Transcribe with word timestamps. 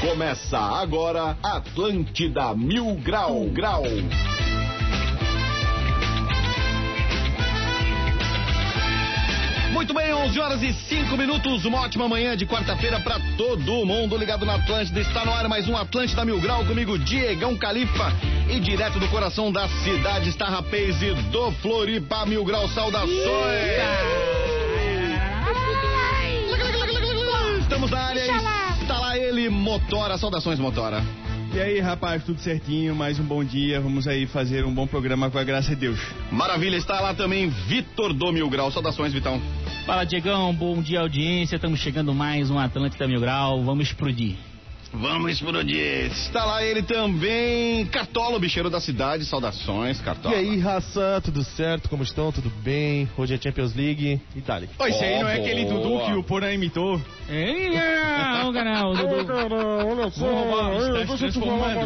Começa 0.00 0.58
agora 0.58 1.36
Atlântida 1.42 2.54
Mil 2.54 2.96
Grau 2.96 3.46
Grau. 3.46 3.84
Muito 9.82 9.94
bem, 9.94 10.14
11 10.14 10.38
horas 10.38 10.62
e 10.62 10.72
5 10.72 11.16
minutos, 11.16 11.64
uma 11.64 11.80
ótima 11.80 12.08
manhã 12.08 12.36
de 12.36 12.46
quarta-feira 12.46 13.00
para 13.00 13.18
todo 13.36 13.84
mundo 13.84 14.16
ligado 14.16 14.46
na 14.46 14.54
Atlântida. 14.54 15.00
Está 15.00 15.24
no 15.24 15.32
ar 15.32 15.48
mais 15.48 15.68
um 15.68 15.76
Atlântida 15.76 16.24
Mil 16.24 16.40
Grau 16.40 16.64
comigo, 16.64 16.96
Diegão 16.96 17.58
Califa. 17.58 18.12
E 18.48 18.60
direto 18.60 19.00
do 19.00 19.08
coração 19.08 19.50
da 19.50 19.68
cidade 19.82 20.28
está 20.28 20.44
Rapaz 20.44 21.00
do 21.32 21.50
Floripa 21.60 22.24
Mil 22.26 22.44
Grau. 22.44 22.68
Saudações! 22.68 23.10
Estamos 27.62 27.90
na 27.90 28.02
área, 28.02 28.20
está 28.80 29.00
lá 29.00 29.18
ele, 29.18 29.48
Motora. 29.50 30.16
Saudações, 30.16 30.60
Motora. 30.60 31.02
E 31.54 31.60
aí, 31.60 31.80
rapaz, 31.80 32.24
tudo 32.24 32.40
certinho? 32.40 32.94
Mais 32.94 33.20
um 33.20 33.24
bom 33.24 33.44
dia. 33.44 33.78
Vamos 33.78 34.08
aí 34.08 34.26
fazer 34.26 34.64
um 34.64 34.72
bom 34.72 34.86
programa 34.86 35.30
com 35.30 35.36
a 35.36 35.44
graça 35.44 35.68
de 35.70 35.76
Deus. 35.76 36.00
Maravilha, 36.30 36.76
está 36.76 36.98
lá 36.98 37.12
também 37.12 37.50
Vitor 37.50 38.14
do 38.14 38.32
Mil 38.32 38.48
Grau. 38.48 38.72
Saudações, 38.72 39.12
Vitão. 39.12 39.38
Fala, 39.84 40.04
Diegão. 40.04 40.54
Bom 40.54 40.80
dia, 40.80 41.00
audiência. 41.00 41.56
Estamos 41.56 41.78
chegando 41.78 42.14
mais 42.14 42.50
um 42.50 42.58
Atlântida 42.58 43.06
Mil 43.06 43.20
Grau. 43.20 43.62
Vamos 43.64 43.88
explodir. 43.88 44.36
Vamos 44.94 45.32
explodir. 45.32 46.06
Está 46.12 46.44
lá 46.44 46.62
ele 46.62 46.82
também, 46.82 47.86
Cartola, 47.86 48.36
o 48.36 48.38
bicheiro 48.38 48.68
da 48.68 48.78
cidade. 48.80 49.24
Saudações, 49.24 50.00
Cartola. 50.00 50.34
E 50.34 50.38
aí, 50.38 50.58
raça, 50.58 51.20
tudo 51.24 51.42
certo? 51.42 51.88
Como 51.88 52.02
estão? 52.02 52.30
Tudo 52.30 52.50
bem? 52.62 53.08
Hoje 53.16 53.34
é 53.34 53.38
Champions 53.40 53.74
League 53.74 54.20
e 54.36 54.40
dali. 54.42 54.68
Pô, 54.76 54.86
esse 54.86 55.02
aí 55.02 55.18
não 55.20 55.28
é 55.28 55.38
Oh, 55.38 55.40
aquele. 55.40 55.64
Dudu 55.64 56.04
que 56.04 56.12
o 56.12 56.22
Porã 56.22 56.52
imitou? 56.52 57.00
Ei, 57.28 57.70
o 57.70 58.52
canal, 58.52 58.92
Dudu. 58.94 59.32
olha 59.32 60.10
só, 60.10 60.26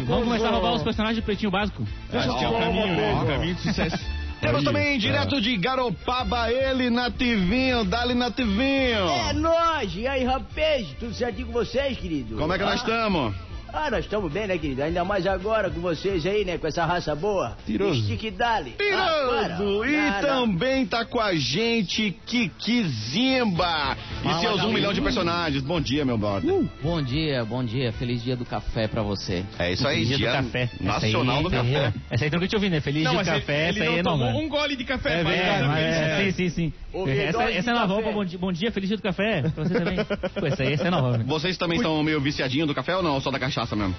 Vamos 0.05 0.25
começar 0.25 0.47
a 0.49 0.51
roubar 0.51 0.73
os 0.73 0.83
personagens 0.83 1.15
de 1.15 1.21
Pretinho 1.21 1.51
Básico. 1.51 1.87
Acho 2.11 2.37
que 2.37 2.43
é 2.43 2.49
o 2.49 2.57
caminho, 2.59 2.87
né? 2.87 3.21
O 3.21 3.25
caminho 3.25 3.55
do 3.55 3.61
sucesso. 3.61 4.26
Temos 4.41 4.63
também, 4.63 4.97
direto 4.99 5.41
de 5.41 5.57
Garopaba, 5.57 6.51
ele, 6.51 6.89
Nativinho. 6.89 7.83
Dali, 7.83 8.13
Nativinho. 8.13 9.07
É 9.09 9.33
nóis! 9.33 9.95
E 9.95 10.05
aí, 10.07 10.23
rapaz? 10.23 10.87
Tudo 10.99 11.13
certinho 11.13 11.47
com 11.47 11.53
vocês, 11.53 11.97
querido? 11.97 12.37
Como 12.37 12.53
é 12.53 12.57
que 12.57 12.63
nós 12.63 12.73
Ah, 12.73 12.75
estamos? 12.75 13.35
Ah, 13.73 13.91
nós 13.91 14.05
estamos 14.05 14.31
bem, 14.31 14.47
né, 14.47 14.57
querido? 14.57 14.81
Ainda 14.81 15.03
mais 15.03 15.27
agora 15.27 15.69
com 15.69 15.79
vocês 15.81 16.25
aí, 16.25 16.43
né? 16.45 16.57
Com 16.57 16.67
essa 16.67 16.85
raça 16.85 17.13
boa. 17.15 17.55
Tiroso. 17.65 18.01
Stick 18.03 18.31
Dali. 18.31 18.73
Tirando! 18.77 19.83
Ah, 19.83 20.19
e 20.19 20.21
também 20.21 20.85
tá 20.85 21.05
com 21.05 21.19
a 21.19 21.35
gente 21.35 22.11
Kiki 22.25 22.83
Zimba 22.87 23.95
e 24.21 24.23
Fala, 24.23 24.39
seus 24.39 24.63
um 24.63 24.71
milhão 24.73 24.93
de 24.93 25.01
personagens. 25.01 25.61
Bom 25.63 25.79
dia, 25.81 26.03
meu 26.05 26.17
brother. 26.17 26.63
Bom 26.81 27.01
dia, 27.01 27.43
bom 27.45 27.63
dia. 27.63 27.91
Feliz 27.93 28.23
dia 28.23 28.35
do 28.35 28.45
café 28.45 28.87
pra 28.87 29.01
você. 29.03 29.43
É 29.59 29.71
isso 29.73 29.87
aí, 29.87 30.05
Dia 30.05 30.17
dia 30.17 30.29
do 30.31 30.33
café. 30.45 30.69
nacional 30.79 31.41
do 31.43 31.49
aí- 31.49 31.53
café. 31.55 31.93
Essa 32.09 32.25
aí 32.25 32.31
nunca 32.31 32.47
te 32.47 32.55
ouvi, 32.55 32.69
né? 32.69 32.79
Feliz 32.81 33.03
Não, 33.03 33.11
dia 33.11 33.23
do 33.23 33.25
café, 33.25 33.69
ele, 33.69 33.69
essa 33.69 33.79
ele 33.79 33.87
aí 33.89 33.99
é 33.99 34.03
não 34.03 34.11
tomou 34.13 34.25
nova. 34.27 34.37
um 34.39 34.49
gole 34.49 34.75
de 34.75 34.83
café. 34.85 35.19
É 35.19 35.23
mas 35.23 35.35
felicidade. 35.39 35.81
é, 35.83 36.31
sim, 36.31 36.31
sim, 36.31 36.49
sim. 36.49 36.73
Essa, 37.07 37.37
dose 37.37 37.53
essa 37.53 37.71
é 37.71 37.73
nova. 37.73 38.01
bom 38.11 38.25
dia, 38.25 38.39
bom 38.39 38.51
dia, 38.51 38.71
feliz 38.71 38.87
dia 38.87 38.97
do 38.97 39.03
café. 39.03 39.41
Pra 39.53 39.63
você 39.63 39.73
também. 39.73 39.97
Pô, 40.39 40.45
essa 40.47 40.63
aí 40.63 40.73
essa 40.73 40.87
é 40.87 40.89
nova. 40.89 41.17
Vocês 41.25 41.57
também 41.57 41.77
estão 41.77 42.01
meio 42.01 42.19
viciadinhos 42.19 42.67
do 42.67 42.73
café 42.73 42.95
ou 42.95 43.03
não? 43.03 43.19
Só 43.21 43.29
da 43.29 43.37
cachaça 43.57 43.75
mesmo? 43.75 43.95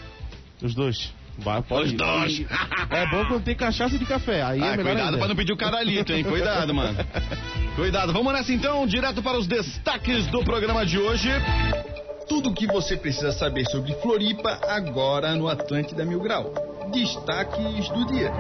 Os 0.63 0.75
dois. 0.75 1.13
Vai, 1.39 1.61
Os 1.61 1.67
pode. 1.67 1.97
dois. 1.97 2.45
É 2.91 3.07
bom 3.11 3.25
quando 3.27 3.43
tem 3.45 3.55
cachaça 3.57 3.99
de 3.99 4.05
café. 4.05 4.43
Aí 4.43 4.61
Ah, 4.63 4.67
é 4.67 4.77
melhor 4.77 4.85
cuidado 4.85 5.05
ainda. 5.07 5.19
pra 5.19 5.29
não 5.29 5.37
pedir 5.37 5.53
o 5.53 5.57
caralhito, 5.57 6.13
hein? 6.13 6.23
Cuidado, 6.25 6.73
mano. 6.75 6.97
Cuidado. 7.77 8.13
Vamos 8.13 8.33
nessa 8.33 8.53
então, 8.53 8.87
direto 8.87 9.23
para 9.23 9.39
os 9.39 9.47
destaques 9.47 10.27
do 10.29 10.43
programa 10.45 10.85
de 10.87 10.99
hoje. 10.99 11.29
Tudo 12.29 12.51
o 12.51 12.55
que 12.55 12.67
você 12.67 12.97
precisa 12.97 13.33
saber 13.33 13.65
sobre 13.67 13.95
Floripa 14.03 14.61
agora 14.69 15.35
no 15.35 15.49
Atlântida 15.49 16.05
Mil 16.05 16.21
Grau. 16.21 16.53
Destaques 16.93 17.89
do 17.91 18.07
dia. 18.07 18.33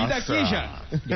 Daqui 0.08 0.44
já. 0.46 0.68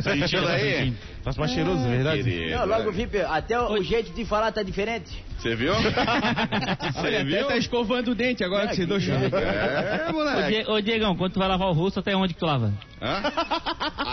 Sentindo 0.02 0.48
aí? 0.48 0.94
Faz 1.22 1.36
mais 1.36 1.52
cheiroso, 1.52 1.84
é 1.84 1.88
verdade? 1.88 2.22
Querido. 2.24 2.56
Não, 2.56 2.66
logo 2.66 2.92
vi, 2.92 3.08
até 3.28 3.60
o, 3.60 3.72
o 3.74 3.82
jeito 3.82 4.12
de 4.12 4.24
falar 4.24 4.50
tá 4.52 4.62
diferente. 4.62 5.10
Você 5.38 5.54
viu? 5.56 5.72
Você 6.92 6.98
até 7.08 7.24
viu? 7.24 7.46
tá 7.46 7.56
escovando 7.56 8.10
o 8.10 8.14
dente 8.14 8.44
agora 8.44 8.68
que 8.68 8.76
você 8.76 8.84
deu 8.86 9.00
chão. 9.00 9.16
É, 9.16 10.10
Ô, 10.10 10.12
moleque. 10.12 10.70
Ô, 10.70 10.80
Diegão, 10.80 11.16
quando 11.16 11.32
tu 11.32 11.38
vai 11.38 11.48
lavar 11.48 11.68
o 11.68 11.72
rosto, 11.72 11.98
até 12.00 12.14
onde 12.14 12.34
que 12.34 12.40
tu 12.40 12.44
lava? 12.46 12.72
Hã? 13.00 13.22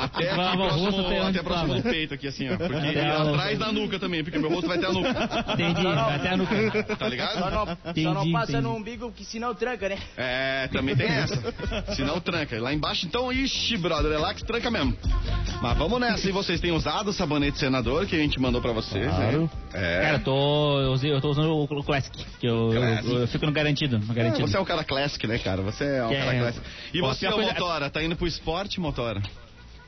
Até 0.04 0.34
Vai 0.36 0.48
aqui 0.48 0.58
lavar 0.58 0.78
o 0.78 0.80
rosto 0.80 1.02
até 1.02 1.22
onde 1.22 1.40
até 1.40 1.48
próximo 1.48 1.76
do 1.76 1.84
peito 1.84 2.14
aqui, 2.14 2.28
assim, 2.28 2.50
ó. 2.50 2.56
Porque 2.58 2.74
Até 2.76 3.06
e 3.06 3.10
o- 3.12 3.30
atrás 3.34 3.60
da 3.60 3.72
nuca 3.74 4.00
também, 4.00 4.24
porque 4.24 4.38
meu 4.40 4.50
rosto 4.50 4.68
vai 4.68 4.78
até 4.78 4.88
a 4.88 4.92
nuca. 4.94 5.10
Entendi, 5.54 5.88
até 5.88 6.30
a 6.30 6.38
nuca. 6.38 6.84
Tá 6.84 6.96
Só 6.98 7.08
ligado? 7.08 7.40
não, 7.40 7.50
só 7.50 7.66
não 7.66 7.78
Entendi, 7.92 8.32
passa 8.32 8.52
entendi. 8.54 8.64
no 8.64 8.76
umbigo 8.76 9.12
que 9.12 9.26
senão 9.26 9.54
tranca, 9.54 9.90
né? 9.90 9.98
É, 10.16 10.68
também 10.72 10.96
tem 10.96 11.08
essa. 11.08 11.38
Senão 11.96 12.20
tranca. 12.22 12.60
Lá 12.62 12.74
embaixo, 12.74 13.06
então, 13.06 13.32
ixi, 13.34 13.76
brother, 13.78 14.12
é 14.14 14.18
lá 14.18 14.34
que 14.34 14.46
tranca 14.46 14.70
mesmo. 14.72 14.77
Mas 15.62 15.78
vamos 15.78 16.00
nessa. 16.00 16.28
E 16.30 16.32
vocês 16.32 16.60
têm 16.60 16.72
usado 16.72 17.10
o 17.10 17.14
sabonete 17.14 17.58
senador 17.58 18.06
que 18.06 18.16
a 18.16 18.20
gente 18.20 18.40
mandou 18.40 18.62
pra 18.62 18.72
vocês, 18.72 19.08
Claro. 19.08 19.42
né? 19.44 19.50
É. 19.74 20.02
Cara, 20.02 20.16
eu 20.18 20.24
tô, 20.24 20.80
eu, 20.82 20.92
usei- 20.92 21.12
eu 21.12 21.22
tô 21.22 21.30
usando 21.32 21.50
o, 21.50 21.64
o 21.64 21.84
Classic, 21.84 22.16
que 22.40 22.48
eu, 22.48 22.72
eu- 22.74 22.82
Classic. 22.82 23.14
eu 23.16 23.28
fico 23.28 23.46
no 23.46 23.52
garantido, 23.52 23.98
no 24.00 24.12
É, 24.12 24.16
garantido. 24.16 24.48
você 24.48 24.58
é 24.58 24.60
um 24.60 24.66
cara 24.66 24.84
classic, 24.84 25.26
né, 25.28 25.38
cara? 25.40 25.62
Você 25.64 25.84
é 25.84 26.04
um 26.06 26.10
Que 26.10 26.16
cara 26.18 26.36
é- 26.36 26.40
classic. 26.40 26.66
E 26.94 27.00
Pô, 27.00 27.08
você, 27.08 27.28
ô, 27.28 27.32
coisa- 27.34 27.54
Motora, 27.54 27.90
tá 27.90 28.04
indo 28.04 28.16
pro 28.16 28.28
esporte, 28.28 28.80
Motora? 28.80 29.22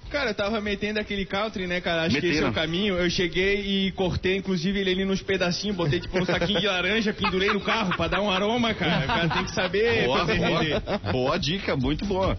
Cara, 0.10 0.32
eu 0.32 0.34
tava 0.34 0.60
metendo 0.60 1.00
aquele 1.00 1.24
country, 1.24 1.68
né, 1.68 1.80
cara? 1.82 2.02
Acho 2.08 2.20
que 2.20 2.26
esse 2.26 2.42
é 2.44 2.48
o 2.48 2.52
caminho. 2.52 2.96
Eu 2.98 3.08
cheguei 3.12 3.62
e 3.62 3.92
cortei, 3.92 4.38
inclusive, 4.38 4.80
ele 4.80 4.90
ali 4.90 5.06
nos 5.06 5.22
pedacinhos, 5.22 5.78
botei 5.78 6.00
tipo 6.00 6.18
um 6.20 6.26
saquinho 6.26 6.60
de 6.60 6.66
laranja, 6.66 7.14
pendurei 7.14 7.54
no 7.54 7.62
carro 7.62 7.96
pra 7.96 8.08
dar 8.08 8.20
um 8.20 8.32
aroma, 8.32 8.74
cara. 8.74 9.04
O 9.04 9.08
cara 9.08 9.30
tem 9.30 9.44
que 9.44 9.52
saber 9.52 10.06
Boa, 10.06 10.18
fazer 10.18 10.38
boa, 10.40 10.98
boa 11.12 11.38
dica, 11.38 11.78
muito 11.78 12.06
boa. 12.06 12.36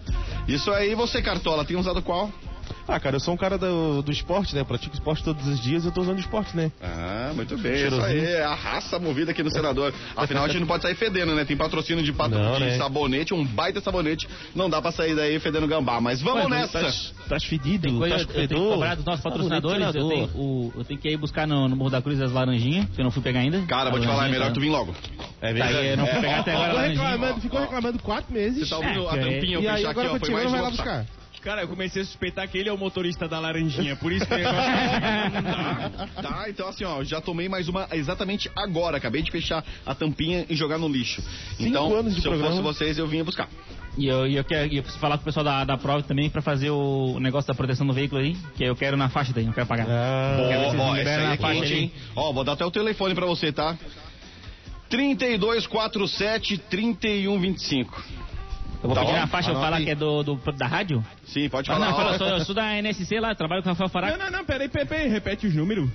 Isso 0.49 0.69
aí, 0.69 0.93
você, 0.95 1.21
Cartola, 1.21 1.63
tem 1.63 1.77
usado 1.77 2.01
qual? 2.01 2.29
Ah, 2.87 2.99
cara, 2.99 3.15
eu 3.15 3.19
sou 3.19 3.33
um 3.33 3.37
cara 3.37 3.57
do, 3.57 4.01
do 4.01 4.11
esporte, 4.11 4.53
né? 4.55 4.61
Eu 4.61 4.65
pratico 4.65 4.93
esporte 4.93 5.23
todos 5.23 5.45
os 5.47 5.59
dias, 5.59 5.85
eu 5.85 5.91
tô 5.91 6.01
usando 6.01 6.19
esporte, 6.19 6.55
né? 6.55 6.71
Ah, 6.81 7.31
muito 7.35 7.57
bem. 7.57 7.87
Isso 7.87 8.01
aí 8.01 8.19
é 8.19 8.43
a 8.43 8.53
raça 8.53 8.99
movida 8.99 9.31
aqui 9.31 9.41
no 9.43 9.51
senador. 9.51 9.93
Afinal, 10.15 10.43
a 10.45 10.47
gente 10.47 10.59
não 10.59 10.67
pode 10.67 10.83
sair 10.83 10.95
fedendo, 10.95 11.33
né? 11.35 11.45
Tem 11.45 11.55
patrocínio 11.55 12.03
de, 12.03 12.11
patro... 12.11 12.37
Não, 12.37 12.53
de 12.57 12.65
né? 12.65 12.77
sabonete, 12.77 13.33
um 13.33 13.45
baita 13.45 13.79
sabonete. 13.81 14.27
Não 14.55 14.69
dá 14.69 14.81
pra 14.81 14.91
sair 14.91 15.15
daí 15.15 15.39
fedendo 15.39 15.67
gambá. 15.67 15.99
Mas 16.01 16.21
vamos 16.21 16.43
Ué, 16.45 16.49
nessa. 16.49 16.81
Tá 17.29 17.39
fedido, 17.39 17.87
Tem 17.87 17.97
coisa, 17.97 18.15
tá 18.15 18.21
eu, 18.21 18.27
eu 18.27 18.27
tenho 18.27 18.47
que 18.47 18.53
fedor. 18.55 18.73
cobrar 18.73 18.95
dos 18.95 19.05
nossos 19.05 19.23
Tá 19.23 19.29
patrocinadores. 19.29 19.95
Eu 19.95 20.07
tenho, 20.09 20.25
o- 20.35 20.73
eu 20.75 20.83
tenho 20.83 20.99
que 20.99 21.09
ir 21.09 21.17
buscar 21.17 21.47
no, 21.47 21.67
no 21.69 21.75
Morro 21.75 21.89
da 21.91 22.01
Cruz 22.01 22.19
as 22.21 22.31
laranjinhas, 22.31 22.87
que 22.89 22.99
eu 22.99 23.03
não 23.03 23.11
fui 23.11 23.21
pegar 23.21 23.39
ainda. 23.39 23.61
Cara, 23.67 23.89
vou 23.89 23.99
te 23.99 24.05
falar, 24.07 24.27
é 24.27 24.31
melhor 24.31 24.47
tá? 24.47 24.53
tu 24.53 24.59
vir 24.59 24.69
logo. 24.69 24.93
É 25.41 25.53
Tá 25.53 25.65
aí, 25.65 25.87
eu 25.91 25.97
não 25.97 26.05
fui 26.07 26.19
pegar 26.21 26.39
até 26.39 26.51
agora 26.51 26.65
Ficou 26.67 26.75
laranjinha. 26.81 27.07
reclamando, 27.09 27.41
ficou 27.41 27.59
reclamando 27.61 27.99
quatro 27.99 28.33
meses. 28.33 28.59
Você 28.67 28.69
tá 28.69 28.77
ouvindo 28.77 29.07
a 29.07 29.15
É, 29.15 29.19
tampinha? 29.19 29.55
Eu 29.55 29.61
e 29.61 29.67
aí 29.67 29.75
fechar 29.77 29.89
aqui, 29.91 29.99
agora 29.99 30.15
ó. 30.15 30.19
Foi 30.19 30.29
mais 30.29 30.43
vai 30.43 30.53
de 30.53 30.61
lá 30.61 30.69
botar. 30.71 30.83
buscar. 30.83 31.20
Cara, 31.41 31.61
eu 31.61 31.67
comecei 31.67 32.03
a 32.03 32.05
suspeitar 32.05 32.47
que 32.47 32.55
ele 32.57 32.69
é 32.69 32.73
o 32.73 32.77
motorista 32.77 33.27
da 33.27 33.39
laranjinha, 33.39 33.95
por 33.95 34.11
isso 34.11 34.25
que 34.27 34.33
eu... 34.33 34.39
Tá, 36.21 36.45
então 36.47 36.67
assim, 36.67 36.83
ó, 36.83 37.03
já 37.03 37.19
tomei 37.19 37.49
mais 37.49 37.67
uma 37.67 37.87
exatamente 37.91 38.49
agora. 38.55 38.97
Acabei 38.97 39.23
de 39.23 39.31
fechar 39.31 39.63
a 39.85 39.95
tampinha 39.95 40.45
e 40.47 40.55
jogar 40.55 40.77
no 40.77 40.87
lixo. 40.87 41.21
então, 41.59 41.95
anos 41.95 42.13
de 42.15 42.21
se 42.21 42.27
eu 42.27 42.31
programa. 42.31 42.55
fosse 42.55 42.61
vocês, 42.61 42.97
eu 42.97 43.07
vinha 43.07 43.23
buscar. 43.23 43.49
E 43.97 44.07
eu, 44.07 44.27
e 44.27 44.35
eu, 44.35 44.43
quero, 44.43 44.71
eu 44.71 44.83
preciso 44.83 44.99
falar 45.01 45.17
com 45.17 45.23
o 45.23 45.25
pessoal 45.25 45.43
da, 45.43 45.63
da 45.65 45.77
prova 45.77 46.03
também 46.03 46.29
pra 46.29 46.41
fazer 46.41 46.69
o 46.69 47.19
negócio 47.19 47.47
da 47.47 47.53
proteção 47.53 47.85
do 47.87 47.93
veículo 47.93 48.21
aí, 48.21 48.37
que 48.55 48.63
eu 48.63 48.75
quero 48.75 48.95
na 48.95 49.09
faixa 49.09 49.33
daí, 49.33 49.43
não 49.43 49.51
quero 49.51 49.67
pagar. 49.67 49.87
Ah, 49.89 50.37
vocês 50.37 50.79
ó, 50.79 50.93
me 50.93 50.99
essa 51.01 51.09
aí 51.09 51.23
na 51.27 51.33
é 51.33 51.37
faixa 51.37 51.59
quente, 51.61 51.73
hein? 51.73 51.91
Ó, 52.15 52.31
vou 52.31 52.43
dar 52.43 52.53
até 52.53 52.65
o 52.65 52.71
telefone 52.71 53.15
pra 53.15 53.25
você, 53.25 53.51
tá? 53.51 53.77
3247 54.89 56.57
3125. 56.69 58.30
Eu 58.83 58.89
vou 58.89 58.95
Tá 58.95 59.01
pedir 59.05 59.17
na 59.19 59.27
faixa, 59.27 59.49
eu 59.49 59.55
Anota 59.57 59.69
falar 59.71 59.83
que 59.83 59.91
é 59.91 59.95
do, 59.95 60.23
do- 60.23 60.41
da 60.57 60.65
rádio? 60.67 61.03
Sim, 61.25 61.47
pode 61.49 61.69
Ah, 61.69 61.73
falar. 61.75 61.85
não, 61.85 61.93
ó. 61.93 61.97
fala, 61.97 62.13
eu 62.13 62.17
sou, 62.17 62.27
eu 62.27 62.45
sou 62.45 62.55
da 62.55 62.77
NSC 62.81 63.19
lá, 63.19 63.35
trabalho 63.35 63.61
com 63.61 63.69
o 63.69 63.73
Rafael 63.73 63.87
Não, 63.87 63.91
Faraco. 63.93 64.17
não, 64.17 64.31
não, 64.39 64.45
peraí, 64.45 64.67
Pepe, 64.69 65.07
repete 65.07 65.45
os 65.47 65.53
números. 65.55 65.87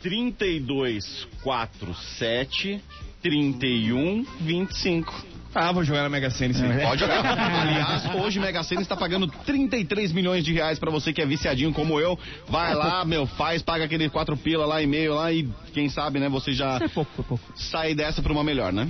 3247 0.00 2.80
3125. 3.22 5.24
Ah, 5.58 5.72
vou 5.72 5.82
jogar 5.82 6.02
na 6.02 6.10
Mega 6.10 6.28
Sena 6.28 6.52
isso 6.52 6.62
aí. 6.62 6.82
Pode 6.82 7.00
jogar. 7.00 7.24
Aliás, 7.26 8.14
hoje 8.14 8.38
Mega 8.38 8.62
Sena 8.62 8.82
está 8.82 8.94
pagando 8.94 9.26
33 9.26 10.12
milhões 10.12 10.44
de 10.44 10.52
reais 10.52 10.78
pra 10.78 10.90
você 10.90 11.14
que 11.14 11.22
é 11.22 11.26
viciadinho 11.26 11.72
como 11.72 11.98
eu. 11.98 12.18
Vai 12.46 12.74
lá, 12.74 13.04
meu, 13.06 13.26
faz, 13.26 13.62
paga 13.62 13.84
aquele 13.86 14.10
4 14.10 14.36
pila 14.36 14.66
lá 14.66 14.82
e 14.82 14.86
meio 14.86 15.14
lá 15.14 15.32
e 15.32 15.48
quem 15.72 15.88
sabe, 15.88 16.20
né, 16.20 16.28
você 16.28 16.52
já 16.52 16.76
É 16.76 16.88
pouco, 16.88 17.10
é 17.20 17.24
pouco. 17.24 17.42
sai 17.56 17.94
dessa 17.94 18.20
pra 18.22 18.30
uma 18.32 18.44
melhor, 18.44 18.70
né? 18.72 18.86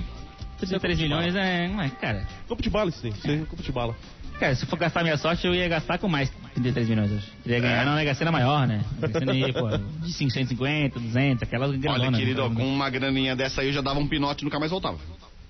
33 0.59 0.99
milhões 0.99 1.35
é. 1.35 1.67
Não 1.67 1.81
é, 1.81 1.89
cara. 1.89 2.27
Copo 2.47 2.61
de 2.61 2.69
bala 2.69 2.89
isso 2.89 3.01
daí. 3.03 3.11
Isso 3.11 3.27
aí 3.29 3.41
é 3.41 3.45
copo 3.45 3.61
de 3.61 3.71
bala. 3.71 3.95
Cara, 4.39 4.53
se 4.53 4.65
for 4.67 4.77
gastar 4.77 5.01
minha 5.01 5.17
sorte, 5.17 5.47
eu 5.47 5.55
ia 5.55 5.67
gastar 5.67 5.97
com 5.97 6.07
mais 6.07 6.29
33 6.53 6.89
milhões 6.89 7.11
hoje. 7.11 7.27
Eu 7.45 7.53
ia 7.53 7.59
ganhar 7.59 7.85
na 7.85 7.95
Mega 7.95 8.13
Sena 8.13 8.31
maior, 8.31 8.67
né? 8.67 8.83
Mega 8.99 9.19
Sena 9.19 9.33
ia, 9.33 9.51
pô, 9.51 9.67
de 9.69 10.13
550, 10.13 10.99
200, 10.99 11.43
aquelas 11.43 11.71
grandonas. 11.71 12.07
Olha, 12.07 12.17
querido, 12.17 12.43
ó, 12.43 12.49
né? 12.49 12.55
com 12.55 12.67
uma 12.67 12.87
graninha 12.89 13.35
dessa 13.35 13.61
aí 13.61 13.67
eu 13.67 13.73
já 13.73 13.81
dava 13.81 13.99
um 13.99 14.07
pinote 14.07 14.43
e 14.43 14.45
nunca 14.45 14.59
mais 14.59 14.69
voltava. 14.71 14.99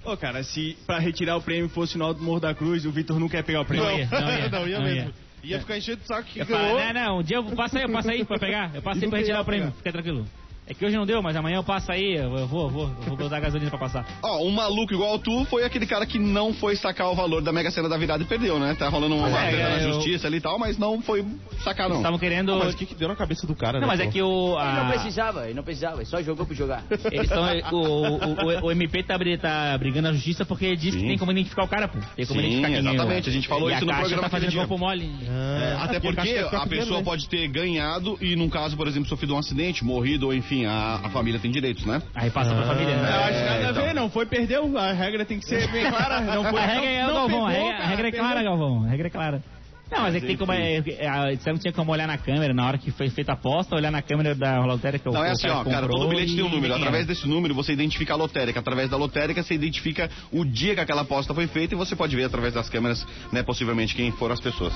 Ô, 0.05 0.15
cara, 0.15 0.41
se 0.41 0.77
pra 0.87 0.99
retirar 0.99 1.35
o 1.35 1.41
prêmio 1.41 1.67
fosse 1.67 1.97
no 1.97 2.05
Alto 2.05 2.23
Morro 2.23 2.39
da 2.39 2.53
Cruz, 2.55 2.85
o 2.85 2.91
Vitor 2.91 3.19
não 3.19 3.27
quer 3.27 3.43
pegar 3.43 3.59
o 3.61 3.65
prêmio. 3.65 3.85
Não 3.91 3.97
ia, 3.99 4.07
não 4.09 4.19
ia. 4.31 4.49
não 4.49 4.67
ia 4.69 4.79
não 4.79 4.85
mesmo. 4.85 5.13
Ia 5.43 5.59
ficar 5.59 5.77
enchendo 5.77 6.01
o 6.03 6.07
saco 6.07 6.23
que 6.23 6.39
Eu 6.39 6.45
ganhou. 6.45 6.77
falo, 6.79 6.93
não, 6.93 7.05
não, 7.05 7.19
um 7.19 7.23
dia 7.23 7.37
eu 7.37 7.43
passo 7.43 7.77
aí, 7.77 7.83
eu 7.83 7.89
passo 7.89 8.09
aí 8.09 8.25
pra 8.25 8.39
pegar. 8.39 8.71
Eu 8.73 8.81
passo 8.81 9.03
aí 9.03 9.09
pra 9.09 9.19
retirar 9.19 9.41
o 9.41 9.45
prêmio, 9.45 9.71
fica 9.73 9.91
tranquilo. 9.91 10.25
É 10.69 10.73
que 10.73 10.85
hoje 10.85 10.97
não 10.97 11.05
deu, 11.05 11.21
mas 11.23 11.33
amanhã 11.35 11.55
eu 11.57 11.63
passo 11.63 11.89
aí, 11.91 12.15
eu 12.17 12.29
vou, 12.29 12.39
eu 12.63 12.69
vou, 12.69 12.83
eu 13.07 13.15
vou 13.15 13.25
usar 13.25 13.39
gasolina 13.39 13.69
pra 13.69 13.79
passar. 13.79 14.05
Ó, 14.21 14.43
um 14.43 14.51
maluco 14.51 14.93
igual 14.93 15.17
tu 15.17 15.45
foi 15.45 15.63
aquele 15.63 15.85
cara 15.85 16.05
que 16.05 16.19
não 16.19 16.53
foi 16.53 16.75
sacar 16.75 17.09
o 17.09 17.15
valor 17.15 17.41
da 17.41 17.53
Mega 17.53 17.71
Sena 17.71 17.87
da 17.87 17.97
virada 17.97 18.21
e 18.21 18.27
perdeu, 18.27 18.59
né? 18.59 18.75
Tá 18.77 18.89
rolando 18.89 19.15
uma 19.15 19.29
É, 19.29 19.53
é, 19.53 19.57
na 19.77 19.77
eu- 19.83 19.93
justiça 19.93 20.27
ali 20.27 20.37
e 20.37 20.41
tal, 20.41 20.59
mas 20.59 20.77
não 20.77 21.01
foi 21.01 21.25
sacar, 21.63 21.87
não. 21.87 21.97
Estavam 21.97 22.19
querendo. 22.19 22.51
Ah, 22.53 22.57
mas 22.65 22.73
o 22.73 22.77
que, 22.77 22.85
que 22.85 22.95
deu 22.95 23.07
na 23.07 23.15
cabeça 23.15 23.47
do 23.47 23.55
cara, 23.55 23.79
Não, 23.79 23.81
né? 23.81 23.87
mas 23.87 23.99
é 24.01 24.05
pô? 24.05 24.11
que 24.11 24.21
o. 24.21 24.57
Ele 24.59 24.71
não 24.73 24.81
a- 24.81 24.89
precisava, 24.89 25.45
ele 25.45 25.53
não 25.53 25.63
precisava, 25.63 25.95
ele 25.97 26.05
só 26.05 26.21
jogou 26.21 26.45
por 26.45 26.53
jogar. 26.55 26.83
Eles 27.11 27.29
tão, 27.29 27.43
o, 27.71 27.77
o, 27.77 28.63
o, 28.63 28.65
o 28.67 28.71
MP 28.71 29.03
tá, 29.03 29.17
tá 29.41 29.77
brigando 29.77 30.09
na 30.09 30.13
justiça 30.13 30.45
porque 30.45 30.75
diz 30.75 30.93
que 30.93 30.99
Sim. 31.01 31.07
tem 31.07 31.17
como 31.17 31.31
identificar 31.31 31.63
o 31.63 31.67
cara, 31.69 31.87
pô. 31.87 31.97
Tem 32.15 32.25
como 32.25 32.41
Sim, 32.41 32.45
identificar 32.47 32.67
quem 32.67 32.75
é 32.77 32.81
o- 32.81 32.93
exatamente, 32.93 33.29
a 33.29 33.31
gente 33.31 33.47
falou 33.47 33.69
e 33.71 33.73
isso 33.73 33.85
no 33.85 33.91
a 33.91 33.95
Caixa 33.95 34.07
programa 34.09 34.29
tá 34.29 34.37
fazendo 34.37 34.53
corpo 34.55 34.77
mole. 34.77 35.09
É, 35.25 35.75
Ah, 35.79 35.83
até 35.85 35.93
e 35.93 35.97
a 35.97 36.01
porque 36.01 36.21
deve 36.33 36.43
ficar 36.43 36.61
a 36.63 36.67
pessoa 36.67 36.97
né? 36.99 37.03
pode 37.05 37.29
ter 37.29 37.47
ganhado 37.47 38.17
e, 38.19 38.35
num 38.35 38.49
caso, 38.49 38.75
por 38.75 38.85
exemplo, 38.87 39.07
sofrido 39.07 39.33
um 39.33 39.37
acidente, 39.37 39.85
morrido, 39.85 40.25
ou 40.27 40.33
enfim, 40.33 40.56
a, 40.65 41.01
a 41.03 41.09
família 41.09 41.39
tem 41.39 41.51
direitos, 41.51 41.85
né? 41.85 42.01
Aí 42.15 42.29
passa 42.31 42.53
pra 42.53 42.63
família, 42.65 42.93
Eu 42.93 43.01
né? 43.01 43.09
acho 43.09 43.39
nada 43.45 43.67
a 43.67 43.71
então. 43.71 43.83
ver, 43.85 43.93
não 43.93 44.09
foi, 44.09 44.25
perdeu. 44.25 44.77
A 44.77 44.91
regra 44.91 45.25
tem 45.25 45.39
que 45.39 45.45
ser 45.45 45.69
bem 45.71 45.89
clara. 45.89 46.21
Não 46.21 46.43
foi, 46.49 46.59
A 46.61 46.65
regra 46.65 46.89
é, 46.89 47.01
não, 47.01 47.07
não 47.07 47.15
Galvão, 47.15 47.45
a 47.47 47.51
pegou, 47.51 47.63
regra, 47.67 47.75
a 47.75 47.77
cara, 47.77 47.89
regra 47.89 48.07
é 48.07 48.11
perdeu. 48.11 48.25
clara, 48.27 48.43
Galvão. 48.43 48.83
A 48.83 48.87
regra 48.87 49.07
é 49.07 49.09
clara. 49.09 49.43
Não, 49.89 50.01
mas 50.01 50.15
é 50.15 50.19
que 50.19 50.27
tem 50.27 50.35
como. 50.35 50.51
É, 50.51 50.83
é, 50.99 51.07
a- 51.07 51.33
disseram 51.33 51.55
que 51.55 51.61
tinha 51.61 51.71
como 51.73 51.91
olhar 51.93 52.05
na 52.07 52.17
câmera 52.17 52.53
na 52.53 52.67
hora 52.67 52.77
que 52.77 52.91
foi 52.91 53.09
feita 53.09 53.31
a 53.31 53.35
aposta, 53.35 53.73
olhar 53.73 53.89
na 53.89 54.01
câmera 54.01 54.35
da 54.35 54.59
lotérica. 54.65 55.09
Não, 55.09 55.23
é 55.23 55.29
o 55.29 55.31
assim, 55.31 55.47
ó, 55.47 55.63
cara, 55.63 55.81
comprou 55.87 55.99
todo 56.01 56.09
bilhete 56.09 56.35
tem 56.35 56.43
um 56.43 56.47
e 56.49 56.51
número. 56.51 56.73
Através 56.75 57.05
é. 57.05 57.07
desse 57.07 57.25
número 57.25 57.55
você 57.55 57.71
identifica 57.71 58.13
a 58.13 58.17
lotérica. 58.17 58.59
Através 58.59 58.89
da 58.89 58.97
lotérica 58.97 59.41
você 59.41 59.53
identifica 59.53 60.09
o 60.29 60.43
dia 60.43 60.75
que 60.75 60.81
aquela 60.81 61.03
aposta 61.03 61.33
foi 61.33 61.47
feita 61.47 61.73
e 61.73 61.77
você 61.77 61.95
pode 61.95 62.13
ver 62.17 62.25
através 62.25 62.53
das 62.53 62.69
câmeras, 62.69 63.05
né, 63.31 63.43
possivelmente, 63.43 63.95
quem 63.95 64.11
foram 64.11 64.33
as 64.33 64.41
pessoas. 64.41 64.73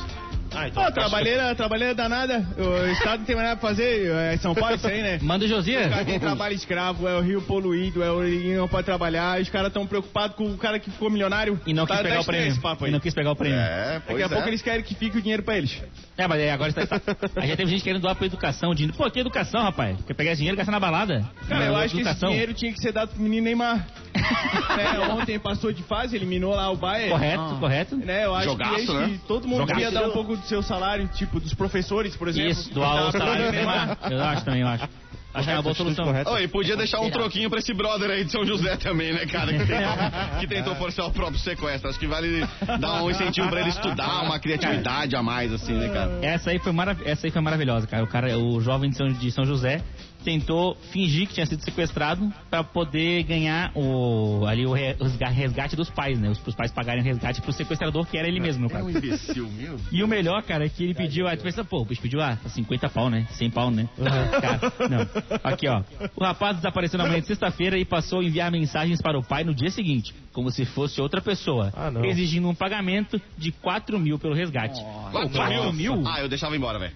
Ah, 0.53 0.68
então. 0.68 0.83
Pô, 0.83 0.92
trabalheira, 0.92 1.56
trabalheira 1.56 1.95
danada. 1.95 2.45
O 2.57 2.88
Estado 2.92 3.19
não 3.19 3.25
tem 3.25 3.36
mais 3.36 3.48
nada 3.48 3.59
pra 3.59 3.69
fazer. 3.69 4.12
É 4.12 4.38
São 4.38 4.53
Paulo 4.53 4.75
isso 4.75 4.88
aí, 4.88 5.01
né? 5.01 5.19
Manda 5.24 5.45
o 5.45 5.48
Josias. 5.48 5.88
O 5.88 5.89
cara 5.89 6.06
tem 6.06 6.19
trabalho 6.19 6.53
escravo, 6.56 7.07
é 7.07 7.15
o 7.15 7.21
rio 7.21 7.42
poluído, 7.42 8.03
é 8.03 8.12
o 8.12 8.21
ninguém 8.21 8.56
não 8.57 8.68
pode 8.68 8.86
trabalhar. 8.86 9.39
Os 9.39 9.50
caras 9.50 9.68
estão 9.69 9.88
preocupados 9.88 10.36
com 10.36 10.45
o 10.51 10.57
cara 10.57 10.77
que 10.80 10.92
ficou 10.92 11.09
milionário. 11.09 11.59
E 11.65 11.74
não 11.74 11.86
Tá- 11.88 11.95
quis 11.95 11.98
tá 11.98 12.03
pegar 12.03 12.18
o 12.18 12.21
estranho 12.21 12.44
prêmio. 12.44 12.62
papo 12.62 12.83
E 12.83 12.88
aí. 12.88 12.92
não 12.92 13.00
quis 13.00 13.13
pegar 13.13 13.31
o 13.31 13.36
prêmio. 13.36 13.57
É, 13.59 13.94
Daqui 13.94 14.06
pois 14.07 14.24
a 14.24 14.30
pouco 14.30 14.44
é. 14.45 14.48
eles 14.50 14.62
querem 14.62 14.83
que 14.83 14.94
fique 14.95 15.18
o 15.18 15.21
dinheiro 15.21 15.44
pra 15.44 15.57
eles. 15.57 15.81
É, 16.18 16.27
mas 16.27 16.39
aí 16.42 16.50
agora 16.50 16.69
está, 16.69 16.81
a 17.36 17.45
gente 17.45 17.57
teve 17.57 17.71
gente 17.71 17.83
querendo 17.83 18.01
doar 18.01 18.15
pra 18.15 18.25
educação. 18.25 18.75
Dinheiro. 18.75 18.97
Pô, 18.97 19.09
que 19.09 19.19
educação, 19.19 19.62
rapaz? 19.63 19.97
Quer 20.06 20.13
pegar 20.13 20.31
esse 20.31 20.39
dinheiro 20.39 20.56
e 20.56 20.57
gastar 20.57 20.71
na 20.74 20.80
balada? 20.80 21.24
Cara, 21.47 21.65
eu 21.65 21.75
acho 21.77 21.95
que 21.95 22.01
esse 22.01 22.09
educação. 22.09 22.30
dinheiro 22.30 22.54
tinha 22.54 22.71
que 22.74 22.80
ser 22.81 22.92
dado 22.92 23.09
pro 23.13 23.21
menino 23.21 23.45
Neymar. 23.45 23.88
É, 24.16 25.00
ontem 25.12 25.40
passou 25.40 25.72
de 25.72 25.84
fase, 25.84 26.16
eliminou 26.16 26.54
lá 26.56 26.69
o 26.69 26.75
Bayern. 26.78 27.12
Correto, 27.12 27.42
Ah. 27.44 27.58
correto. 27.60 27.96
Né, 27.96 28.25
eu 28.25 28.36
acho 28.36 28.46
Jogaço, 28.50 28.75
que, 28.75 28.81
esse- 28.81 28.94
né? 28.94 29.19
todo 29.28 29.48
mundo 29.48 29.60
Jogaço. 29.62 29.80
devia 29.80 29.92
dar 30.00 30.08
um 30.08 30.12
pouco 30.12 30.36
do 30.36 30.44
seu 30.46 30.62
salário, 30.62 31.08
tipo, 31.16 31.40
dos 31.40 31.54
professores, 31.54 32.16
por 32.16 32.28
exemplo. 32.28 32.52
Isso, 32.52 32.74
doar 32.74 33.08
o 33.08 33.12
salário 33.12 33.46
do 33.46 33.52
Neymar. 33.52 33.98
Eu 34.10 34.22
acho 34.24 34.46
também, 34.46 34.62
eu 34.62 34.68
acho. 34.68 34.88
Acho 35.34 35.46
que 35.46 35.52
é 35.52 35.56
uma 35.56 35.62
boa 35.62 35.74
solução. 35.75 36.13
Oh, 36.25 36.38
e 36.40 36.48
podia 36.50 36.75
deixar 36.75 37.00
um 37.00 37.10
troquinho 37.10 37.50
pra 37.50 37.60
esse 37.60 37.74
brother 37.74 38.10
aí 38.12 38.25
de 38.25 38.31
São 38.34 38.44
José 38.46 38.75
também, 38.75 39.13
né, 39.13 39.25
cara? 39.25 39.54
Que 39.54 39.60
tentou, 39.66 40.40
que 40.42 40.48
tentou 40.48 40.75
forçar 40.75 41.06
o 41.06 41.12
próprio 41.12 41.40
sequestro. 41.40 41.90
Acho 41.90 41.98
que 41.98 42.06
vale 42.06 42.46
dar 42.81 43.02
um 43.02 43.10
incentivo 43.10 43.48
pra 43.50 43.62
ele 43.62 43.69
estudar, 43.69 44.24
uma 44.24 44.38
criatividade 44.40 45.16
a 45.16 45.24
mais, 45.24 45.54
assim, 45.54 45.72
né, 45.72 45.88
cara? 45.88 46.19
Essa 46.22 46.50
aí 46.50 46.60
foi, 46.60 46.74
marav 46.74 47.00
essa 47.06 47.28
aí 47.28 47.31
foi 47.31 47.42
maravilhosa, 47.42 47.88
cara. 47.88 48.04
O 48.04 48.07
cara, 48.07 48.38
o 48.38 48.60
jovem 48.60 48.90
de 48.90 48.98
São, 48.98 49.07
de 49.07 49.31
São 49.31 49.46
José 49.46 49.81
tentou 50.23 50.75
fingir 50.91 51.27
que 51.27 51.33
tinha 51.33 51.45
sido 51.45 51.62
sequestrado 51.63 52.31
pra 52.50 52.63
poder 52.63 53.23
ganhar 53.23 53.71
o 53.75 54.45
ali 54.47 54.65
o 54.65 54.73
resgate 54.73 55.75
dos 55.75 55.89
pais, 55.89 56.19
né? 56.19 56.29
Os, 56.29 56.39
os 56.45 56.56
pais 56.56 56.71
pagarem 56.71 57.01
o 57.01 57.06
resgate 57.06 57.41
pro 57.41 57.51
sequestrador 57.51 58.06
que 58.06 58.18
era 58.18 58.27
ele 58.27 58.39
mesmo, 58.39 58.68
no 58.68 58.75
É 58.75 58.81
um 58.81 58.85
caso. 58.85 58.97
imbecil, 58.97 59.50
meu. 59.50 59.79
E 59.91 60.03
o 60.03 60.07
melhor, 60.07 60.41
cara, 60.44 60.65
é 60.65 60.69
que 60.69 60.83
ele 60.83 60.94
pediu, 60.94 61.27
ah, 61.27 61.35
tu 61.35 61.44
pensa, 61.44 61.63
pô, 61.63 61.81
o 61.81 61.85
bicho 61.85 62.01
pediu, 62.01 62.21
ah, 62.21 62.38
50 62.47 62.89
pau, 62.89 63.09
né? 63.09 63.27
100 63.31 63.50
pau, 63.51 63.71
né? 63.71 63.87
Cara, 63.97 64.59
não. 64.90 65.40
Aqui, 65.44 65.68
ó. 65.68 65.81
O 66.16 66.23
rapaz 66.23 66.57
desapareceu 66.57 66.97
na 66.97 67.06
manhã 67.07 67.21
de 67.21 67.28
sexta-feira 67.28 67.78
e 67.78 67.85
passou 67.85 68.19
a 68.19 68.23
enviar 68.23 68.51
mensagens 68.51 69.01
para 69.01 69.18
o 69.18 69.23
pai 69.23 69.44
no 69.44 69.54
dia 69.54 69.69
seguinte, 69.71 70.13
como 70.33 70.49
se 70.51 70.66
fosse 70.66 71.01
outra 71.01 71.21
pessoa, 71.21 71.71
Ah, 71.75 71.92
exigindo 72.06 72.47
um 72.47 72.56
pagamento 72.56 73.21
de 73.37 73.51
4 73.51 73.99
mil 73.99 74.18
pelo 74.19 74.33
resgate. 74.33 74.80
Pô, 75.11 75.30
4 75.30 75.73
mil? 75.73 76.04
Ah, 76.07 76.21
eu 76.21 76.30
deixava 76.30 76.56
embora, 76.56 76.78
velho. 76.80 76.94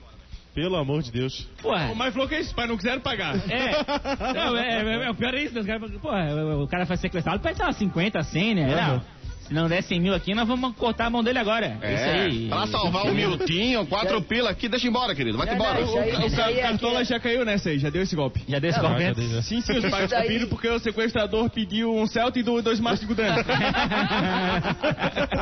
Pelo 0.55 0.77
amor 0.77 1.03
de 1.03 1.11
Deus. 1.11 1.47
Porra. 1.61 1.93
Mas 1.95 2.13
falou 2.13 2.27
que 2.29 2.35
esses 2.35 2.53
pais 2.53 2.69
não 2.69 2.77
quiseram 2.77 3.01
pagar. 3.01 3.35
É, 3.35 3.75
não, 4.33 4.57
é, 4.57 4.81
é, 4.81 5.05
é, 5.05 5.09
o 5.11 5.15
pior 5.15 5.33
é 5.33 5.43
isso, 5.43 5.53
né? 5.53 5.59
Os 5.59 5.67
caras, 5.67 5.91
pô, 6.01 6.09
o, 6.11 6.63
o 6.63 6.67
cara 6.67 6.85
foi 6.85 6.95
sequestrado, 6.97 7.41
pede 7.41 7.57
sei 7.57 7.65
lá, 7.65 7.73
50, 7.73 8.23
100, 8.23 8.55
né? 8.55 8.67
Não, 8.73 9.01
se 9.41 9.53
não 9.53 9.67
der 9.69 9.83
100 9.83 9.99
mil 9.99 10.13
aqui, 10.15 10.33
nós 10.33 10.47
vamos 10.47 10.75
cortar 10.75 11.05
a 11.05 11.09
mão 11.09 11.21
dele 11.23 11.37
agora. 11.37 11.77
É, 11.81 11.93
isso 11.93 12.03
aí. 12.05 12.47
pra 12.49 12.65
salvar 12.67 13.05
o 13.05 13.13
Miltinho, 13.13 13.85
quatro 13.85 14.19
pila 14.23 14.49
aqui, 14.49 14.67
deixa 14.69 14.87
embora, 14.87 15.13
querido. 15.13 15.37
Vai 15.37 15.45
Não, 15.45 15.53
embora. 15.55 15.81
não, 15.81 15.85
isso 15.85 15.97
aí- 15.99 16.15
O 16.15 16.25
isso 16.25 16.41
é 16.41 16.53
Cartola 16.61 16.99
que- 16.99 17.05
já 17.05 17.19
caiu 17.19 17.45
nessa 17.45 17.69
aí, 17.69 17.77
já 17.77 17.89
deu 17.91 18.01
esse 18.01 18.15
golpe. 18.15 18.41
Já 18.47 18.57
deu 18.57 18.69
esse 18.71 18.81
já 18.81 18.87
golpe 18.87 19.03
já. 19.03 19.41
Sim, 19.43 19.61
sim, 19.61 19.73
os 19.77 19.81
pais 19.89 20.05
Isso 20.05 20.15
descobriram 20.15 20.47
porque 20.47 20.67
o 20.69 20.79
sequestrador 20.79 21.49
pediu 21.51 21.93
um 21.93 22.07
Celta 22.07 22.39
e 22.39 22.43
do- 22.43 22.59
dois 22.61 22.79
de 22.79 23.05
Gudran. 23.05 23.35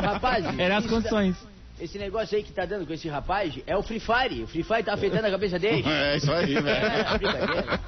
Rapaz, 0.02 0.60
Eram 0.60 0.78
as 0.78 0.84
isso 0.86 0.94
condições. 0.94 1.53
Esse 1.84 1.98
negócio 1.98 2.38
aí 2.38 2.44
que 2.44 2.52
tá 2.54 2.66
dando 2.66 2.86
com 2.88 2.94
esse 2.94 3.08
rapaz 3.10 3.54
é 3.68 3.76
o 3.76 3.84
Free 3.84 4.00
Fire. 4.00 4.44
O 4.44 4.48
Free 4.48 4.64
Fire 4.64 4.84
tá 4.84 4.94
afetando 4.94 5.28
a 5.28 5.32
cabeça 5.32 5.60
dele. 5.60 5.84
É, 5.88 6.18
isso 6.18 6.32
aí, 6.32 6.56
É, 6.56 6.62
velho. 6.62 7.18
brincadeira. 7.20 7.80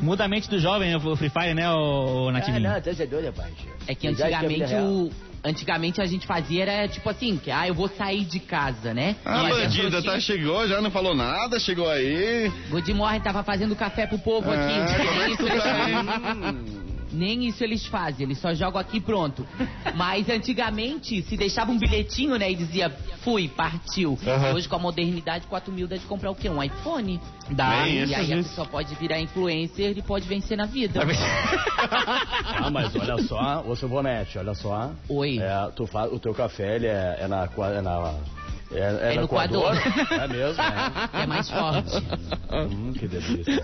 Muda 0.00 0.24
a 0.24 0.28
mente 0.28 0.48
do 0.48 0.58
jovem, 0.58 0.94
o 0.96 1.16
Free 1.16 1.28
Fire, 1.30 1.54
né, 1.54 1.70
o, 1.70 2.28
Ah, 2.28 2.32
Nativinho? 2.32 2.68
não, 2.70 2.80
você 2.80 3.02
é 3.02 3.06
doido, 3.06 3.26
rapaz. 3.26 3.52
É 3.86 3.94
que 3.94 4.08
antigamente 4.08 4.72
é 4.72 4.80
o. 4.82 5.10
Antigamente 5.42 6.02
a 6.02 6.04
gente 6.04 6.26
fazia 6.26 6.62
era 6.64 6.86
tipo 6.88 7.08
assim, 7.08 7.38
que 7.38 7.50
ah, 7.50 7.66
eu 7.66 7.72
vou 7.74 7.88
sair 7.88 8.26
de 8.26 8.38
casa, 8.40 8.92
né? 8.92 9.16
A 9.24 9.42
Mas 9.44 9.56
bandida 9.56 9.88
trouxinha- 9.90 10.12
tá, 10.12 10.20
chegou, 10.20 10.68
já 10.68 10.82
não 10.82 10.90
falou 10.90 11.14
nada, 11.14 11.58
chegou 11.58 11.88
aí. 11.88 12.48
O 12.68 12.72
Good 12.72 12.92
Morning 12.92 13.20
tava 13.20 13.42
fazendo 13.42 13.74
café 13.74 14.06
pro 14.06 14.18
povo 14.18 14.52
É, 14.52 14.54
aqui. 14.54 14.96
como 15.06 15.22
é 15.22 15.30
que 15.30 15.36
tu 15.38 15.46
Isso, 15.48 15.56
tá 15.62 15.88
isso. 15.88 16.79
Nem 17.12 17.46
isso 17.46 17.62
eles 17.64 17.86
fazem, 17.86 18.24
eles 18.26 18.38
só 18.38 18.54
jogam 18.54 18.80
aqui 18.80 18.98
e 18.98 19.00
pronto. 19.00 19.46
Mas 19.94 20.28
antigamente 20.28 21.22
se 21.22 21.36
deixava 21.36 21.70
um 21.70 21.78
bilhetinho, 21.78 22.36
né? 22.36 22.50
E 22.50 22.54
dizia, 22.54 22.90
fui, 23.22 23.48
partiu. 23.48 24.18
Aham. 24.26 24.54
Hoje 24.54 24.68
com 24.68 24.76
a 24.76 24.78
modernidade, 24.78 25.46
4 25.46 25.72
mil 25.72 25.88
dá 25.88 25.96
de 25.96 26.04
comprar 26.06 26.30
o 26.30 26.34
quê? 26.34 26.48
Um 26.48 26.62
iPhone? 26.62 27.20
Dá. 27.50 27.82
Bem, 27.82 28.04
E 28.06 28.14
aí 28.14 28.32
a 28.32 28.36
isso. 28.36 28.48
pessoa 28.50 28.66
pode 28.66 28.94
virar 28.94 29.20
influencer 29.20 29.96
e 29.96 30.02
pode 30.02 30.28
vencer 30.28 30.56
na 30.56 30.66
vida. 30.66 31.00
Ah, 32.58 32.70
mas 32.70 32.94
olha 32.94 33.18
só, 33.24 33.64
ô 33.66 33.74
Silvonete, 33.74 34.38
olha 34.38 34.54
só. 34.54 34.90
Oi. 35.08 35.38
É, 35.38 35.70
tu 35.74 35.86
faz, 35.86 36.12
o 36.12 36.18
teu 36.18 36.34
café, 36.34 36.76
ele 36.76 36.86
é, 36.86 37.18
é 37.20 37.28
na... 37.28 37.44
É, 37.44 37.80
na 37.80 38.14
é, 38.72 39.14
É 39.14 39.20
no 39.20 39.26
coador. 39.26 39.72
É 40.12 40.28
mesmo, 40.28 40.62
é. 40.62 41.22
É 41.22 41.26
mais 41.26 41.50
forte. 41.50 41.96
Hum, 42.52 42.92
que 42.92 43.08
delícia. 43.08 43.60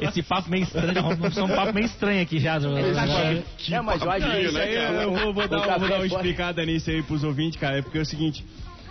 Esse 0.00 0.22
papo 0.22 0.50
meio 0.50 0.62
estranho, 0.64 0.98
é 0.98 1.42
um 1.42 1.48
papo 1.48 1.72
meio 1.74 1.86
estranho 1.86 2.22
aqui 2.22 2.38
já. 2.38 2.56
É, 2.56 3.80
mas 3.80 4.00
eu 4.02 4.10
acho 4.10 4.30
que 4.30 4.40
Isso 4.40 4.58
aí 4.58 4.74
eu, 4.74 4.80
eu 5.02 5.12
vou, 5.14 5.34
vou 5.34 5.48
dar, 5.48 5.58
O 5.76 5.80
vou 5.80 5.88
dar 5.88 5.96
uma 5.96 6.04
é 6.04 6.06
explicada 6.06 6.64
nisso 6.64 6.90
aí 6.90 7.02
pros 7.02 7.24
ouvintes, 7.24 7.60
cara. 7.60 7.78
É 7.78 7.82
porque 7.82 7.98
é 7.98 8.00
o 8.02 8.06
seguinte. 8.06 8.44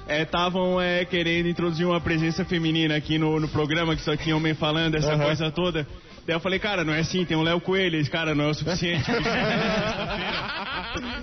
Estavam 0.09 0.79
é, 0.79 1.03
querendo 1.03 1.49
introduzir 1.49 1.85
uma 1.85 1.99
presença 1.99 2.45
feminina 2.45 2.95
aqui 2.95 3.17
no, 3.17 3.39
no 3.41 3.47
programa, 3.49 3.93
que 3.95 4.01
só 4.01 4.15
tinha 4.15 4.37
homem 4.37 4.53
falando, 4.53 4.95
essa 4.95 5.13
Aham. 5.13 5.25
coisa 5.25 5.51
toda. 5.51 5.85
Daí 6.25 6.35
eu 6.35 6.39
falei, 6.41 6.59
cara, 6.59 6.83
não 6.83 6.93
é 6.93 6.99
assim, 6.99 7.23
tem 7.25 7.35
um 7.37 7.41
Léo 7.41 7.59
Coelho, 7.61 7.97
esse 7.99 8.09
cara 8.09 8.35
não 8.35 8.45
é 8.45 8.47
o 8.49 8.53
suficiente. 8.53 9.03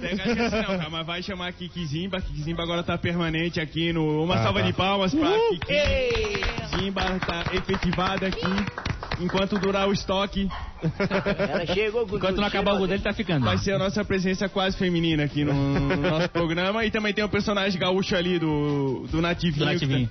Daí 0.01 0.13
eu 0.13 0.19
achei 0.19 0.33
assim, 0.33 0.57
não, 0.57 0.79
cara, 0.79 0.91
mas 0.91 1.07
vai 1.07 1.23
chamar 1.23 1.49
a 1.49 1.53
Kiki 1.53 1.85
Zimba, 1.87 2.21
Kiki 2.21 2.43
Zimba 2.43 2.63
agora 2.63 2.83
tá 2.83 2.97
permanente 2.97 3.61
aqui 3.61 3.93
no... 3.93 4.25
Uma 4.25 4.37
Ah, 4.37 4.43
salva 4.43 4.61
tá. 4.61 4.67
de 4.67 4.73
palmas 4.73 5.15
pra 5.15 5.29
Kiki 5.51 6.77
Zimba, 6.77 7.03
tá 7.21 7.45
efetivada 7.53 8.27
aqui, 8.27 8.47
enquanto 9.21 9.59
durar 9.59 9.89
o 9.89 9.93
estoque. 9.93 10.49
Ela 11.49 11.67
chegou 11.67 12.07
com 12.07 12.17
Enquanto 12.17 12.37
não 12.37 12.45
acabar 12.47 12.75
o 12.81 12.87
dele, 12.87 13.03
tá 13.03 13.13
ficando. 13.13 13.45
Vai 13.45 13.59
ser 13.59 13.73
a 13.75 13.79
nossa 13.79 14.05
presença 14.05 14.49
quase 14.49 14.77
feminina 14.77 15.25
aqui 15.25 15.45
no, 15.45 15.53
no 15.53 15.97
nosso 15.97 16.29
programa. 16.31 16.85
E 16.85 16.91
também 16.91 17.13
tem 17.15 17.25
o 17.25 17.29
personagem 17.29 17.79
gaúcho 17.79 18.15
ali 18.17 18.39
do, 18.39 19.07
do 19.11 19.21
Nativinho. 19.21 19.59
do 19.67 19.73
Nativinho. 19.73 20.11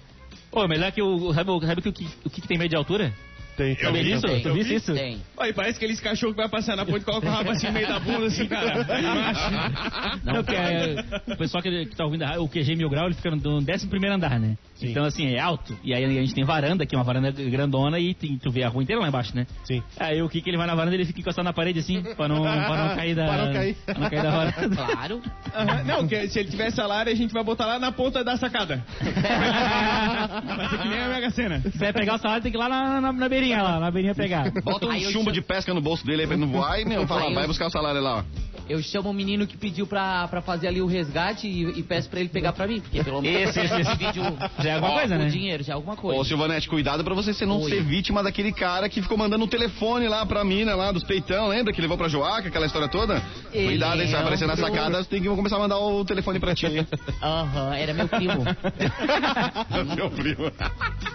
Pô, 0.51 0.67
melhor 0.67 0.91
que 0.91 1.01
o. 1.01 1.33
Sabe, 1.33 1.49
o- 1.51 1.61
sabe 1.61 1.81
que 1.81 1.89
o 1.89 1.93
que, 1.93 2.07
o 2.25 2.29
que 2.29 2.41
que 2.41 2.47
tem 2.47 2.57
meio 2.57 2.69
de 2.69 2.75
altura? 2.75 3.11
Tem, 3.57 3.75
Sabe 3.75 4.01
vi 4.03 4.11
isso? 4.13 4.25
isso, 4.27 4.41
Tu 4.41 4.47
eu 4.47 4.53
viste 4.55 4.69
vi. 4.69 4.75
isso? 4.75 4.93
Tem. 4.93 5.17
Olha, 5.37 5.53
parece 5.53 5.77
aqueles 5.77 5.99
cachorros 5.99 6.35
que 6.35 6.41
vai 6.41 6.49
passar 6.49 6.75
na 6.75 6.85
ponte 6.85 7.01
e 7.01 7.05
coloca 7.05 7.27
o 7.27 7.29
rabo 7.29 7.51
assim 7.51 7.67
no 7.67 7.73
meio 7.73 7.87
da 7.87 7.99
bunda, 7.99 8.25
assim, 8.25 8.47
cara. 8.47 8.85
Aí. 8.89 10.19
Não, 10.23 10.43
que 10.43 10.55
é, 10.55 10.95
o 11.33 11.37
pessoal 11.37 11.61
que, 11.61 11.85
que 11.85 11.95
tá 11.95 12.05
ouvindo 12.05 12.25
o 12.41 12.47
QG 12.49 12.75
Mil 12.75 12.89
Grau, 12.89 13.05
ele 13.05 13.15
fica 13.15 13.29
no 13.31 13.37
11 13.57 13.67
andar, 14.11 14.39
né? 14.39 14.57
Então, 14.81 15.05
assim, 15.05 15.27
é 15.33 15.39
alto. 15.39 15.77
E 15.83 15.93
aí 15.93 16.03
a 16.03 16.09
gente 16.09 16.33
tem 16.33 16.43
varanda, 16.43 16.85
que 16.85 16.93
é 16.93 16.97
uma 16.97 17.03
varanda 17.05 17.31
grandona, 17.31 17.99
e 17.99 18.13
tem- 18.13 18.37
tu 18.37 18.51
vê 18.51 18.63
a 18.63 18.69
rua 18.69 18.83
inteira 18.83 19.01
lá 19.01 19.07
embaixo, 19.07 19.33
né? 19.35 19.45
Sim. 19.63 19.81
Aí 19.97 20.21
o 20.21 20.27
Kiki, 20.27 20.49
ele 20.49 20.57
vai 20.57 20.67
na 20.67 20.75
varanda, 20.75 20.95
ele 20.95 21.05
fica 21.05 21.21
encostado 21.21 21.45
na 21.45 21.53
parede, 21.53 21.79
assim, 21.79 22.01
pra 22.17 22.27
não, 22.27 22.41
pra 22.43 22.87
não 22.89 22.95
cair 22.95 23.15
da... 23.15 23.25
Pra 23.25 23.45
não 23.45 23.53
cair. 23.53 23.75
pra 23.85 23.97
não 23.99 24.09
cair 24.09 24.23
da 24.23 24.31
varanda. 24.31 24.75
Claro. 24.75 25.21
Aham, 25.55 25.83
Não, 25.83 26.07
que 26.07 26.27
se 26.27 26.39
ele 26.39 26.49
tiver 26.49 26.71
salário, 26.71 27.11
a 27.11 27.15
gente 27.15 27.33
vai 27.33 27.43
botar 27.43 27.65
lá 27.65 27.79
na 27.79 27.91
ponta 27.91 28.23
da 28.23 28.35
sacada. 28.35 28.83
Vai 30.57 30.69
ser 30.69 30.77
que 30.79 30.87
nem 30.89 30.99
a 30.99 31.07
Mega 31.09 31.29
Sena. 31.29 31.59
Se 31.61 31.71
você 31.77 31.93
pegar 31.93 32.15
o 32.15 32.17
salário, 32.17 32.43
tem 32.43 32.51
que 32.51 32.57
ir 32.57 32.59
lá 32.59 32.67
na, 32.69 33.01
na, 33.01 33.13
na 33.13 33.29
beirinha, 33.43 33.61
lá, 33.61 33.79
na 33.79 33.91
beirinha 33.91 34.15
pegar. 34.15 34.51
Bota 34.63 34.85
um 34.87 34.99
chumbo 35.11 35.31
de 35.31 35.41
pesca 35.41 35.73
no 35.73 35.81
bolso 35.81 36.05
dele 36.05 36.21
aí 36.21 36.27
pra 36.27 36.35
ele 36.35 36.45
não 36.45 36.51
voar 36.51 36.79
e, 36.79 36.85
meu, 36.85 37.05
fala, 37.07 37.33
vai 37.33 37.47
buscar 37.47 37.67
o 37.67 37.71
salário 37.71 38.01
lá, 38.01 38.19
ó. 38.19 38.23
Eu 38.69 38.81
chamo 38.81 39.09
o 39.09 39.13
menino 39.13 39.45
que 39.45 39.57
pediu 39.57 39.85
pra, 39.85 40.27
pra 40.27 40.41
fazer 40.41 40.67
ali 40.67 40.81
o 40.81 40.85
resgate 40.85 41.47
e, 41.47 41.79
e 41.79 41.83
peço 41.83 42.09
pra 42.09 42.19
ele 42.19 42.29
pegar 42.29 42.53
pra 42.53 42.67
mim, 42.67 42.79
porque 42.79 43.03
pelo 43.03 43.21
menos 43.21 43.49
Esse, 43.49 43.59
esse, 43.59 43.81
esse. 43.81 43.91
divide 43.97 44.19
o, 44.19 44.63
Já 44.63 44.69
é 44.69 44.73
alguma 44.75 44.93
ó, 44.93 44.99
coisa, 44.99 45.15
o 45.15 45.19
né? 45.19 45.25
dinheiro, 45.27 45.63
já 45.63 45.73
é 45.73 45.75
alguma 45.75 45.93
Ô, 45.93 45.97
coisa. 45.97 46.23
Silvanete, 46.23 46.67
cuidado 46.69 47.03
pra 47.03 47.13
você 47.13 47.45
não 47.45 47.61
Oi. 47.61 47.69
ser 47.69 47.83
vítima 47.83 48.23
daquele 48.23 48.51
cara 48.51 48.87
que 48.87 49.01
ficou 49.01 49.17
mandando 49.17 49.43
um 49.43 49.47
telefone 49.47 50.07
lá 50.07 50.25
pra 50.25 50.43
mina 50.43 50.75
lá 50.75 50.91
dos 50.91 51.03
peitão, 51.03 51.47
lembra? 51.49 51.73
Que 51.73 51.81
levou 51.81 51.97
pra 51.97 52.07
Joaca, 52.07 52.47
aquela 52.47 52.65
história 52.65 52.87
toda? 52.87 53.21
Eu 53.53 53.65
Cuidado 53.65 53.99
aí, 53.99 54.07
você 54.07 54.13
vai 54.13 54.21
aparecer 54.21 54.47
na 54.47 54.55
sacada, 54.55 55.03
você 55.03 55.09
tem 55.09 55.21
que 55.21 55.27
começar 55.29 55.57
a 55.57 55.59
mandar 55.59 55.77
o 55.79 56.05
telefone 56.05 56.39
pra 56.39 56.55
ti. 56.55 56.65
hein? 56.67 56.87
Aham, 57.21 57.75
era 57.75 57.93
meu 57.93 58.07
primo. 58.07 58.43
Meu 59.95 60.09
primo. 60.09 60.51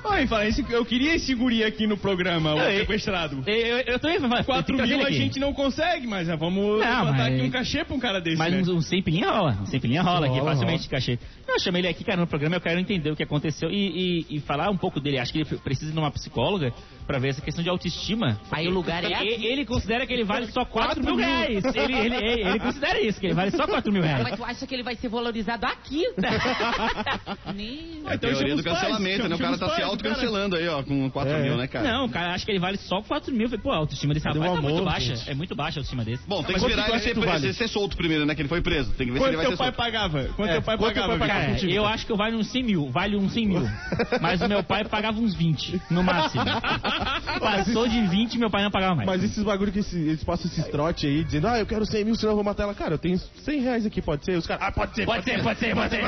Oi, 0.05 0.27
fala, 0.27 0.47
esse, 0.47 0.65
eu 0.71 0.85
queria 0.85 1.15
esse 1.15 1.35
guri 1.35 1.65
aqui 1.65 1.87
no 1.87 1.97
programa, 1.97 2.55
o 2.55 2.61
sequestrado. 2.79 3.43
Eu, 3.47 3.55
eu, 3.55 3.79
eu 3.87 3.99
também... 3.99 4.19
4 4.45 4.77
mil 4.77 5.07
a 5.07 5.11
gente 5.11 5.39
não 5.39 5.53
consegue, 5.53 6.07
mas 6.07 6.29
ah, 6.29 6.37
vamos 6.37 6.81
Não, 6.81 7.07
botar 7.07 7.25
um 7.43 7.51
cachê 7.51 7.85
pra 7.85 7.95
um 7.95 8.01
cara 8.01 8.21
desse, 8.21 8.37
Mas 8.37 8.53
né? 8.53 8.63
um, 8.73 8.77
um 8.77 8.81
100 8.81 9.03
pilinha 9.03 9.31
rola, 9.31 9.59
um 9.63 9.67
100 9.67 9.81
pilinha 9.81 10.03
rola 10.03 10.27
aqui, 10.27 10.39
Rola, 10.39 10.53
facilmente 10.53 10.89
cachê. 10.89 11.19
Eu 11.47 11.59
chamei 11.59 11.81
ele 11.81 11.89
aqui, 11.89 12.05
cara, 12.05 12.21
no 12.21 12.27
programa, 12.27 12.57
eu 12.57 12.61
quero 12.61 12.79
entender 12.79 13.11
o 13.11 13.17
que 13.17 13.23
aconteceu 13.23 13.71
e, 13.71 14.25
e- 14.31 14.37
e 14.37 14.41
falar 14.41 14.71
um 14.71 14.77
pouco 14.77 15.01
dele. 15.01 15.19
Acho 15.19 15.33
que 15.33 15.39
ele 15.41 15.45
precisa 15.59 15.91
de 15.93 15.99
uma 15.99 16.11
psicóloga 16.11 16.73
pra 17.07 17.19
ver 17.19 17.29
essa 17.29 17.41
questão 17.41 17.63
de 17.65 17.71
autoestima. 17.71 18.39
Aí 18.51 18.69
o 18.69 18.71
lugar 18.71 19.03
é 19.05 19.15
aqui. 19.15 19.47
Ele 19.47 19.65
considera 19.65 20.07
que 20.07 20.13
ele 20.13 20.25
vale 20.25 20.47
só 20.49 20.65
4 20.65 21.03
mil 21.03 21.17
reais. 21.17 21.65
Ele, 21.65 21.95
ele, 21.97 22.17
ele, 22.17 22.49
ele 22.49 22.59
considera 22.61 23.01
isso, 23.01 23.19
que 23.19 23.27
ele 23.27 23.35
vale 23.35 23.51
só 23.51 23.67
4 23.67 23.91
mil 23.93 24.03
reais. 24.03 24.23
Mas 24.23 24.37
tu 24.37 24.45
acha 24.45 24.67
que 24.67 24.75
ele 24.75 24.83
vai 24.83 24.95
ser 24.97 25.09
valorizado 25.09 25.65
aqui? 25.67 26.03
Nem... 27.55 28.03
É 28.07 28.15
a 28.15 28.19
teoria 28.19 28.55
do 28.55 28.59
os 28.59 28.65
pais, 28.65 28.79
cancelamento, 28.81 29.29
né? 29.29 29.35
O 29.35 29.39
cara 29.39 29.59
tá 29.59 29.75
se 29.75 29.83
autocancelando 29.83 30.57
aí, 30.57 30.69
ó, 30.69 30.83
com 30.83 31.11
4 31.11 31.33
É. 31.33 31.43
mil, 31.43 31.57
né, 31.57 31.67
cara? 31.67 31.91
Não, 31.93 32.07
o 32.07 32.09
cara 32.11 32.35
acha 32.35 32.45
que 32.45 32.51
ele 32.53 32.59
vale 32.61 32.77
só 32.79 33.01
4 33.03 33.33
mil. 33.35 33.49
Pô, 33.59 33.71
a 33.73 33.77
autoestima 33.77 34.13
desse 34.15 34.27
rapaz 34.29 34.53
tá 34.55 34.61
muito 34.61 34.85
baixa. 34.85 35.17
gente? 35.17 35.31
É 35.31 35.35
muito 35.35 35.55
baixa 35.55 35.79
a 35.79 35.81
autoestima 35.81 36.05
desse. 36.05 36.27
Bom, 36.29 36.43
tem 36.43 36.55
que 36.55 36.61
quanto 36.61 36.73
ele 36.73 36.99
ser, 37.01 37.15
vale? 37.29 37.41
ser, 37.41 37.55
ser 37.55 37.69
solto 37.69 37.97
primeiro, 37.97 38.25
né? 38.27 38.35
Que 38.35 38.43
ele 38.43 38.49
foi 38.49 38.61
preso. 38.61 38.91
Tem 38.93 39.07
que 39.07 39.13
ver 39.13 39.19
se 39.21 39.25
ele 39.27 39.37
Quanto 39.37 39.37
vai 39.37 39.47
teu 39.47 39.51
ser 39.53 39.57
pai 39.57 39.67
solto. 39.67 39.77
pagava? 39.77 40.25
Quanto 40.35 40.49
É, 40.51 40.53
teu 40.55 40.63
pai 40.63 40.77
quanto 40.79 40.95
teu 40.95 41.03
pagava? 41.03 41.19
pai 41.19 41.29
Vitor? 41.29 41.41
pagava? 41.43 41.61
Cara, 41.61 41.71
eu 41.73 41.87
acho 41.87 42.07
que 42.07 42.13
eu 42.13 42.17
vale 42.17 42.37
uns 42.37 42.47
100 42.51 42.63
mil, 42.63 42.91
vale 42.91 43.17
uns 43.17 43.33
100 43.33 43.47
mil. 43.47 43.63
Mas 44.21 44.41
o 44.41 44.49
meu 44.49 44.63
pai 44.63 44.85
pagava 44.85 45.19
uns 45.21 45.35
20, 45.35 45.81
no 45.91 46.03
máximo. 46.03 46.45
Passou 47.41 47.89
de 47.89 48.01
20, 48.07 48.39
meu 48.39 48.51
pai 48.51 48.63
não 48.63 48.71
pagava 48.71 48.95
mais. 48.95 49.07
Mas 49.07 49.23
esses 49.25 49.43
bagulho 49.43 49.73
que 49.73 49.81
esse- 49.81 49.97
eles 49.99 50.25
passam 50.25 50.51
esses 50.51 50.67
trote 50.69 51.07
aí, 51.07 51.25
dizendo, 51.25 51.47
ah, 51.49 51.59
eu 51.59 51.67
quero 51.67 51.85
100 51.87 52.05
mil, 52.05 52.15
senão 52.15 52.33
eu 52.33 52.37
vou 52.37 52.45
matar 52.45 52.65
ela. 52.65 52.75
Cara, 52.75 52.95
eu 52.95 52.99
tenho 52.99 53.19
100 53.19 53.61
reais 53.61 53.87
aqui, 53.87 54.01
pode 54.03 54.25
ser? 54.25 54.37
Os 54.37 54.47
caras, 54.47 54.67
ah, 54.69 54.73
pode 54.73 54.95
ser, 54.95 55.05
Pode 55.07 55.25
ser, 55.25 55.43
pode 55.43 55.59
ser, 55.59 55.75
pode 55.75 55.91
ser. 55.91 55.99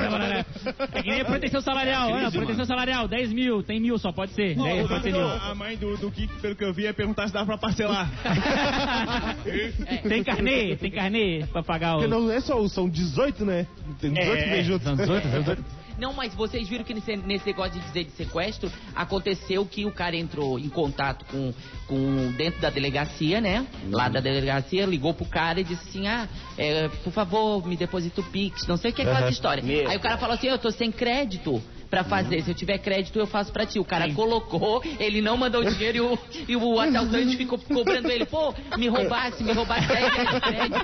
É 0.92 1.02
que 1.02 1.10
nem 1.10 1.24
proteção 1.24 1.60
salarial. 1.60 2.10
Olha, 2.12 2.30
proteção 2.30 2.64
salarial, 2.64 3.06
10 3.08 3.32
mil, 3.32 3.62
tem 3.62 3.80
mil 3.80 3.98
só, 3.98 4.12
pode 4.12 4.32
ser. 4.32 4.54
10, 4.56 4.88
pode 4.88 5.02
ser 5.02 5.12
mil. 5.12 5.28
A 5.28 5.54
mãe 5.54 5.76
do, 5.76 5.96
do 5.96 6.10
Kiko, 6.10 6.34
pelo 6.40 6.54
que 6.56 6.64
eu 6.64 6.72
vi, 6.72 6.82
ia 6.82 6.94
perguntar 6.94 7.26
se 7.28 7.32
dava 7.32 7.46
pra 7.46 7.58
parcelar. 7.58 8.10
Tem 10.08 10.22
carnê, 10.24 10.76
tem 10.76 10.90
carnê 10.90 11.09
pra 11.52 11.62
pagar 11.62 11.96
o... 11.96 11.98
Porque 12.00 12.10
não 12.10 12.30
é 12.30 12.40
só, 12.40 12.66
são 12.68 12.88
18, 12.88 13.44
né? 13.44 13.66
Tem 14.00 14.12
18 14.12 14.44
que 14.44 14.50
vem 14.50 14.64
junto. 14.64 14.84
são 14.84 14.96
18, 14.96 15.28
são 15.28 15.40
18. 15.40 15.64
Não, 16.00 16.14
mas 16.14 16.34
vocês 16.34 16.66
viram 16.66 16.82
que 16.82 16.94
nesse, 16.94 17.14
nesse 17.14 17.46
negócio 17.46 17.78
de 17.78 17.80
dizer 17.80 18.04
de 18.04 18.12
sequestro, 18.12 18.72
aconteceu 18.94 19.66
que 19.66 19.84
o 19.84 19.92
cara 19.92 20.16
entrou 20.16 20.58
em 20.58 20.70
contato 20.70 21.26
com, 21.26 21.52
com 21.86 22.32
dentro 22.38 22.58
da 22.58 22.70
delegacia, 22.70 23.38
né? 23.38 23.66
Lá 23.90 24.08
da 24.08 24.18
delegacia, 24.18 24.86
ligou 24.86 25.12
pro 25.12 25.26
cara 25.26 25.60
e 25.60 25.64
disse 25.64 25.86
assim, 25.90 26.08
ah, 26.08 26.26
é, 26.56 26.88
por 27.04 27.12
favor, 27.12 27.66
me 27.66 27.76
deposita 27.76 28.22
o 28.22 28.24
Pix, 28.24 28.66
não 28.66 28.78
sei 28.78 28.92
o 28.92 28.94
que 28.94 29.02
é 29.02 29.04
aquela 29.04 29.20
Aham. 29.20 29.30
história. 29.30 29.62
Meu. 29.62 29.90
Aí 29.90 29.98
o 29.98 30.00
cara 30.00 30.16
falou 30.16 30.34
assim, 30.34 30.46
eu 30.46 30.58
tô 30.58 30.70
sem 30.70 30.90
crédito 30.90 31.62
pra 31.90 32.04
fazer, 32.04 32.42
se 32.42 32.50
eu 32.50 32.54
tiver 32.54 32.78
crédito 32.78 33.18
eu 33.18 33.26
faço 33.26 33.52
pra 33.52 33.66
ti. 33.66 33.78
O 33.80 33.84
cara 33.84 34.12
colocou, 34.14 34.82
ele 34.98 35.20
não 35.20 35.36
mandou 35.36 35.60
o 35.62 35.64
dinheiro 35.70 35.96
e 35.96 36.00
o, 36.00 36.18
e 36.48 36.56
o 36.56 36.80
assaltante 36.80 37.36
ficou 37.36 37.58
cobrando 37.58 38.08
ele, 38.10 38.24
pô, 38.24 38.54
me 38.78 38.86
roubasse, 38.88 39.42
me 39.42 39.52
roubasse 39.52 39.88
10 39.88 40.12
reais 40.12 40.30
de 40.30 40.40
crédito. 40.40 40.80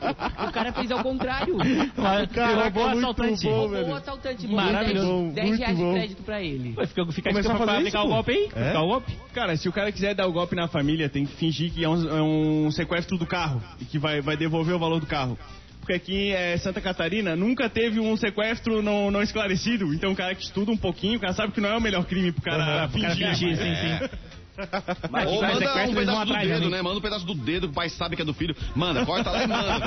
O 0.49 0.53
cara 0.53 0.73
fez 0.73 0.91
ao 0.91 1.03
contrário. 1.03 1.57
Mas 1.97 2.31
Caraca, 2.33 2.63
roubou 2.65 2.85
o 2.85 2.89
muito 2.91 2.99
assaltante. 2.99 3.45
bom, 3.47 3.51
Roubou 3.53 3.69
velho. 3.71 3.89
o 3.89 3.95
assaltante, 3.95 4.49
Maravilhoso. 4.49 5.07
botou 5.07 5.23
10, 5.23 5.35
10 5.35 5.49
Muito 5.49 5.59
reais 5.61 5.77
de 5.77 5.83
bom. 5.85 5.93
crédito 5.93 6.23
pra 6.25 6.43
ele. 6.43 6.73
Pô, 6.73 6.87
Fica, 6.87 7.07
fica 7.07 7.13
fica 7.13 7.31
a 7.31 7.43
pra 7.57 7.67
fazer 7.67 7.71
aplicar 7.79 7.99
isso, 8.01 8.07
o 8.07 8.11
golpe 8.11 8.31
aí? 8.33 8.39
É? 8.39 8.61
Aplicar 8.61 8.83
o 8.83 8.87
golpe? 8.89 9.13
Cara, 9.33 9.57
se 9.57 9.69
o 9.69 9.73
cara 9.73 9.93
quiser 9.93 10.15
dar 10.15 10.27
o 10.27 10.33
golpe 10.33 10.57
na 10.57 10.67
família, 10.67 11.09
tem 11.09 11.25
que 11.25 11.35
fingir 11.37 11.73
que 11.73 11.85
é 11.85 11.89
um, 11.89 12.09
é 12.19 12.23
um 12.23 12.71
sequestro 12.73 13.17
do 13.17 13.27
carro 13.27 13.63
e 13.81 13.85
que 13.85 13.99
vai, 13.99 14.21
vai 14.21 14.37
devolver 14.37 14.75
o 14.75 14.79
valor 14.79 14.99
do 15.01 15.07
carro. 15.07 15.39
Porque 15.87 15.95
aqui 15.95 16.33
em 16.33 16.59
Santa 16.59 16.81
Catarina 16.81 17.37
nunca 17.37 17.71
teve 17.71 18.00
um 18.00 18.16
sequestro 18.16 18.83
não, 18.83 19.09
não 19.09 19.23
esclarecido. 19.23 19.95
Então 19.95 20.11
o 20.11 20.16
cara 20.16 20.35
que 20.35 20.43
estuda 20.43 20.73
um 20.73 20.76
pouquinho, 20.76 21.16
o 21.16 21.21
cara 21.21 21.33
sabe 21.33 21.52
que 21.52 21.61
não 21.61 21.69
é 21.69 21.76
o 21.76 21.81
melhor 21.81 22.05
crime 22.05 22.33
pro 22.33 22.43
cara 22.43 22.59
O 22.62 22.66
cara 22.66 22.88
fingir. 22.88 23.28
fingir, 23.28 23.57
sim, 23.57 23.75
sim. 23.76 24.09
Mas 25.11 25.29
Ou 25.29 25.41
manda 25.43 25.55
um 25.57 25.95
pedaço 25.95 26.27
do 26.27 26.33
dedo, 26.35 26.55
também. 26.55 26.71
né? 26.71 26.83
Manda 26.83 26.99
um 26.99 27.01
pedaço 27.01 27.27
do 27.27 27.35
dedo 27.35 27.67
que 27.69 27.73
o 27.73 27.75
pai 27.75 27.89
sabe 27.89 28.17
que 28.17 28.23
é 28.23 28.25
do 28.25 28.35
filho. 28.35 28.55
Manda, 28.75 29.05
corta 29.05 29.31
lá 29.31 29.45
e 29.45 29.47
manda. 29.47 29.81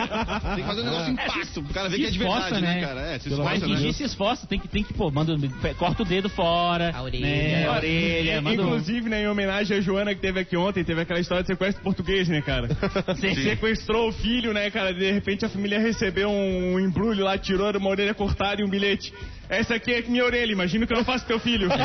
Tem 0.56 0.64
que 0.64 0.70
fazer 0.70 0.82
um 0.82 0.86
negócio 0.86 1.12
impacto, 1.14 1.64
pro 1.64 1.74
cara 1.74 1.90
ver 1.90 1.98
que 1.98 2.06
é 2.06 2.12
de 2.12 2.20
verdade, 2.20 2.62
né, 2.62 2.76
né? 2.76 2.82
cara? 2.82 3.02
É, 3.02 3.20
se 3.20 3.30
esforça, 3.30 3.60
fingir 3.66 3.88
né? 3.88 3.94
se 3.94 4.04
esforça, 4.04 4.48
tem 4.48 4.60
que, 4.60 4.68
tem 4.68 4.84
que, 4.84 4.94
pô, 4.94 5.10
manda, 5.12 5.36
corta 5.78 6.04
o 6.04 6.06
dedo 6.06 6.30
fora. 6.30 6.92
A 6.94 7.02
orelha. 7.02 7.26
Né? 7.26 7.68
A 7.68 7.72
orelha, 7.74 8.42
manda 8.42 8.62
um- 8.62 8.66
Inclusive, 8.68 9.10
né, 9.10 9.24
em 9.24 9.28
homenagem 9.28 9.78
a 9.78 9.82
Joana 9.82 10.14
que 10.14 10.22
teve 10.22 10.40
aqui 10.40 10.56
ontem, 10.56 10.84
teve 10.84 11.02
aquela 11.02 11.20
história 11.20 11.44
de 11.44 11.48
sequestro 11.48 11.84
português, 11.84 12.28
né, 12.28 12.42
cara? 12.42 12.70
Sim. 13.20 13.34
Sequestrou 13.36 14.10
o 14.10 14.14
filho, 14.14 14.54
né, 14.54 14.70
cara? 14.70 14.94
De 14.94 15.12
repente 15.12 15.46
a 15.46 15.50
família 15.50 15.80
recebeu 15.80 16.30
um 16.30 16.80
embrulho 16.80 17.24
lá, 17.24 17.38
tirou 17.38 17.70
uma 17.78 17.90
orelha 17.90 18.14
cortada 18.14 18.62
e 18.62 18.66
um 18.66 18.70
bilhete. 18.70 19.14
Essa 19.50 19.76
aqui 19.76 19.92
é 19.92 20.02
minha 20.04 20.24
orelha, 20.24 20.52
imagino 20.52 20.86
que 20.86 20.94
eu 20.94 20.98
não 20.98 21.04
faço 21.04 21.26
teu 21.26 21.40
filho. 21.40 21.70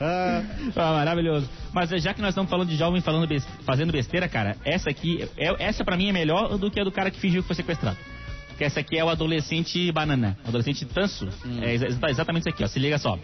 Ah, 0.00 0.92
maravilhoso. 0.92 1.48
Mas 1.72 1.90
já 2.02 2.14
que 2.14 2.20
nós 2.20 2.30
estamos 2.30 2.50
falando 2.50 2.68
de 2.68 2.76
jovem 2.76 3.00
falando 3.00 3.26
bes- 3.26 3.46
fazendo 3.64 3.92
besteira, 3.92 4.28
cara, 4.28 4.56
essa 4.64 4.90
aqui, 4.90 5.28
é, 5.36 5.54
essa 5.64 5.84
pra 5.84 5.96
mim 5.96 6.08
é 6.08 6.12
melhor 6.12 6.56
do 6.58 6.70
que 6.70 6.80
a 6.80 6.84
do 6.84 6.92
cara 6.92 7.10
que 7.10 7.18
fingiu 7.18 7.42
que 7.42 7.46
foi 7.48 7.56
sequestrado. 7.56 7.96
Porque 8.48 8.64
essa 8.64 8.80
aqui 8.80 8.96
é 8.98 9.04
o 9.04 9.08
adolescente 9.08 9.90
banana, 9.92 10.36
o 10.44 10.48
adolescente 10.48 10.84
tanso. 10.84 11.28
É 11.62 11.74
exa- 11.74 12.10
exatamente 12.10 12.42
isso 12.42 12.48
aqui, 12.50 12.64
ó. 12.64 12.66
Se 12.66 12.78
liga 12.78 12.98
só. 12.98 13.18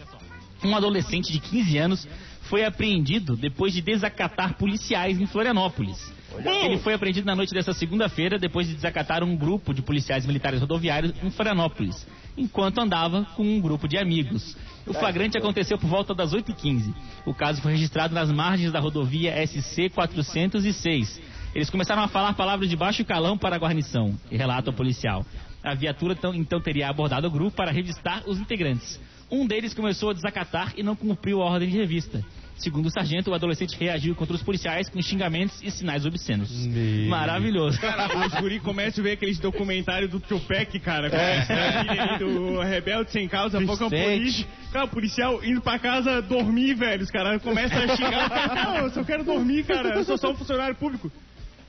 Um 0.63 0.75
adolescente 0.75 1.31
de 1.31 1.39
15 1.39 1.77
anos 1.77 2.07
foi 2.43 2.63
apreendido 2.63 3.35
depois 3.35 3.73
de 3.73 3.81
desacatar 3.81 4.53
policiais 4.55 5.19
em 5.19 5.25
Florianópolis. 5.25 6.13
Ele 6.39 6.77
foi 6.79 6.93
apreendido 6.93 7.25
na 7.25 7.35
noite 7.35 7.53
dessa 7.53 7.73
segunda-feira 7.73 8.37
depois 8.37 8.67
de 8.67 8.75
desacatar 8.75 9.23
um 9.23 9.35
grupo 9.35 9.73
de 9.73 9.81
policiais 9.81 10.25
militares 10.25 10.59
rodoviários 10.59 11.13
em 11.23 11.29
Florianópolis, 11.29 12.05
enquanto 12.37 12.79
andava 12.79 13.25
com 13.35 13.43
um 13.43 13.59
grupo 13.59 13.87
de 13.87 13.97
amigos. 13.97 14.55
O 14.85 14.93
flagrante 14.93 15.37
aconteceu 15.37 15.77
por 15.77 15.87
volta 15.87 16.13
das 16.13 16.31
8h15. 16.31 16.93
O 17.25 17.33
caso 17.33 17.61
foi 17.61 17.71
registrado 17.71 18.13
nas 18.13 18.31
margens 18.31 18.71
da 18.71 18.79
rodovia 18.79 19.35
SC 19.45 19.89
406. 19.89 21.21
Eles 21.55 21.69
começaram 21.69 22.03
a 22.03 22.07
falar 22.07 22.33
palavras 22.33 22.69
de 22.69 22.75
baixo 22.75 23.03
calão 23.05 23.37
para 23.37 23.55
a 23.55 23.59
guarnição, 23.59 24.13
relata 24.29 24.69
o 24.69 24.73
policial. 24.73 25.25
A 25.63 25.73
viatura 25.73 26.13
então, 26.13 26.35
então 26.35 26.61
teria 26.61 26.89
abordado 26.89 27.27
o 27.27 27.31
grupo 27.31 27.55
para 27.55 27.71
revistar 27.71 28.23
os 28.27 28.37
integrantes. 28.37 28.99
Um 29.31 29.47
deles 29.47 29.73
começou 29.73 30.11
a 30.11 30.13
desacatar 30.13 30.73
e 30.77 30.83
não 30.83 30.95
cumpriu 30.95 31.41
a 31.41 31.45
ordem 31.45 31.69
de 31.69 31.77
revista. 31.77 32.23
Segundo 32.57 32.85
o 32.85 32.89
sargento, 32.89 33.31
o 33.31 33.33
adolescente 33.33 33.77
reagiu 33.77 34.15
contra 34.15 34.33
os 34.33 34.41
policiais 34.41 34.89
com 34.89 35.01
xingamentos 35.01 35.61
e 35.61 35.69
sinais 35.69 36.05
obscenos. 36.05 36.65
Meu. 36.65 37.09
Maravilhoso. 37.09 37.79
Cara, 37.81 38.07
os 38.25 38.33
guri 38.39 38.59
começam 38.61 39.03
a 39.03 39.07
ver 39.07 39.13
aqueles 39.13 39.37
documentários 39.39 40.09
do 40.09 40.21
Tupac, 40.21 40.79
cara. 40.79 41.07
É. 41.07 42.17
Do 42.17 42.61
Rebelde 42.61 43.11
Sem 43.11 43.27
Causa, 43.27 43.59
Vicente. 43.59 43.89
polícia. 43.89 44.47
Cara, 44.71 44.85
o 44.85 44.87
policial 44.87 45.43
indo 45.43 45.61
pra 45.61 45.77
casa 45.77 46.21
dormir, 46.21 46.75
velho. 46.75 47.03
Os 47.03 47.11
caras 47.11 47.41
começam 47.41 47.77
a 47.77 47.95
xingar. 47.95 48.55
Não, 48.55 48.77
eu 48.77 48.89
só 48.91 49.03
quero 49.03 49.23
dormir, 49.23 49.65
cara. 49.65 49.89
Eu 49.89 50.05
sou 50.05 50.17
só 50.17 50.31
um 50.31 50.35
funcionário 50.35 50.75
público. 50.75 51.11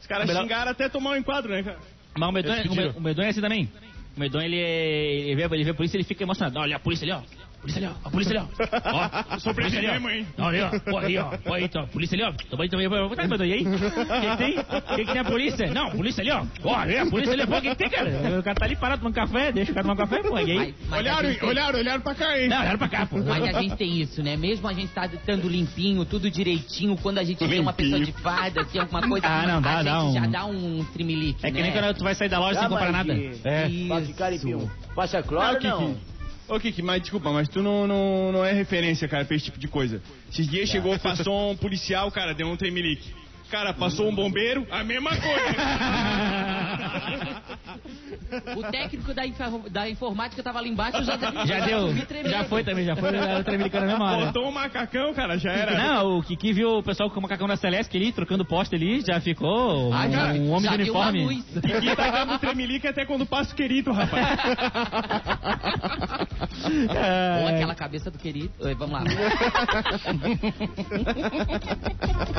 Os 0.01 0.07
caras 0.07 0.27
Melhor- 0.27 0.43
xingaram 0.43 0.71
até 0.71 0.89
tomar 0.89 1.11
um 1.11 1.17
enquadro, 1.17 1.51
né, 1.51 1.65
cara? 1.65 1.79
Mas 2.17 2.29
o 2.29 2.33
Medonha, 2.33 2.61
Eles 2.61 2.71
o 2.71 3.21
é 3.21 3.29
assim 3.29 3.41
também. 3.41 3.69
O 4.17 4.21
Medonha, 4.21 4.47
ele, 4.47 4.57
é, 4.57 5.29
ele, 5.29 5.35
vê, 5.35 5.55
ele 5.55 5.65
vê 5.65 5.71
a 5.71 5.75
polícia 5.75 5.97
ele 5.97 6.05
fica 6.05 6.23
emocionado. 6.23 6.59
Olha 6.59 6.77
a 6.77 6.79
polícia 6.79 7.05
ali, 7.05 7.13
ó. 7.13 7.46
Polícia 7.67 7.79
ali, 7.79 7.87
ó. 7.87 8.07
A 8.07 8.11
polícia 8.11 8.39
ali, 8.39 8.49
ó. 8.49 8.65
Ó, 8.93 9.11
ó. 9.51 9.93
mesmo, 9.93 10.11
hein? 10.11 10.27
Não, 10.39 10.47
ali, 10.47 10.61
ó. 10.61 10.71
Pô, 10.79 10.99
aí, 10.99 11.19
ó. 11.19 11.25
Pô, 11.39 11.55
aí, 11.55 11.65
então. 11.65 11.87
Polícia 11.89 12.15
ali, 12.15 12.23
ó. 12.23 12.33
Tamo 12.49 12.63
aí. 12.63 12.69
Tá, 12.69 13.45
e 13.47 13.53
aí? 13.53 13.67
O 13.67 13.71
que 13.71 14.37
tem? 14.37 14.59
O 14.59 14.97
que 14.97 15.05
que 15.05 15.13
tem 15.13 15.21
a 15.21 15.25
polícia? 15.25 15.67
Não, 15.75 15.91
polícia 15.91 16.23
ali, 16.23 16.31
ó. 16.31 16.45
Ó, 16.63 16.75
ali, 16.77 16.97
a 16.97 17.07
polícia 17.07 17.33
ali. 17.35 17.47
Pô, 17.47 17.57
o 17.57 17.61
que 17.61 17.69
que 17.71 17.75
tem, 17.77 17.91
cara? 17.91 18.39
O 18.39 18.43
cara 18.43 18.55
tá 18.55 18.65
ali 18.67 18.77
parado 18.77 19.01
tomando 19.01 19.15
café, 19.15 19.51
deixa 19.51 19.73
o 19.73 19.75
cara 19.75 19.85
tomar 19.89 19.97
café, 19.97 20.23
pô. 20.23 20.39
E 20.39 20.51
aí? 20.53 20.57
Mas, 20.57 20.75
mas 20.89 20.93
a 20.93 20.97
Olharam, 20.99 21.35
tem- 21.35 21.49
olharam, 21.49 21.79
olharam 21.81 22.01
pra 22.03 22.15
cá, 22.15 22.39
hein? 22.39 22.49
Não, 22.49 22.61
olha 22.61 22.79
pra 22.79 22.89
cá, 22.89 23.07
pô. 23.07 23.19
Mas 23.19 23.43
a 23.57 23.61
gente 23.61 23.77
tem 23.77 24.01
isso, 24.01 24.23
né? 24.23 24.37
Mesmo 24.37 24.69
a 24.69 24.73
gente 24.73 24.93
tá 24.93 25.07
estando 25.07 25.49
limpinho, 25.49 26.05
tudo 26.05 26.31
direitinho, 26.31 26.97
quando 26.97 27.19
a 27.19 27.25
gente 27.25 27.45
vê 27.47 27.59
uma 27.59 27.73
pessoa 27.73 27.99
de 28.05 28.13
farda, 28.13 28.61
assim, 28.61 28.79
alguma 28.79 29.03
coisa, 29.09 29.27
Ah, 29.27 29.47
não, 29.47 29.61
dá, 29.63 29.71
a 29.71 29.83
gente 29.83 29.85
dá 29.87 30.05
um- 30.05 30.13
já 30.15 30.27
dá 30.27 30.45
um 30.47 30.85
trimelique, 30.93 31.45
É 31.45 31.51
que 31.51 31.57
né? 31.57 31.63
nem 31.63 31.73
quando 31.73 31.95
tu 31.97 32.05
vai 32.05 32.15
sair 32.15 32.29
da 32.29 32.39
loja 32.39 32.61
sem 32.61 32.69
comprar 32.69 32.93
nada. 32.93 33.13
É. 33.45 33.67
Limpinho. 33.67 34.71
Passa 34.95 35.23
cloro, 35.23 35.59
Não. 35.63 35.97
Ô, 36.49 36.61
Kiki, 36.61 36.81
mas 36.81 37.03
desculpa, 37.03 37.33
mas 37.33 37.49
tu 37.49 37.61
não, 37.61 37.87
não, 37.87 38.33
não 38.33 38.45
é 38.45 38.53
referência, 38.53 39.09
cara, 39.09 39.25
pra 39.25 39.35
esse 39.35 39.47
tipo 39.47 39.59
de 39.59 39.67
coisa. 39.67 40.01
Esses 40.31 40.47
dias 40.49 40.69
chegou, 40.69 40.97
passou 40.99 41.51
um 41.51 41.57
policial, 41.57 42.11
cara, 42.11 42.33
deu 42.35 42.47
um 42.47 42.57
tremelique. 42.57 43.13
Cara, 43.51 43.73
passou 43.73 44.09
um 44.09 44.15
bombeiro, 44.15 44.67
a 44.71 44.85
mesma 44.85 45.11
coisa. 45.11 45.57
O 48.57 48.63
técnico 48.71 49.13
da, 49.15 49.23
da 49.71 49.89
informática 49.89 50.43
tava 50.43 50.59
ali 50.59 50.71
embaixo, 50.71 51.03
já, 51.05 51.17
Já 51.45 51.61
deu, 51.67 51.95
tremendo. 52.07 52.31
já 52.31 52.45
foi 52.45 52.65
também, 52.65 52.85
já 52.85 52.97
foi 52.97 53.11
o 53.41 53.45
tremelicando 53.45 53.87
na 53.87 53.93
mesma 53.93 54.13
hora. 54.13 54.27
Botou 54.27 54.49
um 54.49 54.53
macacão, 54.53 55.13
cara, 55.15 55.39
já 55.39 55.53
era. 55.53 55.77
Não, 55.79 56.19
o 56.19 56.23
Kiki 56.23 56.53
viu 56.53 56.79
o 56.79 56.83
pessoal 56.83 57.11
com 57.11 57.19
o 57.19 57.23
macacão 57.23 57.47
da 57.49 57.57
Celeste 57.57 57.97
ali, 57.97 58.13
trocando 58.13 58.45
poste 58.45 58.75
ali, 58.75 59.01
já 59.07 59.21
ficou 59.21 59.93
Ah, 59.93 60.07
um, 60.07 60.11
já- 60.11 60.33
um 60.33 60.51
homem 60.51 60.71
já 60.71 60.77
de 60.77 60.83
uniforme. 60.83 61.43
Kiki 61.43 61.97
tá 61.97 62.11
dando 62.11 62.39
tremelique 62.39 62.87
até 62.87 63.05
quando 63.05 63.27
passa 63.27 63.53
o 63.53 63.57
querido, 63.57 63.93
rapaz. 63.93 64.39
Ou 66.65 66.97
É, 66.97 67.55
aquela 67.57 67.75
cabeça 67.75 68.11
do 68.11 68.19
querido. 68.19 68.51
Oi, 68.61 68.75
Vamos 68.75 68.93
lá. 68.93 69.05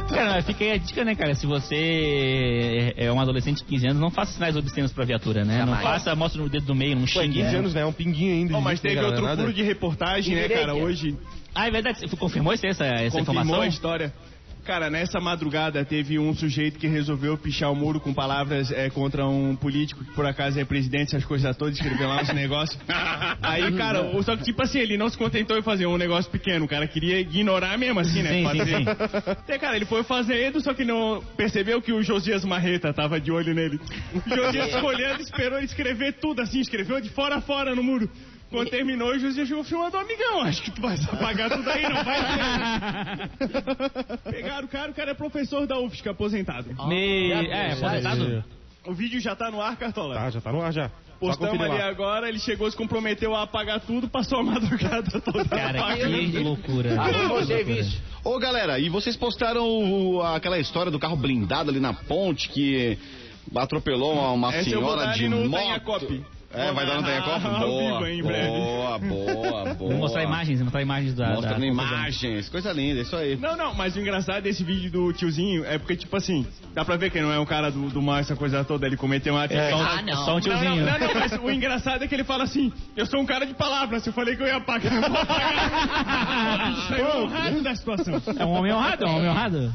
Cara, 0.09 0.41
fica 0.43 0.63
aí 0.63 0.71
a 0.71 0.77
dica, 0.77 1.03
né, 1.03 1.15
cara? 1.15 1.33
Se 1.35 1.45
você 1.45 2.93
é 2.97 3.11
um 3.11 3.19
adolescente 3.19 3.57
de 3.57 3.63
15 3.65 3.87
anos, 3.87 3.99
não 4.01 4.09
faça 4.11 4.33
sinais 4.33 4.55
obscenos 4.55 4.91
pra 4.93 5.05
viatura, 5.05 5.43
né? 5.43 5.65
Não 5.65 5.73
Jamais. 5.77 6.03
faça, 6.03 6.15
mostra 6.15 6.41
o 6.41 6.49
dedo 6.49 6.65
do 6.65 6.75
meio, 6.75 6.95
não 6.95 7.05
Pô, 7.05 7.21
é 7.21 7.23
xingue. 7.23 7.39
15 7.39 7.51
né? 7.51 7.57
anos, 7.57 7.73
né? 7.73 7.81
É 7.81 7.85
um 7.85 7.93
pinguinho 7.93 8.33
ainda. 8.33 8.57
De 8.57 8.61
mas 8.61 8.79
teve 8.79 8.99
outro 8.99 9.27
furo 9.35 9.53
de 9.53 9.63
reportagem, 9.63 10.35
né, 10.35 10.49
cara, 10.49 10.75
hoje. 10.75 11.15
Ah, 11.53 11.67
é 11.67 11.71
verdade, 11.71 11.99
você 11.99 12.15
confirmou 12.15 12.53
isso, 12.53 12.65
essa, 12.65 12.85
essa 12.85 13.17
confirmou 13.17 13.43
informação? 13.43 13.61
a 13.61 13.67
história. 13.67 14.13
Cara, 14.67 14.89
nessa 14.89 15.21
madrugada 15.21 15.85
teve 15.85 16.19
um 16.19 16.35
sujeito 16.35 16.77
que 16.77 16.87
resolveu 16.87 17.37
pichar 17.37 17.71
o 17.71 17.75
muro 17.75 18.01
com 18.01 18.13
palavras 18.13 18.69
é, 18.69 18.89
contra 18.89 19.25
um 19.25 19.55
político 19.55 20.03
que 20.03 20.11
por 20.11 20.25
acaso 20.25 20.59
é 20.59 20.65
presidente, 20.65 21.15
essas 21.15 21.23
coisas 21.23 21.55
todas, 21.55 21.75
escreveu 21.75 22.05
lá 22.09 22.21
uns 22.21 22.27
negócios. 22.35 22.77
Aí, 23.41 23.71
cara, 23.77 24.01
o- 24.13 24.21
só 24.21 24.35
que 24.35 24.43
tipo 24.43 24.61
assim, 24.61 24.79
ele 24.79 24.97
não 24.97 25.07
se 25.07 25.17
contentou 25.17 25.57
em 25.57 25.61
fazer 25.61 25.85
um 25.85 25.95
negócio 25.97 26.29
pequeno, 26.29 26.65
o 26.65 26.67
cara 26.67 26.85
queria 26.85 27.17
ignorar 27.17 27.77
mesmo 27.77 28.01
assim, 28.01 28.21
né? 28.21 28.29
Sim, 28.29 28.37
sim, 28.39 28.43
fazer. 28.43 28.75
sim. 28.77 28.85
Até, 29.31 29.57
cara, 29.57 29.77
ele 29.77 29.85
foi 29.85 30.03
fazendo, 30.03 30.59
só 30.59 30.73
que 30.73 30.83
não 30.83 31.23
percebeu 31.37 31.81
que 31.81 31.93
o 31.93 32.03
Josias 32.03 32.43
Marreta 32.43 32.91
tava 32.93 33.21
de 33.21 33.31
olho 33.31 33.53
nele. 33.53 33.79
O 34.13 34.35
Josias 34.35 34.73
ficou 34.73 34.89
olhando, 34.91 35.21
esperou 35.21 35.57
ele 35.59 35.65
escrever 35.65 36.13
tudo 36.19 36.41
assim, 36.41 36.59
escreveu 36.59 36.99
de 36.99 37.07
fora 37.09 37.35
a 37.37 37.41
fora 37.41 37.73
no 37.73 37.81
muro. 37.81 38.09
Quando 38.49 38.69
terminou, 38.69 39.09
o 39.09 39.19
Josias 39.19 39.47
chegou 39.47 39.63
filmando, 39.63 39.97
amigão, 39.97 40.41
acho 40.41 40.61
que 40.61 40.71
tu 40.71 40.81
vai 40.81 40.95
apagar 40.95 41.49
tudo 41.49 41.69
aí, 41.69 41.83
não 41.83 42.03
vai 42.03 42.19
ter. 42.21 43.27
Pegaram 44.31 44.65
o 44.65 44.69
cara, 44.69 44.91
o 44.91 44.93
cara 44.93 45.11
é 45.11 45.13
professor 45.13 45.67
da 45.67 45.77
UFSC, 45.79 46.07
aposentado. 46.09 46.69
Me... 46.87 47.29
Já 47.29 47.41
É, 47.43 47.73
aposentado? 47.73 48.43
O 48.85 48.93
vídeo 48.93 49.19
já 49.19 49.35
tá 49.35 49.51
no 49.51 49.61
ar, 49.61 49.75
Cartola. 49.75 50.15
Tá, 50.15 50.29
já 50.29 50.39
tá 50.39 50.51
no 50.51 50.61
ar 50.61 50.71
já. 50.71 50.89
Postamos 51.19 51.59
ali 51.59 51.77
lá. 51.79 51.87
agora, 51.87 52.29
ele 52.29 52.39
chegou, 52.39 52.69
se 52.69 52.77
comprometeu 52.77 53.35
a 53.35 53.41
apagar 53.43 53.79
tudo, 53.81 54.07
passou 54.07 54.39
a 54.39 54.43
madrugada 54.43 55.09
toda 55.19 55.43
Cara, 55.45 55.79
apagando. 55.79 56.31
que 56.31 56.39
loucura. 56.39 57.01
Arrumou 57.01 57.39
o 57.39 57.45
serviço. 57.45 58.01
Ô 58.23 58.37
galera, 58.39 58.79
e 58.79 58.87
vocês 58.87 59.17
postaram 59.17 59.65
o- 59.67 60.21
aquela 60.21 60.59
história 60.59 60.91
do 60.91 60.99
carro 60.99 61.17
blindado 61.17 61.69
ali 61.71 61.79
na 61.79 61.91
ponte 61.93 62.47
que 62.49 62.97
atropelou 63.55 64.13
uma, 64.13 64.31
uma 64.31 64.51
senhora 64.63 65.07
de 65.13 65.27
moto? 65.27 66.23
É, 66.57 66.71
vai 66.73 66.85
dar 66.85 66.95
no 66.97 67.03
Tanhacope? 67.03 67.45
ao 67.45 67.59
Boa, 67.59 67.99
boa, 67.99 68.99
boa, 68.99 68.99
boa. 68.99 69.73
Vou 69.75 69.93
mostrar 69.97 70.23
imagens, 70.23 70.57
vou 70.59 70.65
mostrar 70.65 70.81
imagens 70.81 71.13
da. 71.13 71.29
Mostrando 71.29 71.59
da 71.59 71.65
imagens, 71.67 72.49
coisa 72.49 72.71
linda, 72.73 73.01
isso 73.01 73.15
aí. 73.15 73.35
Não, 73.37 73.55
não, 73.55 73.73
mas 73.75 73.95
o 73.95 73.99
engraçado 73.99 74.41
desse 74.43 74.63
vídeo 74.63 74.91
do 74.91 75.13
tiozinho 75.13 75.63
é 75.65 75.77
porque, 75.77 75.95
tipo 75.95 76.15
assim, 76.15 76.45
dá 76.73 76.83
pra 76.83 76.97
ver 76.97 77.11
que 77.11 77.21
não 77.21 77.31
é 77.31 77.39
um 77.39 77.45
cara 77.45 77.69
do, 77.71 77.89
do 77.89 78.01
mal, 78.01 78.17
essa 78.17 78.35
coisa 78.35 78.63
toda, 78.63 78.87
ele 78.87 78.97
cometeu 78.97 79.33
uma 79.35 79.45
É, 79.45 79.71
só, 79.71 79.77
Ah, 79.81 80.01
não. 80.01 80.25
só 80.25 80.35
um 80.37 80.39
tiozinho. 80.39 80.85
não, 80.85 80.99
não, 80.99 81.07
não, 81.07 81.13
mas 81.13 81.31
o 81.33 81.51
engraçado 81.51 82.03
é 82.03 82.07
que 82.07 82.15
ele 82.15 82.23
fala 82.23 82.43
assim: 82.43 82.71
Eu 82.95 83.05
sou 83.05 83.19
um 83.21 83.25
cara 83.25 83.45
de 83.45 83.53
palavras, 83.53 84.05
eu 84.07 84.13
falei 84.13 84.35
que 84.35 84.41
eu 84.41 84.47
ia 84.47 84.57
apagar, 84.57 84.93
eu 84.95 85.01
vou 85.09 85.19
apagar. 85.19 86.71
Isso 86.73 86.93
aí 86.93 87.01
é 87.01 87.05
o 87.05 87.23
honrado 87.23 87.61
da 87.61 87.75
situação. 87.75 88.21
É 88.37 88.45
um 88.45 88.51
homem 88.51 88.73
honrado, 88.73 89.05
é 89.05 89.07
um 89.07 89.15
homem 89.17 89.29
honrado. 89.29 89.73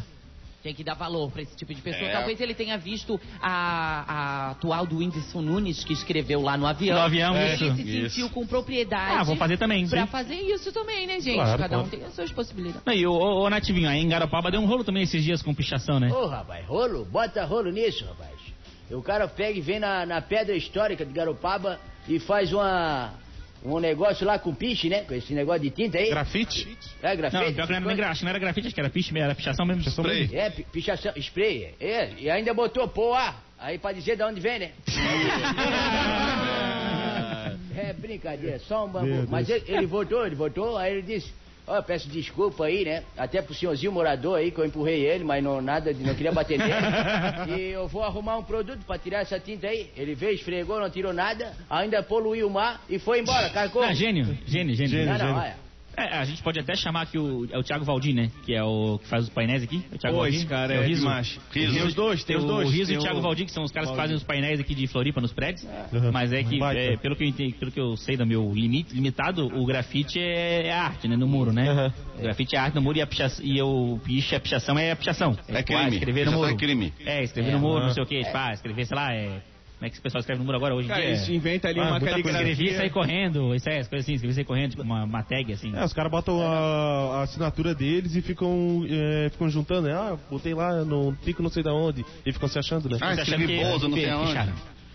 Tem 0.62 0.72
que 0.72 0.84
dar 0.84 0.94
valor 0.94 1.30
pra 1.32 1.42
esse 1.42 1.56
tipo 1.56 1.74
de 1.74 1.80
pessoa. 1.82 2.08
É. 2.08 2.12
Talvez 2.12 2.40
ele 2.40 2.54
tenha 2.54 2.78
visto 2.78 3.20
a, 3.40 4.04
a 4.06 4.50
atual 4.52 4.86
do 4.86 4.98
Whindersson 4.98 5.40
Nunes, 5.42 5.82
que 5.82 5.92
escreveu 5.92 6.40
lá 6.40 6.56
no 6.56 6.66
avião. 6.66 6.96
No 6.96 7.02
avião, 7.04 7.36
e 7.36 7.54
isso. 7.54 7.64
ele 7.64 7.74
se 7.74 7.82
Isso. 7.82 8.10
sentiu 8.10 8.30
com 8.30 8.46
propriedade. 8.46 9.16
Ah, 9.16 9.24
vou 9.24 9.34
fazer 9.34 9.56
também. 9.56 9.88
Pra 9.88 10.02
sim. 10.04 10.12
fazer 10.12 10.34
isso 10.36 10.72
também, 10.72 11.06
né, 11.06 11.18
gente? 11.20 11.34
Claro, 11.34 11.58
Cada 11.58 11.78
um 11.80 11.88
tem 11.88 12.04
as 12.04 12.14
suas 12.14 12.30
possibilidades. 12.30 12.82
Não, 12.86 12.94
E 12.94 13.04
o, 13.06 13.12
o, 13.12 13.44
o 13.44 13.50
Nativinho, 13.50 13.88
aí 13.88 13.98
em 13.98 14.08
Garopaba 14.08 14.50
deu 14.52 14.60
um 14.60 14.66
rolo 14.66 14.84
também 14.84 15.02
esses 15.02 15.24
dias 15.24 15.42
com 15.42 15.52
pichação, 15.52 15.98
né? 15.98 16.12
Ô, 16.12 16.26
rapaz, 16.26 16.64
rolo? 16.66 17.04
Bota 17.06 17.44
rolo 17.44 17.70
nisso, 17.70 18.04
rapaz. 18.04 18.30
O 18.90 19.02
cara 19.02 19.26
pega 19.26 19.58
e 19.58 19.60
vem 19.60 19.80
na, 19.80 20.06
na 20.06 20.20
pedra 20.20 20.54
histórica 20.54 21.04
de 21.04 21.12
Garopaba 21.12 21.80
e 22.06 22.20
faz 22.20 22.52
uma, 22.52 23.14
um 23.64 23.78
negócio 23.78 24.26
lá 24.26 24.38
com 24.38 24.54
piche, 24.54 24.88
né? 24.88 25.02
Com 25.02 25.14
esse 25.14 25.32
negócio 25.34 25.62
de 25.62 25.70
tinta 25.70 25.98
aí. 25.98 26.08
Grafite? 26.10 26.76
É, 27.02 27.10
Não, 27.10 27.16
grafite? 27.16 27.52
pior 27.54 27.66
que 27.66 27.72
não 27.72 27.76
era, 27.78 27.86
nem 27.86 27.96
gra- 27.96 28.10
acho 28.10 28.18
que 28.20 28.24
não 28.24 28.30
era 28.30 28.38
grafite, 28.38 28.66
acho 28.66 28.74
que 28.74 28.80
era 28.80 28.90
piche, 28.90 29.18
era 29.18 29.34
pichação 29.34 29.64
mesmo. 29.66 29.82
Spray. 29.88 30.30
É, 30.32 30.50
pi- 30.50 30.66
pichação, 30.72 31.12
spray. 31.16 31.74
É, 31.80 32.10
e 32.18 32.28
ainda 32.30 32.52
botou 32.52 32.88
poa. 32.88 33.34
Aí 33.58 33.78
pra 33.78 33.92
dizer 33.92 34.16
de 34.16 34.24
onde 34.24 34.40
vem, 34.40 34.58
né? 34.58 34.70
É 37.74 37.92
brincadeira, 37.94 38.58
só 38.60 38.84
um 38.84 38.88
bambu. 38.90 39.26
Mas 39.30 39.48
ele, 39.48 39.64
ele 39.66 39.86
voltou, 39.86 40.26
ele 40.26 40.34
voltou, 40.34 40.76
aí 40.76 40.92
ele 40.92 41.02
disse, 41.02 41.32
ó, 41.78 41.82
peço 41.82 42.08
desculpa 42.08 42.66
aí, 42.66 42.84
né? 42.84 43.02
Até 43.16 43.40
pro 43.42 43.54
senhorzinho 43.54 43.92
morador 43.92 44.38
aí, 44.38 44.50
que 44.50 44.58
eu 44.58 44.64
empurrei 44.64 45.04
ele, 45.06 45.24
mas 45.24 45.42
não, 45.42 45.60
nada, 45.60 45.92
de- 45.92 46.02
não 46.04 46.14
queria 46.14 46.32
bater 46.32 46.58
nele. 46.58 46.72
e 47.56 47.70
eu 47.72 47.86
vou 47.88 48.02
arrumar 48.02 48.36
um 48.38 48.42
produto 48.42 48.80
pra 48.86 48.98
tirar 48.98 49.20
essa 49.20 49.38
tinta 49.40 49.66
aí. 49.68 49.90
Ele 49.96 50.14
veio, 50.14 50.34
esfregou, 50.34 50.78
não 50.80 50.90
tirou 50.90 51.12
nada, 51.12 51.52
ainda 51.68 52.02
poluiu 52.02 52.46
o 52.46 52.50
mar 52.50 52.80
e 52.88 52.98
foi 52.98 53.20
embora, 53.20 53.48
carcou. 53.50 53.82
Ah, 53.82 53.92
gênio, 53.94 54.24
gênio, 54.46 54.74
gênio. 54.74 54.90
Gênio. 54.90 55.06
Não, 55.06 55.12
não, 55.12 55.18
gênio. 55.26 55.40
olha. 55.40 55.61
É, 55.96 56.16
a 56.18 56.24
gente 56.24 56.42
pode 56.42 56.58
até 56.58 56.74
chamar 56.74 57.02
aqui 57.02 57.18
o, 57.18 57.46
é 57.50 57.58
o 57.58 57.62
Thiago 57.62 57.84
Valdir, 57.84 58.14
né? 58.14 58.30
Que 58.44 58.54
é 58.54 58.62
o 58.62 58.98
que 58.98 59.08
faz 59.08 59.24
os 59.24 59.30
painéis 59.30 59.62
aqui. 59.62 59.84
É 59.92 59.94
o 59.94 59.98
Thiago 59.98 60.16
Pô, 60.16 60.22
Valdir. 60.22 60.46
cara 60.48 60.74
o 60.74 60.82
é 60.82 60.86
Riso. 60.86 61.00
demais. 61.02 61.40
Riso. 61.52 61.74
Tem 61.74 61.82
os 61.86 61.94
dois, 61.94 62.24
tem 62.24 62.36
Tem 62.36 62.44
os 62.44 62.50
o 62.50 62.54
dois. 62.54 62.70
Riso 62.70 62.82
e 62.84 62.86
tem 62.94 62.96
o 62.98 63.00
Thiago 63.02 63.20
Valdir, 63.20 63.44
que 63.46 63.52
são 63.52 63.62
os 63.62 63.70
caras 63.70 63.90
que 63.90 63.96
fazem 63.96 64.16
os 64.16 64.22
painéis 64.22 64.58
aqui 64.58 64.74
de 64.74 64.86
Floripa 64.86 65.20
nos 65.20 65.32
prédios. 65.32 65.64
Uhum. 65.92 66.10
Mas 66.12 66.32
é 66.32 66.42
que, 66.42 66.62
é, 66.62 66.96
pelo, 66.96 67.14
que 67.14 67.24
eu 67.24 67.28
entendi, 67.28 67.54
pelo 67.54 67.70
que 67.70 67.80
eu 67.80 67.96
sei 67.96 68.16
do 68.16 68.24
meu 68.26 68.52
limite, 68.54 68.94
limitado, 68.94 69.46
o 69.46 69.66
grafite 69.66 70.18
é, 70.18 70.68
é 70.68 70.72
arte, 70.72 71.06
né? 71.06 71.16
No 71.16 71.26
muro, 71.28 71.52
né? 71.52 71.70
Uhum. 71.70 71.92
O 72.18 72.22
grafite 72.22 72.56
é 72.56 72.58
arte 72.58 72.74
no 72.74 72.82
muro 72.82 72.96
e, 72.98 73.02
a 73.02 73.06
picha, 73.06 73.30
e 73.42 73.60
o 73.60 73.98
piche, 74.04 74.34
a 74.34 74.40
pichação 74.40 74.78
é 74.78 74.90
a 74.92 74.96
pichação. 74.96 75.36
É 75.48 75.58
Ah, 75.58 75.62
crime. 75.62 75.90
escrever 75.96 76.24
no 76.26 76.32
Pichação 76.32 76.38
muro. 76.40 76.50
é 76.52 76.56
crime. 76.56 76.92
É, 77.04 77.22
escrever 77.22 77.50
no 77.52 77.58
É, 77.58 77.60
muro, 77.60 77.80
uhum. 77.80 77.86
não 77.86 77.94
sei 77.94 78.02
o 78.02 78.06
que. 78.06 78.22
Tipo, 78.24 78.36
ah, 78.36 78.52
escrever, 78.52 78.86
sei 78.86 78.96
lá, 78.96 79.12
é... 79.14 79.40
Como 79.82 79.86
é 79.88 79.90
que 79.90 79.96
esse 79.96 80.02
pessoal 80.02 80.20
escreve 80.20 80.38
número 80.38 80.56
agora 80.58 80.76
hoje 80.76 80.86
em 80.86 80.90
Cara, 80.90 81.00
dia? 81.00 81.10
eles 81.10 81.28
inventam 81.28 81.68
ali 81.68 81.80
Ah, 81.80 81.88
uma 81.88 81.98
caligrafia. 82.00 82.52
Escrevi 82.52 82.70
e 82.70 82.76
sair 82.76 82.90
correndo, 82.90 83.52
isso 83.52 83.68
é, 83.68 83.80
as 83.80 83.88
coisas 83.88 84.04
assim, 84.06 84.12
escrevi 84.14 84.30
e 84.30 84.34
sair 84.36 84.44
correndo, 84.44 84.70
tipo 84.70 84.82
uma, 84.84 85.02
uma 85.02 85.22
tag 85.24 85.52
assim. 85.52 85.72
É, 85.76 85.84
os 85.84 85.92
caras 85.92 86.08
botam 86.08 86.40
a, 86.40 87.16
a 87.18 87.22
assinatura 87.22 87.74
deles 87.74 88.14
e 88.14 88.22
ficam, 88.22 88.86
é, 88.88 89.28
ficam 89.30 89.48
juntando, 89.50 89.88
né? 89.88 89.94
Ah, 89.94 90.16
botei 90.30 90.54
lá 90.54 90.84
no 90.84 91.12
pico 91.24 91.42
não 91.42 91.50
sei 91.50 91.64
da 91.64 91.74
onde. 91.74 92.04
E 92.24 92.32
ficam 92.32 92.48
se 92.48 92.60
achando, 92.60 92.88
né? 92.88 92.96
Ah, 93.00 93.12
escrevi 93.14 93.22
achando 93.44 93.46
que- 93.48 93.64
Bozo, 93.72 93.88
não 93.88 93.96
sei 93.96 94.08
aonde. 94.08 94.28
ficharam. 94.28 94.52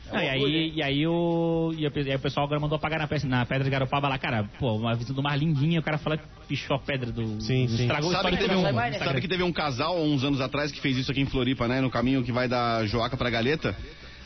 Não, 0.10 0.22
e, 0.22 0.30
aí, 0.30 0.72
e, 0.78 0.82
aí 0.82 1.06
o, 1.06 1.74
e 1.78 1.86
aí 1.86 2.16
o 2.16 2.20
pessoal 2.20 2.46
agora 2.46 2.62
mandou 2.62 2.78
apagar 2.78 2.98
na, 2.98 3.10
peça- 3.10 3.28
na 3.28 3.46
pedra 3.46 3.66
de 3.66 3.70
Garopaba 3.70 4.08
lá, 4.08 4.18
cara, 4.18 4.46
pô, 4.58 4.78
uma 4.78 4.96
visão 4.96 5.14
do 5.14 5.22
mar 5.22 5.38
lindinha, 5.38 5.82
o 5.82 5.84
cara 5.84 5.98
fala 5.98 6.16
que 6.18 6.24
pichou 6.48 6.78
a 6.78 6.80
pedra 6.80 7.12
do. 7.12 7.42
Sim, 7.42 7.68
sim. 7.68 7.82
Estragou 7.82 8.12
a 8.12 8.14
Sabe 8.14 8.30
que, 8.38 8.42
história 8.44 8.56
teve 8.56 8.96
um, 8.96 9.00
sabe 9.04 9.20
que 9.22 9.28
teve 9.28 9.44
um 9.44 9.52
casal 9.52 10.02
uns 10.02 10.24
anos 10.24 10.40
atrás 10.40 10.72
que 10.72 10.80
fez 10.80 10.96
isso 10.96 11.12
aqui 11.12 11.20
em 11.20 11.26
Floripa, 11.26 11.68
né? 11.68 11.82
No 11.82 11.90
caminho 11.90 12.24
que 12.24 12.32
vai 12.32 12.48
da 12.48 12.86
Joaca 12.86 13.18
pra 13.18 13.30
Galeta. 13.30 13.76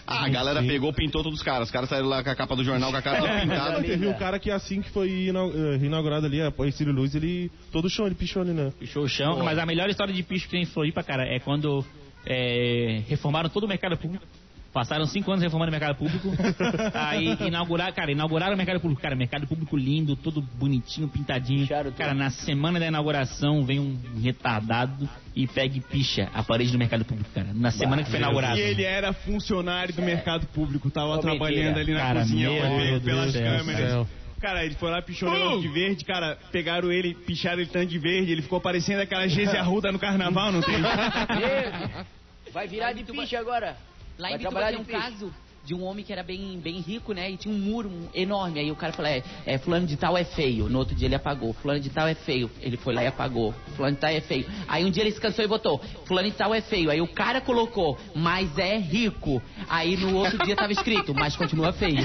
Ah, 0.06 0.26
a 0.26 0.30
galera 0.30 0.62
pegou, 0.64 0.92
pintou 0.94 1.24
todos 1.24 1.40
os 1.40 1.44
caras. 1.44 1.68
Os 1.68 1.72
caras 1.72 1.90
saíram 1.90 2.08
lá 2.08 2.24
com 2.24 2.30
a 2.30 2.36
capa 2.36 2.56
do 2.56 2.64
jornal, 2.64 2.92
com 2.92 2.98
a 2.98 3.02
cara 3.02 3.20
toda 3.20 3.42
pintada. 3.42 3.84
Teve 3.84 4.08
um 4.08 4.14
cara 4.14 4.40
que 4.40 4.52
assim 4.52 4.82
que 4.82 4.90
foi 4.90 5.30
eh, 5.30 5.86
inaugurado 5.86 6.26
ali, 6.26 6.42
a 6.42 6.52
Círio 6.72 6.94
Luz, 6.94 7.16
ele 7.16 7.52
todo 7.72 7.90
chão, 7.90 8.06
ele 8.06 8.16
pichou 8.16 8.42
ali, 8.42 8.52
né? 8.52 8.72
Pichou 8.80 9.04
o 9.04 9.10
chão, 9.10 9.44
mas 9.44 9.58
a 9.58 9.66
melhor 9.66 9.90
história 9.90 10.14
de 10.14 10.24
picho 10.24 10.46
que 10.46 10.52
tem 10.52 10.64
em 10.64 10.66
Floripa, 10.66 11.04
cara, 11.04 11.24
é 11.24 11.40
quando 11.40 11.86
é, 12.26 13.02
reformaram 13.08 13.50
todo 13.50 13.64
o 13.64 13.68
mercado 13.68 13.98
público. 13.98 14.26
Passaram 14.74 15.06
cinco 15.06 15.30
anos 15.32 15.44
reformando 15.44 15.70
o 15.70 15.72
mercado 15.72 15.98
público. 15.98 16.30
aí 16.94 17.36
inauguraram, 17.42 17.92
cara, 17.94 18.12
inauguraram 18.12 18.54
o 18.54 18.58
mercado 18.58 18.80
público. 18.80 19.02
Cara, 19.02 19.16
mercado 19.16 19.46
público 19.46 19.76
lindo, 19.76 20.16
todo 20.16 20.42
bonitinho, 20.42 21.10
pintadinho. 21.10 21.68
Cara, 21.98 22.14
na 22.14 22.30
semana 22.30 22.80
da 22.80 22.88
inauguração 22.88 23.66
vem 23.66 23.80
um 23.80 24.00
retardado 24.22 25.10
e 25.36 25.46
pega 25.46 25.78
e 25.78 25.82
picha 25.82 26.30
a 26.34 26.42
parede 26.42 26.72
do 26.72 26.78
mercado 26.78 27.04
público, 27.04 27.30
cara. 27.34 27.50
Na 27.54 27.72
semana 27.72 28.04
que 28.04 28.10
foi 28.10 28.20
inaugurado. 28.20 28.58
E 28.58 28.62
ele 28.62 28.84
era 28.84 29.12
funcionário 29.12 29.94
do 29.94 30.02
mercado 30.02 30.48
público, 30.48 30.90
tava 30.90 31.16
Ô, 31.16 31.18
trabalhando 31.18 31.76
mentira. 31.76 31.82
ali 31.82 31.94
na 31.94 32.00
Cara, 32.00 32.20
cozinha, 32.22 32.50
Deus 32.50 33.04
pelas 33.04 33.32
céu, 33.34 33.58
câmeras. 33.58 33.90
céu. 33.90 34.08
Cara, 34.40 34.66
ele 34.66 34.74
foi 34.76 34.90
lá, 34.90 35.02
pichou 35.02 35.30
o 35.30 35.34
negócio 35.34 35.62
de 35.62 35.68
verde, 35.68 36.04
cara, 36.04 36.36
pegaram 36.52 36.92
ele, 36.92 37.14
picharam 37.14 37.60
ele 37.60 37.70
tanto 37.70 37.88
de 37.88 38.00
verde, 38.00 38.32
ele 38.32 38.42
ficou 38.42 38.60
parecendo 38.60 39.02
aquela 39.02 39.28
Geise 39.28 39.56
Arruda 39.56 39.92
no 39.92 40.00
carnaval, 40.00 40.52
não 40.52 40.62
tem? 40.62 40.78
Vai 42.52 42.68
virar 42.68 42.92
de 42.94 43.04
piche 43.04 43.36
agora. 43.36 43.78
Lá 44.22 44.30
Vai 44.30 44.38
em 44.38 44.42
trabalhar 44.42 44.70
tem 44.70 44.80
um 44.80 44.84
caso 44.86 45.34
de 45.66 45.74
um 45.74 45.84
homem 45.84 46.06
que 46.06 46.14
era 46.14 46.22
bem, 46.22 46.60
bem 46.60 46.80
rico, 46.80 47.12
né? 47.12 47.32
E 47.32 47.38
tinha 47.38 47.52
um 47.54 47.58
muro 47.58 47.92
enorme. 48.14 48.60
Aí 48.60 48.72
o 48.72 48.76
cara 48.76 48.94
falou, 48.94 49.10
é, 49.10 49.24
é, 49.48 49.58
fulano 49.58 49.88
de 49.88 49.98
tal 49.98 50.16
é 50.16 50.24
feio. 50.24 50.70
No 50.70 50.78
outro 50.78 50.94
dia 50.96 51.08
ele 51.08 51.16
apagou. 51.16 51.54
Fulano 51.54 51.80
de 51.80 51.90
tal 51.90 52.08
é 52.08 52.14
feio. 52.14 52.50
Ele 52.62 52.78
foi 52.78 52.94
lá 52.94 53.04
e 53.04 53.08
apagou. 53.08 53.52
Fulano 53.76 53.96
de 53.96 54.02
tal 54.02 54.12
é 54.12 54.22
feio. 54.22 54.46
Aí 54.68 54.86
um 54.86 54.92
dia 54.92 55.02
ele 55.02 55.12
se 55.12 55.20
cansou 55.20 55.44
e 55.44 55.48
botou, 55.48 55.80
fulano 56.06 56.30
de 56.30 56.36
tal 56.36 56.54
é 56.54 56.62
feio. 56.62 56.92
Aí 56.92 57.02
o 57.02 57.08
cara 57.08 57.42
colocou, 57.42 57.98
mas 58.16 58.56
é 58.60 58.78
rico. 58.78 59.42
Aí 59.68 59.98
no 59.98 60.16
outro 60.18 60.38
dia 60.46 60.56
tava 60.56 60.72
escrito, 60.72 61.16
mas 61.16 61.36
continua 61.36 61.74
feio. 61.74 61.98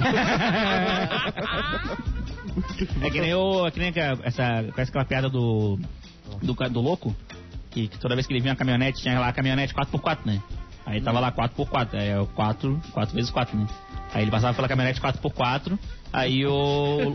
É 3.03 3.11
que 3.11 3.21
nem, 3.21 3.35
o, 3.35 3.67
é 3.67 3.71
que 3.71 3.79
nem 3.79 3.89
aquela- 3.89 4.19
essa, 4.25 4.65
com 4.75 4.81
aquela 4.81 5.05
piada 5.05 5.29
do, 5.29 5.79
do, 6.43 6.55
do 6.55 6.81
louco, 6.81 7.15
que, 7.71 7.89
que 7.89 7.99
toda 7.99 8.15
vez 8.15 8.27
que 8.27 8.33
ele 8.33 8.41
vinha 8.41 8.53
uma 8.53 8.57
caminhonete, 8.59 9.03
tinha 9.03 9.21
lá 9.21 9.29
a 9.29 9.33
caminhonete 9.33 9.75
4x4, 9.75 10.21
né? 10.25 10.43
Aí 10.87 11.01
tava 11.01 11.19
lá 11.19 11.33
4x4, 11.33 11.95
aí 11.95 12.09
é 12.11 12.21
o 12.21 12.27
4, 12.29 12.81
4 12.93 13.15
vezes 13.15 13.31
4, 13.31 13.59
né? 13.59 13.67
Aí 14.15 14.23
ele 14.23 14.31
passava 14.31 14.55
pela 14.55 14.69
caminhonete 14.69 15.01
4x4, 15.01 15.77
aí 16.13 16.47
o, 16.47 16.53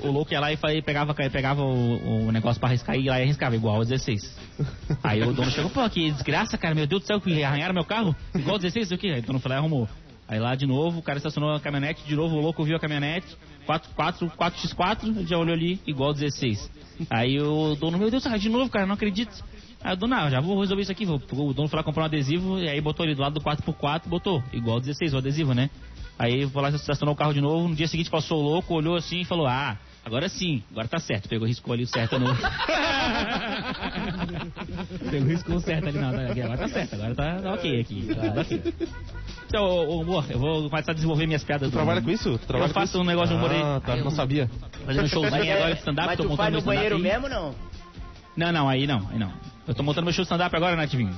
o 0.03 0.11
louco 0.11 0.33
ia 0.33 0.41
lá 0.41 0.51
e 0.51 0.81
pegava, 0.81 1.13
pegava 1.13 1.61
o, 1.63 2.27
o 2.27 2.31
negócio 2.33 2.59
pra 2.59 2.67
arriscar 2.67 2.97
e 2.97 3.07
lá 3.07 3.17
e 3.19 3.23
arriscava, 3.23 3.55
igual 3.55 3.77
ao 3.77 3.85
16. 3.85 4.37
Aí 5.01 5.23
o 5.23 5.31
dono 5.31 5.49
chegou, 5.49 5.71
pô, 5.71 5.89
que 5.89 6.11
desgraça, 6.11 6.57
cara, 6.57 6.75
meu 6.75 6.85
Deus 6.85 7.01
do 7.01 7.07
céu, 7.07 7.21
que 7.21 7.43
arranharam 7.43 7.73
meu 7.73 7.85
carro, 7.85 8.13
igual 8.35 8.55
ao 8.55 8.59
16, 8.59 8.89
sei 8.89 8.97
o 8.97 8.99
quê? 8.99 9.07
Aí 9.07 9.19
o 9.21 9.23
dono 9.23 9.41
lá 9.45 9.55
e 9.55 9.57
arrumou. 9.57 9.87
Aí 10.27 10.39
lá 10.39 10.53
de 10.53 10.65
novo, 10.65 10.99
o 10.99 11.01
cara 11.01 11.17
estacionou 11.17 11.55
a 11.55 11.59
caminhonete, 11.59 12.03
de 12.05 12.15
novo 12.15 12.35
o 12.35 12.41
louco 12.41 12.63
viu 12.63 12.75
a 12.75 12.79
caminhonete, 12.79 13.37
4, 13.65 13.89
4, 13.95 14.31
4x4, 14.37 15.27
já 15.27 15.37
olhou 15.37 15.53
ali, 15.53 15.79
igual 15.87 16.09
ao 16.09 16.13
16. 16.13 16.69
Aí 17.09 17.39
o 17.41 17.75
dono, 17.75 17.97
meu 17.97 18.11
Deus, 18.11 18.23
de 18.23 18.49
novo, 18.49 18.69
cara, 18.69 18.85
não 18.85 18.95
acredito. 18.95 19.43
Aí 19.83 19.93
o 19.93 19.97
dono, 19.97 20.13
ah, 20.15 20.29
já 20.29 20.39
vou 20.39 20.59
resolver 20.59 20.83
isso 20.83 20.91
aqui. 20.91 21.05
Vou, 21.05 21.19
o 21.31 21.53
dono 21.53 21.67
foi 21.67 21.77
lá 21.77 21.83
comprar 21.83 22.03
um 22.03 22.05
adesivo, 22.05 22.59
e 22.59 22.69
aí 22.69 22.79
botou 22.79 23.05
ele 23.05 23.15
do 23.15 23.21
lado 23.21 23.33
do 23.33 23.41
4x4, 23.41 24.03
botou, 24.07 24.43
igual 24.53 24.75
ao 24.75 24.81
16, 24.81 25.13
o 25.13 25.17
adesivo, 25.17 25.53
né? 25.53 25.69
Aí 26.19 26.47
foi 26.47 26.61
lá, 26.61 26.69
estacionou 26.69 27.15
o 27.15 27.17
carro 27.17 27.33
de 27.33 27.41
novo, 27.41 27.67
no 27.67 27.75
dia 27.75 27.87
seguinte 27.87 28.09
passou 28.09 28.39
o 28.39 28.43
louco, 28.43 28.73
olhou 28.75 28.95
assim 28.95 29.21
e 29.21 29.25
falou, 29.25 29.47
ah, 29.47 29.75
agora 30.05 30.29
sim, 30.29 30.61
agora 30.71 30.87
tá 30.87 30.99
certo. 30.99 31.27
Pegou, 31.27 31.47
riscou 31.47 31.73
ali 31.73 31.83
o 31.83 31.87
certo 31.87 32.19
no... 32.19 32.27
Pegou, 35.09 35.27
riscou 35.27 35.55
o 35.55 35.59
certo 35.59 35.87
ali, 35.87 35.97
não, 35.97 36.09
agora 36.09 36.57
tá 36.57 36.67
certo, 36.67 36.93
agora 36.93 37.15
tá, 37.15 37.39
tá 37.41 37.53
ok 37.53 37.81
aqui. 37.81 38.07
Tá, 38.13 38.41
ok. 38.41 38.73
Então, 39.47 39.63
ô, 39.65 39.97
ô, 39.97 40.01
amor, 40.01 40.25
eu 40.29 40.39
vou 40.39 40.69
começar 40.69 40.91
a 40.91 40.95
desenvolver 40.95 41.25
minhas 41.25 41.43
piadas. 41.43 41.69
Tu 41.69 41.71
do- 41.71 41.75
trabalha 41.75 42.01
com 42.01 42.09
isso? 42.11 42.37
Tu 42.37 42.45
trabalha 42.45 42.69
eu 42.69 42.73
com 42.73 42.79
faço 42.79 42.91
isso? 42.93 43.01
um 43.01 43.03
negócio 43.03 43.29
de 43.29 43.35
humor 43.35 43.51
aí. 43.51 43.61
Ah, 43.61 43.81
tá, 43.83 43.95
não 43.97 44.11
sabia. 44.11 44.49
Fazendo 44.85 45.05
um 45.05 45.07
showzinho 45.07 45.53
agora 45.53 45.73
de 45.73 45.79
stand-up, 45.79 46.07
Mas 46.07 46.17
tô 46.17 46.23
tu 46.23 46.29
montando 46.29 46.37
faz 46.37 46.51
meu 46.53 46.61
no 46.61 46.65
banheiro 46.67 46.99
mesmo, 46.99 47.27
não? 47.27 47.55
Não, 48.37 48.51
não, 48.51 48.69
aí 48.69 48.85
não, 48.87 49.09
aí 49.09 49.17
não. 49.19 49.31
Eu 49.67 49.73
tô 49.75 49.83
montando 49.83 50.05
meu 50.05 50.13
show 50.13 50.23
de 50.23 50.27
stand-up 50.27 50.55
agora, 50.55 50.75
Nativinho. 50.75 51.17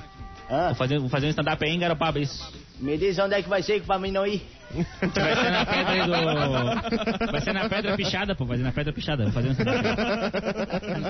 Ah, 0.50 0.68
Vou 0.68 0.76
fazer, 0.76 1.00
vou 1.00 1.10
fazer 1.10 1.28
um 1.28 1.30
stand-up 1.30 1.64
aí 1.64 1.72
em 1.72 1.80
Garopaba, 1.80 2.20
isso. 2.20 2.52
me 2.80 2.98
diz 2.98 3.18
onde 3.20 3.36
é 3.36 3.42
que 3.42 3.50
vai 3.50 3.62
ser 3.64 3.80
que 3.80 3.86
pra 3.88 3.98
mim 3.98 4.12
não 4.12 4.26
ir. 4.28 4.42
Vai 4.74 5.36
ser 5.36 5.52
na 5.52 5.66
pedra 5.66 5.92
aí 5.92 6.02
do... 6.06 7.32
Vai 7.32 7.42
ser 7.42 7.54
na 7.54 7.70
pedra 7.70 7.96
pichada, 7.96 8.36
pô. 8.36 8.46
Vai 8.46 8.58
ser 8.58 8.64
na 8.64 8.72
pedra 8.72 8.92
pichada. 8.94 9.24
Vou 9.24 9.32
fazer 9.32 9.50
um 9.50 9.52
stand-up 9.54 9.88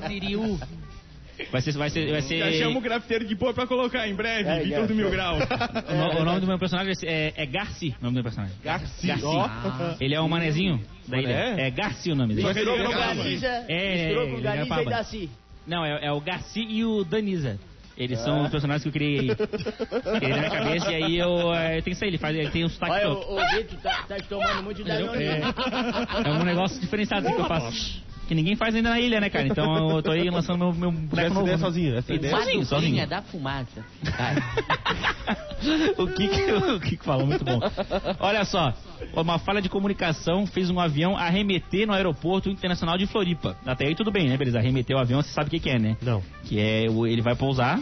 aí. 0.06 0.60
Vai 1.52 1.62
ser... 1.62 1.72
Vai 1.74 1.90
ser, 1.90 2.12
vai 2.12 2.22
ser... 2.22 2.40
Já 2.40 2.52
chama 2.66 2.78
o 2.78 2.82
grafiteiro 2.82 3.26
de 3.28 3.34
boa 3.36 3.54
pra 3.54 3.66
colocar 3.66 4.08
em 4.08 4.14
breve, 4.14 4.48
É, 4.48 4.60
Vitor 4.64 4.86
do 4.88 4.94
Mil 4.94 5.10
Grau. 5.10 5.38
O, 5.38 5.96
no- 5.96 6.22
o 6.22 6.24
nome 6.26 6.40
do 6.42 6.48
meu 6.48 6.60
personagem 6.60 6.94
é, 7.04 7.34
é 7.36 7.46
Garci, 7.48 7.96
o 8.00 8.04
nome 8.04 8.14
do 8.14 8.14
meu 8.16 8.24
personagem. 8.24 8.56
Garci, 8.64 9.08
Garci. 9.08 9.26
Ele 10.00 10.14
é 10.14 10.22
um 10.22 10.30
manezinho 10.30 10.80
da 11.08 11.18
ilha. 11.18 11.32
É 11.58 11.72
Garci 11.72 12.12
o 12.12 12.16
nome 12.16 12.36
dele. 12.36 12.48
Misturou 12.48 12.78
com. 12.78 12.92
Ganiza, 12.92 13.48
É, 13.68 14.06
misturou 14.06 14.30
com 14.30 14.42
gravava. 14.42 14.82
e 14.84 14.86
Daci. 14.86 15.30
Não, 15.66 15.86
é, 15.86 16.06
é 16.06 16.12
o 16.12 16.20
Garci 16.20 16.62
e 16.62 16.84
o 16.84 17.04
Danisa. 17.04 17.60
Eles 17.96 18.20
são 18.20 18.44
os 18.44 18.50
personagens 18.50 18.82
que 18.82 18.90
eu 18.90 18.94
criei, 18.94 19.36
criei 19.36 20.32
na 20.32 20.38
minha 20.40 20.50
cabeça 20.50 20.92
e 20.92 20.96
aí 20.96 21.18
eu, 21.20 21.54
eh, 21.54 21.78
eu 21.78 21.84
tenho 21.84 21.94
isso 21.94 22.04
aí, 22.04 22.10
ele, 22.10 22.18
faz, 22.18 22.36
ele 22.36 22.50
tem 22.50 22.66
um 22.66 22.70
sotaque 22.70 22.92
Olha, 22.92 23.04
todo. 23.04 23.58
Vitor 23.58 23.80
tá, 23.82 24.06
tá 24.08 24.16
tomando 24.28 24.64
muito 24.64 24.84
Danone. 24.84 25.24
É, 25.24 25.42
é 26.26 26.32
um 26.32 26.44
negócio 26.44 26.82
diferenciado 26.82 27.28
assim 27.28 27.36
que 27.36 27.42
eu 27.42 27.46
faço. 27.46 28.04
Que 28.28 28.34
ninguém 28.34 28.56
faz 28.56 28.74
ainda 28.74 28.90
na 28.90 29.00
ilha, 29.00 29.20
né, 29.20 29.30
cara? 29.30 29.46
Então 29.48 29.98
eu 29.98 30.02
tô 30.02 30.12
aí 30.12 30.30
lançando 30.30 30.58
meu, 30.60 30.74
meu 30.74 30.92
boneco 30.92 31.20
Essa 31.20 31.30
novo. 31.34 31.42
ideia 31.42 31.58
né? 31.58 31.64
sozinho, 31.64 31.96
essa 31.98 32.14
ideia. 32.14 32.36
Sozinho, 32.38 32.58
Uma 32.60 32.66
sozinho. 32.66 32.82
duplinha 32.92 33.08
da 33.08 33.22
fumaça. 33.22 33.86
O 35.98 36.08
Kiko, 36.08 36.74
o 36.76 36.80
Kiko 36.80 37.04
falou 37.06 37.26
muito 37.26 37.44
bom. 37.46 37.60
Olha 38.20 38.44
só, 38.44 38.74
uma 39.16 39.40
falha 39.40 39.62
de 39.62 39.70
comunicação 39.70 40.46
fez 40.46 40.70
um 40.70 40.80
avião 40.80 41.16
arremeter 41.16 41.88
no 41.88 41.94
aeroporto 41.94 42.50
internacional 42.50 42.98
de 42.98 43.06
Floripa. 43.08 43.56
Até 43.66 43.86
aí 43.88 43.96
tudo 43.96 44.12
bem, 44.12 44.28
né? 44.28 44.36
Beleza, 44.38 44.60
arremeter 44.60 44.96
o 44.96 45.00
avião, 45.00 45.22
você 45.22 45.30
sabe 45.30 45.48
o 45.48 45.52
que, 45.52 45.60
que 45.60 45.70
é, 45.70 45.80
né? 45.80 45.96
Não. 46.02 46.22
Que 46.44 46.60
é, 46.60 46.90
o- 46.90 47.08
ele 47.08 47.22
vai 47.22 47.36
pousar, 47.36 47.80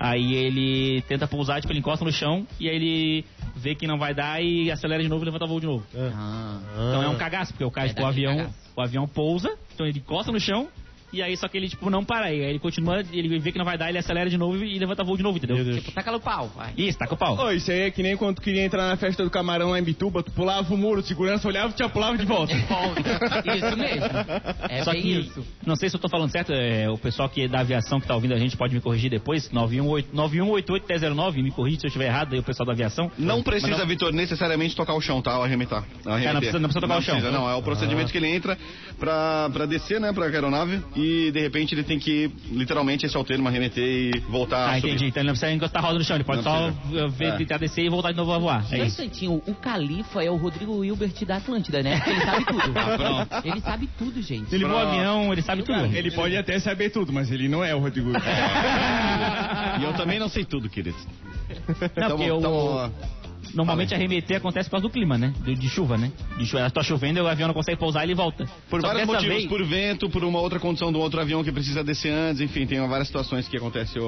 aí 0.00 0.34
ele 0.34 1.02
tenta 1.02 1.28
pousar, 1.28 1.60
tipo, 1.60 1.70
ele 1.72 1.80
encosta 1.80 2.04
no 2.04 2.10
chão, 2.10 2.46
e 2.58 2.68
aí 2.68 2.74
ele 2.74 3.24
vê 3.54 3.74
que 3.74 3.86
não 3.86 3.98
vai 3.98 4.14
dar 4.14 4.42
e 4.42 4.70
acelera 4.70 5.02
de 5.02 5.08
novo 5.08 5.22
e 5.22 5.26
levanta 5.26 5.46
voo 5.46 5.60
de 5.60 5.66
novo. 5.66 5.84
Ah. 5.94 6.58
Então 6.88 7.02
é 7.02 7.08
um 7.08 7.18
cagaço, 7.18 7.52
porque 7.52 7.64
o, 7.64 7.70
cara, 7.70 7.92
É 7.94 8.02
o 8.02 8.06
avião, 8.06 8.36
cagaço. 8.38 8.54
o 8.74 8.80
avião 8.80 9.06
pousa, 9.06 9.50
então 9.74 9.86
ele 9.86 9.98
encosta 9.98 10.32
no 10.32 10.40
chão, 10.40 10.68
e 11.12 11.22
aí 11.22 11.36
só 11.36 11.48
que 11.48 11.56
ele, 11.56 11.68
tipo, 11.68 11.88
não 11.90 12.04
para 12.04 12.26
aí. 12.26 12.42
Aí 12.44 12.50
ele 12.50 12.58
continua, 12.58 13.02
ele 13.12 13.38
vê 13.38 13.52
que 13.52 13.58
não 13.58 13.64
vai 13.64 13.76
dar, 13.78 13.88
ele 13.88 13.98
acelera 13.98 14.28
de 14.30 14.36
novo 14.38 14.64
e 14.64 14.78
levanta 14.78 15.02
voo 15.04 15.16
de 15.16 15.22
novo, 15.22 15.38
entendeu? 15.38 15.74
Tipo, 15.74 15.92
taca 15.92 16.12
no 16.12 16.20
pau, 16.20 16.48
vai. 16.54 16.72
Isso, 16.76 16.98
com 16.98 17.14
o 17.14 17.18
pau. 17.18 17.36
Ô, 17.38 17.50
isso 17.52 17.70
aí 17.70 17.80
é 17.82 17.90
que 17.90 18.02
nem 18.02 18.16
quando 18.16 18.36
tu 18.36 18.42
queria 18.42 18.64
entrar 18.64 18.86
na 18.88 18.96
festa 18.96 19.22
do 19.24 19.30
camarão 19.30 19.70
lá 19.70 19.78
em 19.78 19.82
Bituba, 19.82 20.22
tu 20.22 20.30
pulava 20.32 20.72
o 20.72 20.76
muro, 20.76 21.02
segurança 21.02 21.46
olhava 21.48 21.70
e 21.70 21.72
te 21.74 21.88
pulava 21.88 22.16
de 22.18 22.24
volta. 22.26 22.52
Isso 22.54 23.76
mesmo. 23.76 24.06
É 24.68 24.84
Só 24.84 24.92
bem 24.92 25.02
que, 25.02 25.08
isso. 25.12 25.46
não 25.66 25.76
sei 25.76 25.88
se 25.88 25.96
eu 25.96 26.00
tô 26.00 26.08
falando 26.08 26.30
certo, 26.30 26.52
é, 26.52 26.88
o 26.88 26.98
pessoal 26.98 27.28
que 27.28 27.42
é 27.44 27.48
da 27.48 27.60
aviação 27.60 28.00
que 28.00 28.06
tá 28.06 28.14
ouvindo 28.14 28.34
a 28.34 28.38
gente 28.38 28.56
pode 28.56 28.74
me 28.74 28.80
corrigir 28.80 29.10
depois, 29.10 29.50
918 29.50 30.10
9188-1009, 30.14 31.42
me 31.42 31.50
corrige 31.50 31.80
se 31.80 31.86
eu 31.86 31.88
estiver 31.88 32.06
errado, 32.06 32.32
aí 32.32 32.38
o 32.38 32.42
pessoal 32.42 32.66
da 32.66 32.72
aviação. 32.72 33.10
Não 33.18 33.42
precisa, 33.42 33.76
não- 33.78 33.86
Vitor, 33.86 34.12
necessariamente 34.12 34.76
tocar 34.76 34.94
o 34.94 35.00
chão, 35.00 35.20
tá? 35.20 35.32
Ao 35.32 35.42
arremetar. 35.42 35.84
Ao 36.04 36.12
arremeter. 36.12 36.38
precisa- 36.38 36.58
não 36.58 36.68
precisa 36.68 36.80
tocar 36.80 36.98
o 36.98 37.02
chão. 37.02 37.14
precisa, 37.16 37.36
não, 37.36 37.48
é 37.50 37.54
o 37.54 37.62
procedimento 37.62 38.12
que 38.12 38.18
ele 38.18 38.28
entra 38.28 38.56
pra, 38.98 39.50
pra 39.52 39.66
descer, 39.66 40.00
né, 40.00 40.12
pra 40.12 40.26
aeronave 40.26 40.80
e 41.04 41.30
de 41.32 41.40
repente 41.40 41.74
ele 41.74 41.82
tem 41.82 41.98
que, 41.98 42.30
literalmente, 42.50 43.06
esse 43.06 43.16
é 43.16 43.18
o 43.20 43.24
termo, 43.24 43.48
arremeter 43.48 43.82
e 43.84 44.20
voltar 44.28 44.56
Ah, 44.58 44.70
a 44.72 44.76
subir. 44.76 44.88
entendi. 44.88 45.06
Então 45.06 45.20
ele 45.22 45.26
não 45.28 45.34
precisa 45.34 45.52
encostar 45.52 45.82
a 45.82 45.86
roda 45.86 45.98
no 45.98 46.04
chão, 46.04 46.16
ele 46.16 46.24
pode 46.24 46.42
Não 46.44 46.50
só 46.50 46.72
precisa. 46.72 47.08
ver, 47.08 47.24
É. 47.24 47.36
tentar 47.36 47.58
descer 47.58 47.84
e 47.84 47.88
voltar 47.88 48.10
de 48.12 48.16
novo 48.16 48.32
a 48.32 48.38
voar. 48.38 48.64
É 48.70 48.76
isso. 48.78 48.86
instantinho, 49.02 49.42
o 49.46 49.54
Califa 49.54 50.22
é 50.22 50.30
o 50.30 50.36
Rodrigo 50.36 50.84
Hilbert 50.84 51.12
da 51.26 51.36
Atlântida, 51.36 51.82
né? 51.82 51.96
Porque 51.96 52.10
ele 52.10 52.20
sabe 52.24 52.44
tudo. 52.46 52.60
Ah, 52.80 52.96
pronto. 52.96 53.46
Ele 53.46 53.60
sabe 53.60 53.88
tudo, 53.98 54.22
gente. 54.22 54.54
Ele 54.54 54.64
voa 54.64 54.82
avião, 54.82 55.32
ele 55.32 55.42
sabe 55.42 55.62
tudo. 55.62 55.84
Ele 55.86 56.10
pode 56.10 56.36
até 56.36 56.58
saber 56.58 56.90
tudo, 56.90 57.12
mas 57.12 57.30
ele 57.30 57.48
não 57.48 57.62
é 57.64 57.74
o 57.74 57.78
Rodrigo. 57.80 58.10
E 59.80 59.84
eu 59.84 59.92
também 59.94 60.18
não 60.18 60.28
sei 60.28 60.44
tudo, 60.44 60.68
querido. 60.68 60.96
Não, 61.96 62.16
porque 62.16 62.28
Tamo- 62.28 62.36
o- 62.38 62.40
tamo- 62.40 62.92
Normalmente 63.54 63.94
arremeter 63.94 64.36
acontece 64.36 64.68
por 64.68 64.72
causa 64.76 64.86
do 64.86 64.92
clima, 64.92 65.18
né? 65.18 65.32
De, 65.44 65.54
de 65.54 65.68
chuva, 65.68 65.96
né? 65.98 66.12
De 66.38 66.46
chuva, 66.46 66.70
tá 66.70 66.82
chovendo 66.82 67.18
e 67.18 67.22
o 67.22 67.26
avião 67.28 67.48
não 67.48 67.54
consegue 67.54 67.78
pousar 67.78 68.02
e 68.02 68.06
ele 68.06 68.14
volta. 68.14 68.44
Por 68.68 68.80
Só 68.80 68.86
vários 68.88 69.06
motivos, 69.06 69.34
vez- 69.36 69.46
por 69.48 69.64
vento, 69.64 70.08
por 70.08 70.22
uma 70.24 70.38
outra 70.40 70.58
condição 70.60 70.92
do 70.92 70.98
outro 71.00 71.20
avião 71.20 71.42
que 71.42 71.50
precisa 71.50 71.82
descer 71.82 72.12
antes, 72.12 72.40
enfim, 72.40 72.66
tem 72.66 72.80
várias 72.88 73.08
situações 73.08 73.48
que 73.48 73.56
acontecem. 73.56 74.00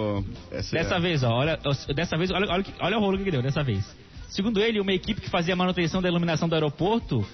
essa- 0.50 0.76
Dessa 0.76 1.00
vez, 1.00 1.22
ó, 1.24 1.30
olha, 1.30 1.58
dessa 1.94 2.16
vez, 2.16 2.30
olha, 2.30 2.46
olha, 2.50 2.64
olha 2.80 2.98
o 2.98 3.00
rolo 3.00 3.18
que 3.18 3.30
deu 3.30 3.42
dessa 3.42 3.62
vez. 3.62 3.84
Segundo 4.28 4.60
ele, 4.60 4.80
uma 4.80 4.92
equipe 4.92 5.20
que 5.20 5.28
fazia 5.28 5.54
a 5.54 5.56
manutenção 5.56 6.00
da 6.00 6.08
iluminação 6.08 6.48
do 6.48 6.54
aeroporto 6.54 7.26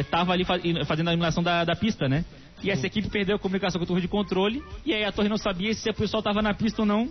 estava 0.00 0.32
ali 0.32 0.44
fa- 0.44 0.58
fazendo 0.86 1.08
a 1.08 1.12
iluminação 1.12 1.42
da, 1.42 1.64
da 1.64 1.76
pista, 1.76 2.08
né? 2.08 2.24
E 2.62 2.70
essa 2.70 2.86
equipe 2.86 3.08
perdeu 3.10 3.36
a 3.36 3.38
comunicação 3.38 3.78
com 3.78 3.84
a 3.84 3.86
torre 3.86 4.00
de 4.00 4.08
controle 4.08 4.62
e 4.84 4.94
aí 4.94 5.04
a 5.04 5.12
torre 5.12 5.28
não 5.28 5.36
sabia 5.36 5.74
se 5.74 5.88
o 5.90 5.94
pessoal 5.94 6.20
estava 6.20 6.40
na 6.40 6.54
pista 6.54 6.82
ou 6.82 6.86
não, 6.86 7.08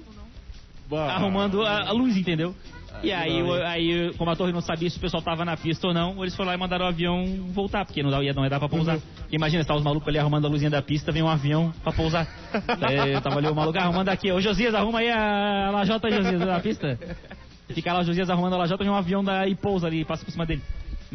Bah. 0.90 1.14
arrumando 1.16 1.62
a, 1.64 1.88
a 1.90 1.92
luz, 1.92 2.16
entendeu? 2.18 2.56
E 3.04 3.12
aí, 3.12 3.42
o- 3.44 3.54
aí, 3.54 4.14
como 4.18 4.32
a 4.32 4.36
torre 4.36 4.52
não 4.52 4.62
sabia 4.62 4.90
se 4.90 4.98
o 4.98 5.00
pessoal 5.02 5.22
tava 5.22 5.46
na 5.46 5.56
pista 5.56 5.88
ou 5.88 5.94
não, 5.94 6.22
eles 6.24 6.36
foram 6.36 6.50
lá 6.50 6.56
e 6.56 6.58
mandaram 6.58 6.86
o 6.86 6.88
avião 6.88 7.24
voltar, 7.52 7.86
porque 7.86 8.02
não, 8.02 8.24
ia, 8.24 8.34
não 8.34 8.44
ia 8.44 8.50
dar 8.50 8.60
pra 8.60 8.68
pousar. 8.70 8.98
Imagina, 9.32 9.62
se 9.62 9.68
tá 9.68 9.76
os 9.76 9.84
malucos 9.84 10.08
ali 10.08 10.18
arrumando 10.18 10.46
a 10.46 10.50
luzinha 10.50 10.70
da 10.72 10.82
pista, 10.82 11.12
vem 11.12 11.22
um 11.22 11.30
avião 11.30 11.72
pra 11.84 11.92
pousar. 11.92 12.28
É, 12.90 13.20
tava 13.20 13.38
ali 13.38 13.48
o 13.48 13.56
maluco 13.56 13.78
arrumando 13.78 14.10
aqui. 14.10 14.32
Ô 14.32 14.40
Josias, 14.42 14.74
arruma 14.74 15.00
aí 15.00 15.10
a 15.10 15.70
lajota, 15.72 16.10
Josias, 16.10 16.40
da 16.40 16.60
pista. 16.60 16.98
Fica 17.70 17.94
lá 17.94 18.00
o 18.02 18.04
Josias 18.04 18.30
arrumando 18.30 18.54
a 18.54 18.58
lajota, 18.58 18.84
vem 18.84 18.92
um 18.92 18.96
avião 18.96 19.24
da, 19.24 19.48
e 19.48 19.56
pousa 19.56 19.88
ali, 19.88 20.04
passa 20.06 20.24
por 20.24 20.32
cima 20.32 20.46
dele. 20.46 20.62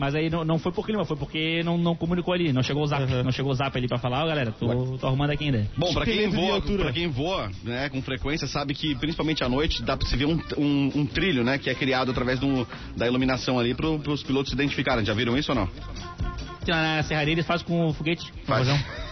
Mas 0.00 0.14
aí 0.14 0.30
não, 0.30 0.42
não 0.46 0.58
foi 0.58 0.72
por 0.72 0.86
clima, 0.86 1.04
foi 1.04 1.14
porque 1.14 1.62
não, 1.62 1.76
não 1.76 1.94
comunicou 1.94 2.32
ali, 2.32 2.54
não 2.54 2.62
chegou 2.62 2.82
o 2.82 2.86
zap, 2.86 3.04
não 3.22 3.30
chegou 3.30 3.52
o 3.52 3.54
zap 3.54 3.76
ali 3.76 3.86
pra 3.86 3.98
falar, 3.98 4.24
ó 4.24 4.26
galera, 4.26 4.50
tô, 4.50 4.96
tô 4.96 5.06
arrumando 5.06 5.28
aqui 5.32 5.44
ainda. 5.44 5.68
Bom, 5.76 5.92
pra 5.92 6.06
quem 6.06 6.26
voa, 6.30 6.62
pra 6.62 6.90
quem 6.90 7.06
voa, 7.08 7.50
né, 7.62 7.90
com 7.90 8.00
frequência, 8.00 8.46
sabe 8.46 8.72
que 8.72 8.94
principalmente 8.94 9.44
à 9.44 9.48
noite 9.48 9.82
dá 9.82 9.98
pra 9.98 10.08
se 10.08 10.16
ver 10.16 10.24
um, 10.24 10.40
um, 10.56 10.90
um 10.94 11.06
trilho, 11.06 11.44
né, 11.44 11.58
que 11.58 11.68
é 11.68 11.74
criado 11.74 12.10
através 12.12 12.40
do, 12.40 12.66
da 12.96 13.06
iluminação 13.06 13.58
ali 13.58 13.74
pro, 13.74 13.98
pros 13.98 14.22
pilotos 14.22 14.48
se 14.48 14.54
identificarem. 14.54 15.04
Já 15.04 15.12
viram 15.12 15.36
isso 15.36 15.52
ou 15.52 15.56
não? 15.56 15.68
Lá 16.66 16.96
na 16.96 17.02
serraria 17.02 17.34
eles 17.34 17.46
fazem 17.46 17.66
com 17.66 17.88
o 17.88 17.92
foguete, 17.92 18.32
com 18.32 18.38
o 18.38 18.46
Faz. 18.46 18.66
avião. 18.66 18.84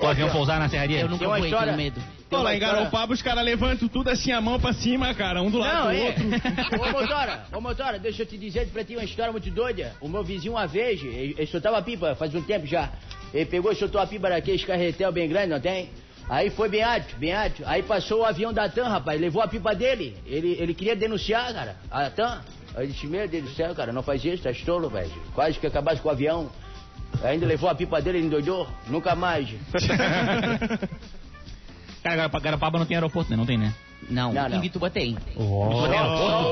O 0.00 0.06
avião 0.06 0.30
pousar 0.30 0.58
na 0.58 0.68
serraria. 0.68 1.00
Eu 1.00 1.08
nunca 1.10 1.26
voei, 1.26 1.44
história- 1.44 1.74
tenho 1.74 1.76
medo. 1.76 2.17
Pô, 2.28 2.42
lá 2.42 2.54
em 2.54 2.58
Garopaba 2.58 3.14
os 3.14 3.22
caras 3.22 3.42
levantam 3.42 3.88
tudo 3.88 4.10
assim 4.10 4.32
a 4.32 4.40
mão 4.40 4.60
pra 4.60 4.72
cima, 4.74 5.14
cara, 5.14 5.40
um 5.40 5.50
do 5.50 5.58
lado 5.58 5.74
Não, 5.74 5.84
do 5.86 5.92
é. 5.92 6.06
outro. 6.06 6.24
Ô, 6.82 7.00
Motora, 7.00 7.44
ô, 7.52 7.60
Motora, 7.60 7.98
deixa 7.98 8.22
eu 8.22 8.26
te 8.26 8.36
dizer 8.36 8.68
pra 8.68 8.84
ti 8.84 8.94
uma 8.96 9.04
história 9.04 9.32
muito 9.32 9.50
doida. 9.50 9.94
O 10.00 10.08
meu 10.08 10.22
vizinho, 10.22 10.52
uma 10.52 10.66
vez, 10.66 11.02
ele, 11.02 11.34
ele 11.38 11.46
soltava 11.46 11.80
pipa 11.80 12.14
faz 12.14 12.34
um 12.34 12.42
tempo 12.42 12.66
já. 12.66 12.90
Ele 13.32 13.46
pegou 13.46 13.72
e 13.72 13.76
soltou 13.76 14.00
a 14.00 14.06
pipa 14.06 14.28
daqueles 14.28 14.64
carretel 14.64 15.10
bem 15.10 15.28
grande, 15.28 15.48
não 15.48 15.60
tem? 15.60 15.90
Aí 16.28 16.50
foi 16.50 16.68
bem 16.68 16.82
alto, 16.82 17.16
bem 17.16 17.34
alto. 17.34 17.62
Aí 17.64 17.82
passou 17.82 18.20
o 18.20 18.24
avião 18.24 18.52
da 18.52 18.68
TAM, 18.68 18.88
rapaz, 18.88 19.18
levou 19.18 19.40
a 19.40 19.48
pipa 19.48 19.74
dele. 19.74 20.14
Ele, 20.26 20.56
ele 20.60 20.74
queria 20.74 20.94
denunciar, 20.94 21.52
cara, 21.54 21.76
a 21.90 22.10
TAM. 22.10 22.42
Aí 22.74 22.84
eu 22.84 22.92
disse, 22.92 23.06
meu 23.06 23.26
Deus 23.26 23.44
do 23.44 23.50
céu, 23.50 23.74
cara, 23.74 23.92
não 23.92 24.02
faz 24.02 24.22
isso, 24.22 24.42
tá 24.42 24.50
tolo, 24.66 24.90
velho. 24.90 25.10
Quase 25.34 25.58
que 25.58 25.66
acabasse 25.66 26.02
com 26.02 26.08
o 26.08 26.12
avião. 26.12 26.50
Ainda 27.24 27.46
levou 27.46 27.70
a 27.70 27.74
pipa 27.74 28.02
dele, 28.02 28.18
ele 28.18 28.26
endoidou. 28.26 28.68
Nunca 28.86 29.14
mais. 29.14 29.48
Cara, 32.02 32.28
Garopaba 32.28 32.78
não 32.78 32.86
tem 32.86 32.96
aeroporto, 32.96 33.30
né? 33.30 33.36
Não 33.36 33.46
tem, 33.46 33.58
né? 33.58 33.74
Não, 34.08 34.32
Não, 34.32 34.48
não. 34.48 34.56
em 34.58 34.60
Vituba 34.60 34.88
tem. 34.90 35.16
Não 35.36 35.88
tem 35.88 35.98
aeroporto? 35.98 36.48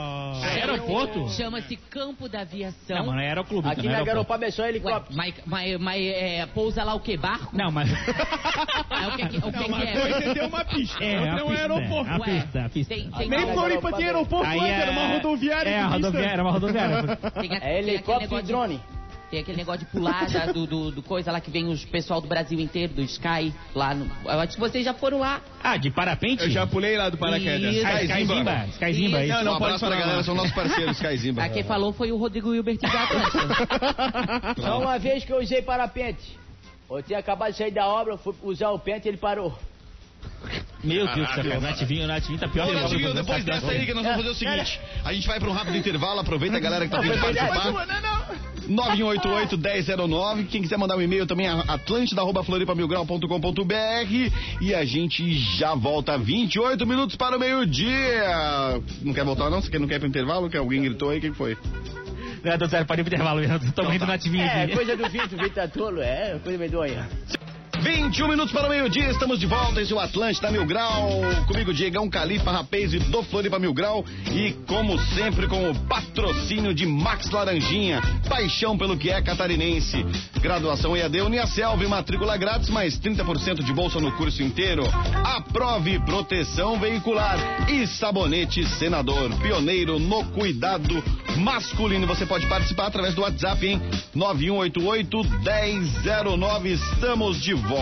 Oh. 0.00 0.14
Aeroporto? 0.44 1.28
Chama-se 1.30 1.76
Campo 1.76 2.28
da 2.28 2.40
Aviação. 2.40 2.96
Não, 2.96 3.06
mas 3.06 3.14
não 3.14 3.20
é 3.22 3.28
aeroclube. 3.28 3.68
Aqui 3.68 3.82
não 3.86 3.94
é 3.94 3.98
na. 3.98 4.04
Garopaba 4.04 4.44
é 4.44 4.50
só 4.50 4.62
Ué, 4.62 4.68
helicóptero. 4.70 5.16
mas, 5.16 5.34
mas, 5.46 5.78
mas 5.80 6.02
é, 6.06 6.46
pousa 6.46 6.82
lá 6.84 6.94
o 6.94 7.00
que? 7.00 7.16
Barco? 7.16 7.56
Não, 7.56 7.70
mas... 7.70 7.90
É, 7.90 9.06
o 9.08 9.16
que, 9.16 9.28
que- 9.28 9.36
o 9.38 9.40
que, 9.40 9.50
Não, 9.50 9.52
que 9.64 9.68
uma 9.70 9.82
é? 9.82 9.92
coisa 9.92 10.16
é 10.30 10.34
ter 10.34 10.44
uma 10.44 10.64
pista, 10.64 11.04
É, 11.04 11.18
a 11.18 11.26
é 11.38 11.42
um 11.42 11.46
pista, 11.48 11.52
aeroporto. 11.62 12.10
A 12.10 12.16
Ué, 12.18 12.24
pista, 12.40 12.64
a 12.64 12.68
pista. 12.68 12.94
Tem, 12.94 13.10
tem, 13.10 13.28
Nem 13.28 13.44
tem, 13.46 13.54
Floripa 13.54 13.92
tinha 13.92 14.06
aeroporto 14.08 14.46
Aí 14.50 14.60
é... 14.60 14.70
era 14.70 14.90
uma 14.92 15.06
rodoviária 15.14 15.70
É, 15.70 15.82
rodoviária, 15.84 16.30
era 16.32 16.42
uma 16.42 16.52
rodoviária. 16.52 17.16
tem, 17.16 17.48
tem 17.48 17.58
É 17.62 17.78
helicóptero 17.78 18.38
e 18.38 18.42
drone. 18.42 18.80
Tem 19.30 19.40
aquele 19.40 19.56
negócio 19.56 19.80
de 19.80 19.86
pular 19.86 20.26
da- 20.30 20.46
do, 20.52 20.66
do, 20.66 20.90
do 20.92 21.02
coisa 21.02 21.32
lá 21.32 21.40
que 21.40 21.50
vem 21.50 21.66
os 21.66 21.84
pessoal 21.84 22.20
do 22.20 22.28
Brasil 22.28 22.60
inteiro, 22.60 22.92
do 22.94 23.02
Sky, 23.02 23.52
lá 23.74 23.94
no. 23.94 24.04
Eu 24.24 24.38
acho 24.40 24.54
que 24.54 24.60
vocês 24.60 24.84
já 24.84 24.94
foram 24.94 25.18
lá. 25.18 25.40
Ah, 25.62 25.76
de 25.76 25.90
parapente? 25.90 26.42
Eu 26.44 26.50
já 26.50 26.66
pulei 26.66 26.96
lá 26.96 27.08
do 27.08 27.16
paraquedas. 27.16 27.74
Isso. 27.74 27.86
Ah, 27.86 28.02
Skyzimba. 28.02 28.34
Skyzimba. 28.34 28.66
Skyzimba, 28.68 29.18
Isso. 29.24 29.32
isso. 29.32 29.38
Não, 29.38 29.44
não 29.44 29.54
um 29.56 29.58
pode 29.58 29.78
falar 29.80 29.96
galera, 29.96 30.22
são 30.22 30.34
nossos 30.34 30.52
parceiros, 30.52 30.96
Skyzimba. 30.96 31.42
A 31.42 31.48
quem 31.48 31.64
falou 31.64 31.92
foi 31.92 32.12
o 32.12 32.16
Rodrigo 32.16 32.54
Hilbert 32.54 32.78
da 32.78 32.88
Atlântica. 33.04 34.54
Só 34.62 34.80
uma 34.80 34.98
vez 34.98 35.24
que 35.24 35.32
eu 35.32 35.40
usei 35.40 35.62
parapente. 35.62 36.38
Eu 36.88 37.02
tinha 37.02 37.18
acabado 37.18 37.50
de 37.52 37.58
sair 37.58 37.72
da 37.72 37.88
obra, 37.88 38.16
fui 38.16 38.34
usar 38.42 38.70
o 38.70 38.78
pente 38.78 39.08
e 39.08 39.10
ele 39.10 39.16
parou. 39.16 39.58
Meu 40.82 41.06
Deus 41.14 41.28
do 41.28 41.34
céu, 41.42 41.58
o 41.58 41.60
Nativinho, 41.62 42.04
o 42.04 42.06
Nativinho 42.06 42.38
tá 42.38 42.46
pior 42.48 42.66
Ô, 42.66 42.70
que 42.70 42.76
o 42.76 42.80
Natinho, 42.80 43.00
Bob 43.00 43.14
depois 43.14 43.42
dessa 43.44 43.70
aí 43.70 43.86
que 43.86 43.94
nós 43.94 44.02
vamos 44.04 44.18
fazer 44.18 44.28
o 44.28 44.34
seguinte: 44.34 44.78
a 45.02 45.12
gente 45.14 45.26
vai 45.26 45.40
para 45.40 45.48
um 45.48 45.52
rápido 45.54 45.78
intervalo, 45.78 46.20
aproveita 46.20 46.58
a 46.58 46.60
galera 46.60 46.84
que 46.84 46.90
tá 46.90 47.00
vindo 47.00 47.18
participar. 47.18 47.72
9188-1009. 48.68 50.46
Quem 50.48 50.62
quiser 50.62 50.76
mandar 50.78 50.96
um 50.96 51.02
e-mail 51.02 51.26
também, 51.26 51.46
atlântida.floripamilgrau.com.br. 51.48 54.30
E 54.60 54.74
a 54.74 54.84
gente 54.84 55.32
já 55.58 55.74
volta 55.74 56.16
28 56.18 56.86
minutos 56.86 57.16
para 57.16 57.36
o 57.36 57.40
meio-dia. 57.40 58.80
Não 59.02 59.12
quer 59.12 59.24
voltar, 59.24 59.50
não? 59.50 59.60
Você 59.60 59.70
quer- 59.70 59.80
não 59.80 59.88
quer 59.88 59.96
ir 59.96 60.00
pro 60.00 60.08
intervalo? 60.08 60.48
Que 60.50 60.56
alguém 60.56 60.82
gritou 60.82 61.10
aí? 61.10 61.20
Quem 61.20 61.32
foi? 61.34 61.56
Não, 62.42 62.58
tô 62.58 62.68
sério, 62.68 62.86
parei 62.86 63.02
pro 63.02 63.12
intervalo, 63.14 63.40
eu 63.42 63.58
tô 63.58 63.66
Então 63.66 63.84
rindo 63.86 63.98
do 64.00 64.06
tá. 64.06 64.12
Nativinho 64.12 64.44
É, 64.44 64.64
aqui. 64.64 64.74
coisa 64.74 64.96
do 64.96 65.08
Vitor, 65.08 65.38
o 65.38 65.42
Vitor 65.42 65.50
tá 65.50 65.66
tolo, 65.68 66.00
é, 66.02 66.38
coisa 66.42 66.58
medonha. 66.58 67.08
21 67.84 68.28
minutos 68.28 68.50
para 68.50 68.66
o 68.66 68.70
meio-dia, 68.70 69.10
estamos 69.10 69.38
de 69.38 69.44
volta. 69.44 69.82
Esse 69.82 69.92
é 69.92 69.94
o 69.94 70.00
Atlântida 70.00 70.50
Mil 70.50 70.64
Grau. 70.64 71.20
Comigo, 71.46 71.70
Diegão 71.70 72.08
Califa 72.08 72.50
Rapaz 72.50 72.94
e 72.94 72.98
do 72.98 73.22
Floripa 73.24 73.58
Mil 73.58 73.74
Grau. 73.74 74.02
E, 74.32 74.52
como 74.66 74.98
sempre, 74.98 75.46
com 75.46 75.70
o 75.70 75.74
patrocínio 75.80 76.72
de 76.72 76.86
Max 76.86 77.30
Laranjinha. 77.30 78.00
Paixão 78.26 78.78
pelo 78.78 78.96
que 78.96 79.10
é 79.10 79.20
catarinense. 79.20 80.02
Graduação 80.40 80.96
EAD 80.96 81.20
Uniaselv, 81.20 81.86
matrícula 81.86 82.38
grátis, 82.38 82.70
mais 82.70 82.98
30% 82.98 83.62
de 83.62 83.74
bolsa 83.74 84.00
no 84.00 84.12
curso 84.12 84.42
inteiro. 84.42 84.82
Aprove 85.22 86.00
proteção 86.00 86.80
veicular. 86.80 87.36
E 87.70 87.86
Sabonete 87.86 88.64
Senador, 88.78 89.28
pioneiro 89.42 89.98
no 89.98 90.24
cuidado 90.30 91.04
masculino. 91.36 92.06
Você 92.06 92.24
pode 92.24 92.46
participar 92.46 92.86
através 92.86 93.14
do 93.14 93.20
WhatsApp, 93.20 93.66
hein? 93.66 93.78
9188-1009. 94.16 96.66
Estamos 96.66 97.42
de 97.42 97.52
volta. 97.52 97.73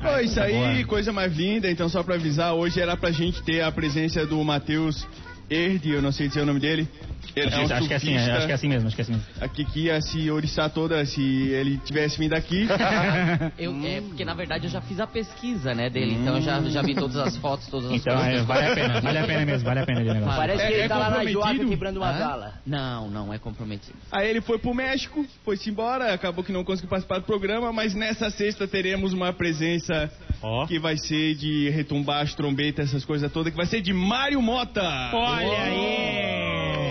Pô, 0.00 0.18
isso 0.20 0.40
aí, 0.40 0.84
coisa 0.84 1.12
mais 1.12 1.36
linda. 1.36 1.70
Então, 1.70 1.88
só 1.88 2.02
pra 2.02 2.14
avisar, 2.14 2.54
hoje 2.54 2.80
era 2.80 2.96
pra 2.96 3.10
gente 3.10 3.42
ter 3.42 3.62
a 3.62 3.72
presença 3.72 4.24
do 4.24 4.42
Matheus 4.44 5.06
Erde, 5.50 5.90
eu 5.90 6.02
não 6.02 6.12
sei 6.12 6.28
dizer 6.28 6.42
o 6.42 6.46
nome 6.46 6.60
dele. 6.60 6.88
Ele 7.36 7.54
É 7.54 7.58
um 7.58 7.64
acho 7.64 7.86
que 7.86 7.92
é 7.92 7.96
assim, 7.96 8.16
acho 8.16 8.46
que 8.46 8.52
é 8.52 8.54
assim 8.54 8.68
mesmo, 8.68 8.86
acho 8.88 8.96
que 8.96 9.00
é 9.02 9.04
assim 9.04 9.12
mesmo. 9.12 9.26
Aqui 9.40 9.64
que 9.64 9.80
ia 9.84 10.00
se 10.00 10.30
oriçar 10.30 10.70
toda 10.70 11.04
se 11.06 11.20
ele 11.22 11.78
tivesse 11.78 12.18
vindo 12.18 12.32
aqui. 12.34 12.66
Eu, 13.58 13.72
é, 13.84 14.00
porque 14.00 14.24
na 14.24 14.34
verdade 14.34 14.66
eu 14.66 14.70
já 14.70 14.80
fiz 14.80 14.98
a 14.98 15.06
pesquisa, 15.06 15.74
né, 15.74 15.88
dele. 15.90 16.14
Então 16.14 16.36
eu 16.36 16.42
já, 16.42 16.60
já 16.62 16.82
vi 16.82 16.94
todas 16.94 17.16
as 17.16 17.36
fotos, 17.36 17.66
todas 17.68 17.90
as 17.90 18.00
Então, 18.00 18.16
coisas. 18.16 18.40
é, 18.40 18.42
vale 18.42 18.66
a 18.66 18.74
pena, 18.74 19.00
vale 19.00 19.18
a 19.18 19.26
pena 19.26 19.46
mesmo, 19.46 19.64
vale 19.64 19.80
a 19.80 19.86
pena 19.86 20.00
de 20.02 20.12
negócio. 20.12 20.36
Parece 20.36 20.62
É- 20.62 20.66
que 20.66 20.72
ele 20.74 20.82
é 20.82 20.88
tá 20.88 20.98
lá 20.98 21.10
na 21.10 21.16
Joab 21.24 21.34
comprometido? 21.34 21.68
quebrando 21.70 21.96
uma 21.98 22.10
Hã? 22.10 22.18
bala. 22.18 22.54
Não, 22.66 23.10
não 23.10 23.32
é 23.34 23.38
comprometido. 23.38 23.96
Aí 24.10 24.28
ele 24.28 24.40
foi 24.40 24.58
pro 24.58 24.74
México, 24.74 25.24
foi-se 25.44 25.70
embora, 25.70 26.12
acabou 26.12 26.42
que 26.44 26.52
não 26.52 26.64
conseguiu 26.64 26.90
participar 26.90 27.18
do 27.18 27.24
programa, 27.24 27.72
mas 27.72 27.94
nessa 27.94 28.30
sexta 28.30 28.66
teremos 28.66 29.12
uma 29.12 29.32
presença 29.32 30.10
Ó. 30.42 30.66
que 30.66 30.78
vai 30.78 30.96
ser 30.96 31.34
de 31.34 31.68
retumbar 31.70 32.22
as 32.22 32.34
trombetas, 32.34 32.88
essas 32.88 33.04
coisas 33.04 33.30
todas, 33.32 33.50
que 33.50 33.56
vai 33.56 33.66
ser 33.66 33.80
de 33.80 33.92
Mário 33.92 34.40
Mota. 34.40 35.10
Olha 35.12 35.62
aí! 35.62 36.87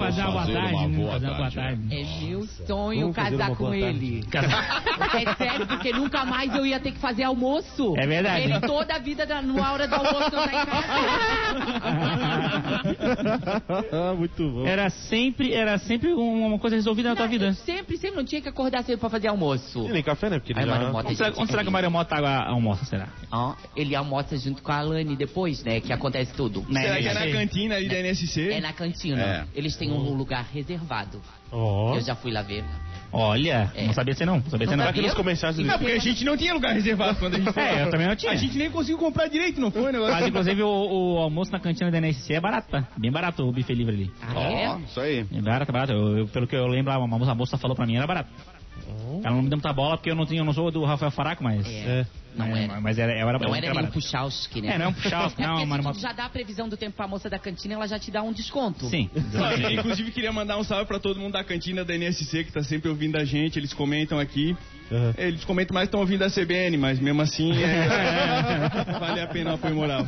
Vamos 0.00 0.14
fazer 0.16 0.22
uma 0.22 0.30
boa 0.32 0.46
tarde, 0.46 0.72
vamos 0.72 1.10
fazer 1.12 1.26
uma 1.26 1.34
boa 1.36 1.50
tarde. 1.50 1.80
É 1.94 2.04
meu 2.24 2.46
sonho 2.66 3.00
Vamos 3.00 3.16
casar 3.16 3.48
uma 3.50 3.56
com 3.56 3.64
boa 3.64 3.78
tarde. 3.80 4.06
ele. 4.06 4.24
É 5.12 5.34
sério, 5.34 5.66
porque 5.66 5.92
nunca 5.92 6.24
mais 6.24 6.54
eu 6.54 6.64
ia 6.64 6.78
ter 6.78 6.92
que 6.92 6.98
fazer 6.98 7.24
almoço. 7.24 7.94
É 7.98 8.06
verdade. 8.06 8.44
Ele 8.44 8.60
toda 8.60 8.94
a 8.94 8.98
vida, 8.98 9.26
da- 9.26 9.42
na 9.42 9.72
hora 9.72 9.88
do 9.88 9.94
almoço, 9.94 10.30
não 10.32 10.48
tá 10.48 10.62
em 10.62 10.66
casa. 10.66 10.86
Muito 14.16 14.48
bom. 14.50 14.66
Era 14.66 14.90
sempre, 14.90 15.52
era 15.52 15.78
sempre 15.78 16.12
uma 16.12 16.58
coisa 16.58 16.76
resolvida 16.76 17.10
na 17.10 17.16
tua 17.16 17.26
vida. 17.26 17.46
eu 17.46 17.54
Sempre, 17.54 17.96
sempre 17.96 18.16
não 18.16 18.24
tinha 18.24 18.40
que 18.40 18.48
acordar 18.48 18.82
cedo 18.84 18.98
pra 18.98 19.10
fazer 19.10 19.28
almoço. 19.28 19.86
E 19.88 19.92
nem 19.92 20.02
café, 20.02 20.30
né? 20.30 20.38
Porque 20.38 20.52
ele 20.52 20.60
Aí, 20.60 20.66
já... 20.66 20.90
Mota, 20.92 21.08
Onde 21.08 21.16
será, 21.16 21.32
onde 21.36 21.50
será 21.50 21.62
que 21.62 21.68
o 21.68 21.72
Mário 21.72 21.90
Mota 21.90 22.16
almoça, 22.46 22.84
será? 22.84 23.08
Ó, 23.32 23.54
ele 23.76 23.94
almoça 23.94 24.36
junto 24.36 24.62
com 24.62 24.72
a 24.72 24.78
Alane 24.78 25.16
depois, 25.16 25.62
né? 25.64 25.80
Que 25.80 25.92
acontece 25.92 26.32
tudo. 26.34 26.64
Né, 26.68 26.82
Será 26.82 26.96
que 26.98 27.08
é 27.08 27.14
na 27.14 27.38
cantina 27.38 27.74
ali 27.76 27.88
da 27.88 27.98
NSC? 27.98 28.50
É 28.52 28.60
na 28.60 28.72
cantina. 28.72 29.22
É. 29.22 29.44
Eles 29.54 29.76
têm 29.76 29.89
um 29.92 30.14
lugar 30.14 30.44
reservado. 30.52 31.20
Ó. 31.52 31.94
Eu 31.94 32.00
já 32.00 32.14
fui 32.14 32.30
lá 32.32 32.42
ver. 32.42 32.64
Olha, 33.12 33.72
É. 33.74 33.86
não 33.86 33.92
sabia 33.92 34.14
ser 34.14 34.24
não, 34.24 34.36
não 34.36 34.42
sabia 34.44 34.66
ser 34.68 34.76
Não 34.76 34.78
não. 34.78 34.84
sabia? 34.84 35.00
Aqui 35.00 35.08
nos 35.08 35.14
comerciais 35.16 35.56
do 35.56 35.64
Não, 35.64 35.76
porque 35.78 35.92
a 35.92 35.98
gente 35.98 36.24
não 36.24 36.36
tinha 36.36 36.54
lugar 36.54 36.72
reservado 36.74 37.18
quando 37.18 37.34
a 37.34 37.38
gente 37.38 37.52
foi. 37.52 37.62
É, 37.62 37.82
eu 37.82 37.90
também 37.90 38.06
não 38.06 38.14
tinha. 38.14 38.30
A 38.30 38.36
gente 38.36 38.56
nem 38.56 38.70
conseguiu 38.70 38.98
comprar 38.98 39.26
direito, 39.26 39.60
não 39.60 39.70
foi 39.70 39.90
negócio? 39.90 40.14
Mas 40.14 40.28
inclusive 40.28 40.62
o, 40.62 40.68
o 40.68 41.18
almoço 41.18 41.50
na 41.50 41.58
cantina 41.58 41.90
da 41.90 41.98
NSC 41.98 42.34
é 42.34 42.40
barato, 42.40 42.68
tá? 42.70 42.86
Bem 42.96 43.10
barato 43.10 43.42
o 43.42 43.52
buffet 43.52 43.74
livre 43.74 43.94
ali. 43.94 44.12
Ah, 44.22 44.40
é? 44.42 44.78
isso 44.84 45.00
aí. 45.00 45.26
É 45.32 45.40
barato, 45.42 45.70
é 45.70 45.72
barato. 45.72 45.92
Eu, 45.92 46.18
eu- 46.18 46.28
pelo 46.28 46.46
que 46.46 46.54
eu 46.54 46.66
lembro, 46.68 46.92
a 46.92 47.04
moça, 47.06 47.32
a 47.32 47.34
moça 47.34 47.58
falou 47.58 47.74
pra 47.76 47.84
mim, 47.84 47.96
era 47.96 48.06
barato. 48.06 48.30
Ela 49.24 49.34
não 49.34 49.42
me 49.42 49.48
deu 49.48 49.58
muita 49.58 49.72
bola 49.72 49.96
porque 49.96 50.10
eu 50.10 50.14
não, 50.14 50.24
tinha, 50.24 50.40
eu 50.40 50.44
não 50.44 50.52
sou 50.52 50.70
do 50.70 50.84
Rafael 50.84 51.10
Faraco, 51.10 51.42
mas. 51.42 51.66
É. 51.66 52.06
Não 52.34 52.48
mas, 52.48 52.58
era. 52.58 52.80
Mas 52.80 52.98
era, 52.98 53.12
era, 53.12 53.38
Não 53.38 53.54
era 53.54 53.66
era 53.66 53.74
nem 53.74 53.84
um. 53.84 53.90
Puchalski, 53.90 54.60
né? 54.60 54.74
É, 54.74 54.78
não 54.78 54.86
é 54.86 54.88
um 54.88 54.92
Puchalski, 54.92 55.42
É 55.42 55.46
não, 55.46 55.58
se 55.58 55.66
Mota. 55.66 55.92
tu 55.92 56.00
já 56.00 56.12
dá 56.12 56.24
a 56.24 56.28
previsão 56.28 56.68
do 56.68 56.76
tempo 56.76 56.96
pra 56.96 57.08
moça 57.08 57.28
da 57.28 57.38
cantina, 57.38 57.74
ela 57.74 57.86
já 57.86 57.98
te 57.98 58.10
dá 58.10 58.22
um 58.22 58.32
desconto. 58.32 58.86
Sim. 58.88 59.10
Olha, 59.34 59.72
Inclusive, 59.72 60.10
queria 60.10 60.32
mandar 60.32 60.58
um 60.58 60.64
salve 60.64 60.86
pra 60.86 60.98
todo 60.98 61.18
mundo 61.18 61.32
da 61.32 61.44
cantina 61.44 61.84
da 61.84 61.94
NSC 61.94 62.44
que 62.44 62.52
tá 62.52 62.62
sempre 62.62 62.88
ouvindo 62.88 63.16
a 63.16 63.24
gente. 63.24 63.58
Eles 63.58 63.72
comentam 63.72 64.18
aqui. 64.18 64.56
Aham. 64.90 65.14
Eles 65.18 65.44
comentam 65.44 65.74
mais 65.74 65.86
que 65.86 65.88
estão 65.88 66.00
ouvindo 66.00 66.22
a 66.24 66.30
CBN, 66.30 66.76
mas 66.76 66.98
mesmo 66.98 67.22
assim 67.22 67.52
é... 67.62 68.68
vale 68.98 69.20
a 69.20 69.26
pena 69.28 69.52
o 69.52 69.54
apoio 69.54 69.74
moral. 69.74 70.04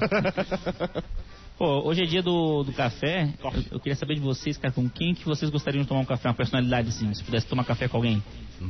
Pô, 1.59 1.87
hoje 1.87 2.03
é 2.03 2.07
dia 2.07 2.23
do, 2.23 2.62
do 2.65 2.73
café. 2.73 3.29
Eu, 3.43 3.53
eu 3.73 3.81
queria 3.81 3.95
saber 3.95 4.15
de 4.15 4.21
vocês, 4.21 4.57
cara, 4.57 4.73
com 4.73 4.88
quem 4.88 5.15
que 5.15 5.25
vocês 5.25 5.51
gostariam 5.51 5.83
de 5.83 5.88
tomar 5.88 6.01
um 6.01 6.05
café, 6.05 6.29
uma 6.29 6.35
personalidade 6.35 6.88
assim, 6.88 7.12
se 7.15 7.23
pudesse 7.23 7.47
tomar 7.47 7.65
café 7.65 7.88
com 7.88 7.99
alguém. 7.99 8.23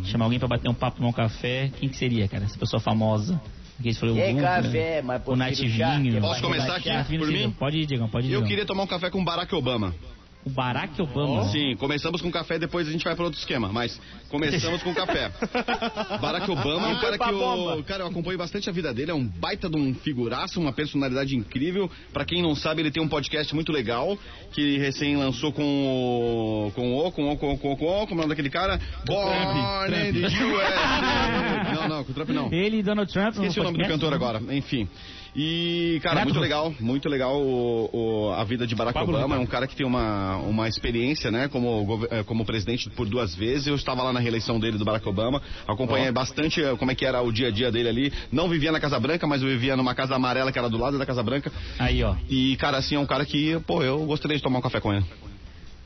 Chamar 0.05 0.25
alguém 0.27 0.39
pra 0.39 0.49
bater 0.49 0.69
um 0.69 0.75
papo, 0.75 0.97
tomar 0.99 1.09
um 1.09 1.13
café, 1.13 1.71
quem 1.79 1.89
que 1.89 1.97
seria, 1.97 2.27
cara? 2.29 2.45
Essa 2.45 2.59
pessoa 2.59 2.81
famosa. 2.81 3.41
Quem 3.83 3.93
falou 3.95 4.17
É 4.19 4.33
o 4.33 4.37
café, 4.41 5.03
mas 5.03 5.21
o 5.23 5.25
por 5.25 5.37
Night 5.37 5.57
tiro 5.61 5.77
chá, 5.77 5.97
Vinho. 5.97 6.13
que 6.13 6.19
é 6.19 6.21
Posso 6.21 6.43
começar 6.43 6.77
aqui? 6.77 7.19
por 7.19 7.27
mim? 7.29 7.51
Pode 7.51 7.79
ir, 7.79 7.87
Diegão, 7.87 8.09
pode 8.09 8.29
ir. 8.29 8.33
Eu 8.33 8.45
queria 8.45 8.65
tomar 8.65 8.83
um 8.85 8.87
café 8.87 9.11
com 9.11 9.21
o 9.21 9.25
Barack 9.25 9.53
Obama. 9.55 9.95
O 10.45 10.51
Barack 10.51 11.01
Obama. 11.01 11.45
Sim, 11.51 11.77
começamos 11.77 12.21
com 12.21 12.31
café, 12.31 12.59
depois 12.59 12.89
a 12.89 12.91
gente 12.91 13.05
vai 13.05 13.15
para 13.15 13.25
outro 13.25 13.39
esquema, 13.39 13.73
mas 13.73 14.01
começamos 14.29 14.83
com 14.83 14.93
café. 14.93 15.31
Barack 16.21 16.51
Obama 16.51 16.89
é 16.89 16.95
um 16.95 17.01
cara 17.01 17.17
que 17.17 17.31
eu, 17.31 17.85
cara, 17.85 18.03
eu 18.03 18.09
acompanho 18.09 18.39
bastante 18.39 18.69
a 18.69 18.73
vida 18.73 18.93
dele, 18.93 19.13
é 19.13 19.15
um 19.15 19.25
baita 19.25 19.71
de 19.71 19.77
um 19.77 19.95
figuraço, 19.95 20.61
uma 20.61 20.73
personalidade 20.73 21.37
incrível. 21.37 21.89
Pra 22.13 22.25
quem 22.25 22.43
não 22.43 22.57
sabe, 22.57 22.83
ele 22.83 22.91
tem 22.91 23.03
um 23.03 23.09
podcast 23.09 23.55
muito 23.55 23.71
legal 23.71 24.19
que 24.53 24.79
recém 24.79 25.17
lançou 25.17 25.53
com 25.53 25.63
o 25.63 26.73
com 26.75 26.99
o 26.99 27.13
com 27.13 27.33
o 27.33 27.37
com 27.37 27.53
o 27.53 27.59
com 27.59 27.73
o, 27.73 27.77
com 27.77 28.03
o 28.03 28.07
como 28.07 28.21
é 28.21 28.25
o 28.25 28.27
nome 28.27 28.29
daquele 28.31 28.51
cara? 28.51 28.81
Born 29.07 29.95
in 30.09 30.23
the 30.23 30.27
USA. 30.27 31.53
Não, 31.89 31.97
não, 31.97 32.05
com 32.05 32.11
o 32.13 32.15
Trump 32.15 32.29
não. 32.31 32.53
Ele 32.53 32.79
e 32.79 32.83
Donald 32.83 33.13
Trump. 33.13 33.35
Esqueci 33.35 33.61
o 33.61 33.65
nome 33.65 33.79
do 33.79 33.89
cantor 33.89 34.13
agora, 34.13 34.41
enfim. 34.51 34.89
E, 35.35 35.99
cara, 36.03 36.17
Renato 36.21 36.27
muito 36.27 36.35
Russo. 36.37 36.43
legal, 36.43 36.75
muito 36.79 37.09
legal 37.09 37.41
o, 37.41 37.89
o- 37.91 38.33
a 38.35 38.45
vida 38.45 38.67
de 38.67 38.75
Barack 38.75 38.93
Pablo 38.99 39.17
Obama. 39.17 39.37
É 39.37 39.39
um 39.39 39.47
cara 39.47 39.67
que 39.67 39.75
tem 39.75 39.87
uma, 39.87 40.37
uma 40.37 40.69
experiência, 40.69 41.31
né, 41.31 41.49
como, 41.49 42.07
eh, 42.11 42.23
como 42.25 42.45
presidente 42.45 42.91
por 42.91 43.09
duas 43.09 43.35
vezes. 43.35 43.67
Eu 43.67 43.75
estava 43.75 44.03
lá 44.03 44.13
na 44.13 44.21
reeleição 44.21 44.61
dele 44.61 44.77
do 44.77 44.85
Barack 44.85 45.09
Obama, 45.09 45.41
acompanhei 45.67 46.13
bastante 46.13 46.63
eh, 46.63 46.77
como 46.77 46.91
é 46.91 46.95
que 46.95 47.07
era 47.07 47.23
o 47.23 47.33
dia 47.33 47.49
a 47.49 47.51
dia 47.51 47.73
dele 47.73 47.89
ali. 47.89 48.13
Não 48.31 48.47
vivia 48.47 48.71
na 48.71 48.79
Casa 48.79 49.01
Branca, 49.01 49.27
mas 49.27 49.41
eu 49.43 49.49
vivia 49.49 49.75
numa 49.75 49.95
casa 49.95 50.15
amarela 50.15 50.53
que 50.53 50.59
era 50.59 50.69
do 50.69 50.77
lado 50.77 50.99
da 50.99 51.07
Casa 51.07 51.23
Branca. 51.23 51.51
Aí, 51.79 52.03
ó. 52.05 52.15
E, 52.29 52.55
cara, 52.57 52.77
assim, 52.77 52.97
é 52.97 52.99
um 52.99 53.07
cara 53.07 53.25
que, 53.25 53.59
pô, 53.67 53.83
eu 53.83 54.05
gostaria 54.05 54.37
de 54.37 54.43
tomar 54.43 54.59
um 54.59 54.63
café 54.63 54.81
com 54.81 54.93
ele. 54.93 55.05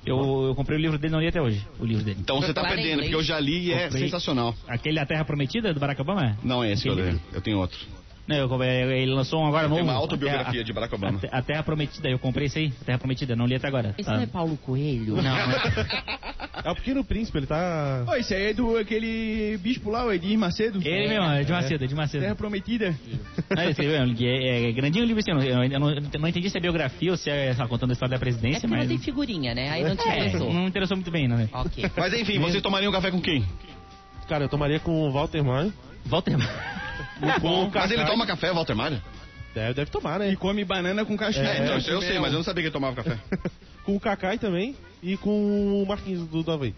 Eu, 0.06 0.44
eu 0.48 0.54
comprei 0.54 0.78
o 0.78 0.80
livro 0.80 0.96
dele, 0.98 1.12
não 1.12 1.20
li 1.20 1.26
até 1.26 1.42
hoje. 1.42 1.66
O 1.80 1.84
livro 1.84 2.04
dele. 2.04 2.18
Então 2.20 2.40
você 2.40 2.54
tá 2.54 2.62
em 2.62 2.68
perdendo, 2.68 2.86
inglês. 2.88 3.00
porque 3.02 3.14
eu 3.16 3.22
já 3.22 3.40
li 3.40 3.66
e 3.66 3.72
é 3.72 3.84
Comprei. 3.84 4.04
sensacional. 4.04 4.54
Aquele 4.68 5.00
A 5.00 5.04
Terra 5.06 5.24
Prometida 5.24 5.74
do 5.74 5.80
Barack 5.80 6.00
Obama? 6.00 6.38
Não 6.44 6.62
é 6.62 6.72
esse 6.72 6.84
que 6.84 6.88
eu 6.88 6.94
li, 6.94 7.18
eu 7.32 7.40
tenho 7.40 7.58
outro. 7.58 7.78
Não, 8.28 8.36
eu 8.36 8.62
ele 8.64 9.12
lançou 9.12 9.40
um 9.42 9.46
agora 9.46 9.68
Tem 9.68 9.70
novo. 9.78 9.82
uma 9.84 9.94
autobiografia 9.94 10.60
A- 10.60 10.64
de 10.64 10.72
Barack 10.72 10.94
Obama. 10.94 11.20
A, 11.30 11.38
a 11.38 11.42
Terra 11.42 11.62
Prometida, 11.62 12.08
eu 12.08 12.18
comprei 12.18 12.46
esse 12.46 12.58
aí. 12.58 12.72
A 12.82 12.84
Terra 12.84 12.98
Prometida, 12.98 13.36
não 13.36 13.46
li 13.46 13.54
até 13.54 13.68
agora. 13.68 13.94
Esse 13.96 14.08
Tá. 14.08 14.16
não 14.16 14.22
é 14.22 14.26
Paulo 14.26 14.56
Coelho? 14.56 15.16
Não, 15.16 15.22
não. 15.22 15.32
É 16.64 16.70
o 16.70 16.74
Pequeno 16.74 17.04
Príncipe, 17.04 17.38
ele 17.38 17.46
tá... 17.46 18.04
Ô, 18.08 18.14
esse 18.16 18.34
aí 18.34 18.46
é 18.50 18.52
do 18.54 18.76
aquele 18.76 19.56
bispo 19.58 19.88
lá, 19.90 20.04
o 20.04 20.12
Edir 20.12 20.36
Macedo. 20.36 20.80
Ele 20.82 21.06
mesmo, 21.06 21.24
é 21.26 21.44
de 21.44 21.52
Macedo, 21.52 21.84
é 21.84 21.86
de 21.86 21.94
Macedo. 21.94 22.22
Terra 22.24 22.34
Prometida. 22.34 22.98
Não, 23.54 23.62
ele 23.62 23.70
escreveu, 23.70 23.94
é, 24.20 24.68
é 24.70 24.72
grandinho 24.72 25.04
o 25.04 25.06
livro 25.06 25.20
assim, 25.20 25.30
eu, 25.30 25.36
não- 25.54 25.64
eu 25.64 25.78
não, 25.78 25.90
eu 25.90 26.20
não 26.20 26.28
entendi 26.28 26.50
se 26.50 26.56
é 26.58 26.60
biografia 26.60 27.10
ou 27.12 27.16
se 27.16 27.30
é 27.30 27.54
só 27.54 27.68
contando 27.68 27.90
a 27.90 27.92
história 27.92 28.10
da 28.10 28.16
É 28.16 28.18
presidência, 28.18 28.68
não 28.68 28.76
mas... 28.78 28.88
tem 28.88 28.98
figurinha, 28.98 29.54
né? 29.54 29.70
Aí 29.70 29.84
não 29.84 29.94
te 29.94 30.08
É, 30.08 30.16
interessou. 30.26 30.52
não 30.52 30.66
interessou 30.66 30.96
muito 30.96 31.10
bem, 31.10 31.28
né? 31.28 31.48
Ok. 31.52 31.88
Mas 31.96 32.12
enfim, 32.14 32.40
vocês 32.40 32.60
tomariam 32.62 32.90
um 32.90 32.94
café 32.94 33.12
com 33.12 33.20
quem? 33.20 33.44
Cara, 34.26 34.44
eu 34.44 34.48
tomaria 34.48 34.80
com 34.80 34.90
o 35.08 35.12
Walter 35.12 35.44
Maio. 35.44 35.72
Walter... 36.06 36.36
Com 37.40 37.64
o 37.64 37.70
Mas 37.72 37.90
ele 37.90 38.04
toma 38.04 38.26
café, 38.26 38.52
Walter 38.52 38.74
Mário? 38.74 39.00
Deve, 39.54 39.72
deve 39.74 39.90
tomar, 39.90 40.18
né? 40.18 40.30
E 40.30 40.36
come 40.36 40.64
banana 40.64 41.04
com 41.04 41.16
castanha. 41.16 41.48
É, 41.48 41.64
então, 41.64 41.78
isso 41.78 41.90
eu 41.90 42.02
sei, 42.02 42.18
mas 42.18 42.30
eu 42.32 42.36
não 42.38 42.44
sabia 42.44 42.62
que 42.62 42.66
ele 42.68 42.72
tomava 42.72 42.96
café. 42.96 43.18
Com 43.84 43.94
o 43.96 44.00
Kakai 44.00 44.36
também 44.36 44.74
e 45.00 45.16
com 45.16 45.30
o 45.82 45.86
Marquinhos 45.86 46.26
do, 46.26 46.42
do 46.42 46.50
Havaí. 46.50 46.74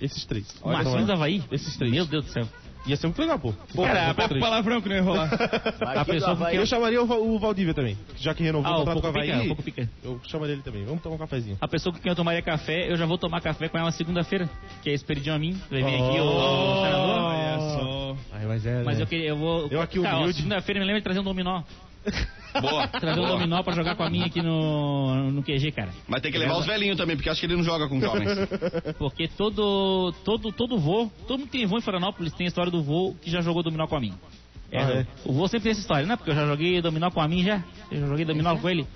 Esses 0.00 0.24
três. 0.26 0.46
O 0.62 0.68
Marcinho 0.68 1.06
do 1.06 1.12
Havaí? 1.12 1.44
Esses 1.52 1.76
três. 1.76 1.92
Meu 1.92 2.04
Deus 2.04 2.24
do 2.24 2.30
céu. 2.32 2.44
Ia 2.86 2.96
ser 2.96 3.06
muito 3.06 3.20
legal, 3.20 3.38
pô. 3.38 3.52
Pô, 3.72 3.82
Cara, 3.84 4.12
três. 4.28 4.40
palavrão 4.44 4.80
que 4.80 4.88
não 4.88 4.96
ia 4.96 5.02
rolar. 5.02 5.28
Marquinhos 5.80 6.04
pessoa 6.04 6.32
Havaí. 6.32 6.56
Eu 6.56 6.66
chamaria 6.66 7.00
o, 7.00 7.34
o 7.34 7.38
Valdívia 7.38 7.72
também. 7.72 7.96
Já 8.16 8.34
que 8.34 8.42
renovou 8.42 8.68
Ah, 8.68 8.76
o 8.76 8.78
contrato 8.84 9.00
com 9.00 9.08
o 9.08 9.12
Pouco 9.12 9.20
Pica, 9.20 9.34
Havaí. 9.34 9.44
o 9.46 9.48
Pouco 9.48 9.62
Pica. 9.62 9.90
Eu 10.02 10.20
chamaria 10.26 10.54
ele 10.54 10.62
também. 10.62 10.84
Vamos 10.84 11.02
tomar 11.02 11.14
um 11.14 11.18
cafezinho. 11.18 11.56
A 11.60 11.68
pessoa 11.68 11.94
com 11.94 12.00
quem 12.00 12.10
eu 12.10 12.16
tomaria 12.16 12.42
café, 12.42 12.90
eu 12.90 12.96
já 12.96 13.06
vou 13.06 13.16
tomar 13.16 13.40
café 13.40 13.68
com 13.68 13.78
ela 13.78 13.92
segunda-feira, 13.92 14.50
que 14.82 14.90
é 14.90 14.92
Esperidião 14.92 15.36
a 15.36 15.38
mim. 15.38 15.52
Vai 15.70 15.82
vir 15.84 15.94
aqui 15.94 16.18
o, 16.18 16.24
o 16.24 16.82
senador. 16.82 17.20
Olha 17.20 17.58
só. 17.60 17.99
Ai, 18.32 18.46
mas 18.46 18.64
é, 18.66 18.82
Mas 18.82 18.96
né? 18.98 19.02
eu 19.02 19.06
queria, 19.06 19.28
eu 19.28 19.36
vou. 19.36 19.68
Eu 19.70 19.80
aqui 19.80 20.00
Cara, 20.00 20.16
humilde. 20.18 20.36
segunda-feira 20.36 20.80
me 20.80 20.86
lembra 20.86 21.00
de 21.00 21.04
trazer 21.04 21.20
um 21.20 21.24
dominó. 21.24 21.62
Boa. 22.60 22.88
Trazer 22.88 23.20
um 23.20 23.26
dominó 23.26 23.62
pra 23.62 23.74
jogar 23.74 23.94
com 23.94 24.02
a 24.02 24.10
minha 24.10 24.26
aqui 24.26 24.40
no, 24.42 25.30
no 25.30 25.42
QG, 25.42 25.70
cara. 25.72 25.90
Mas 26.08 26.20
tem 26.22 26.32
que 26.32 26.38
levar 26.38 26.56
os 26.58 26.66
velhinhos 26.66 26.96
também, 26.96 27.14
porque 27.16 27.28
acho 27.28 27.38
que 27.40 27.46
ele 27.46 27.56
não 27.56 27.62
joga 27.62 27.88
com 27.88 28.00
jovens. 28.00 28.28
Porque 28.98 29.28
todo, 29.28 30.12
todo, 30.24 30.50
todo 30.50 30.78
vô, 30.78 31.10
todo 31.28 31.38
mundo 31.40 31.50
que 31.50 31.58
tem 31.58 31.66
vô 31.66 31.78
em 31.78 31.80
Florianópolis 31.82 32.32
tem 32.32 32.46
a 32.46 32.48
história 32.48 32.70
do 32.72 32.82
vô 32.82 33.14
que 33.20 33.30
já 33.30 33.40
jogou 33.40 33.62
dominó 33.62 33.86
com 33.86 33.96
a 33.96 34.00
mim. 34.00 34.14
É, 34.72 34.78
Ah, 34.82 34.90
é? 34.90 35.06
O 35.24 35.32
vô 35.32 35.46
sempre 35.46 35.64
tem 35.64 35.72
essa 35.72 35.80
história, 35.80 36.06
né? 36.06 36.16
Porque 36.16 36.30
eu 36.30 36.34
já 36.34 36.46
joguei 36.46 36.80
dominó 36.80 37.10
com 37.10 37.20
a 37.20 37.28
mim 37.28 37.44
já. 37.44 37.62
Eu 37.90 38.00
já 38.00 38.06
joguei 38.06 38.24
dominó 38.24 38.56
com 38.56 38.68
ele. 38.68 38.86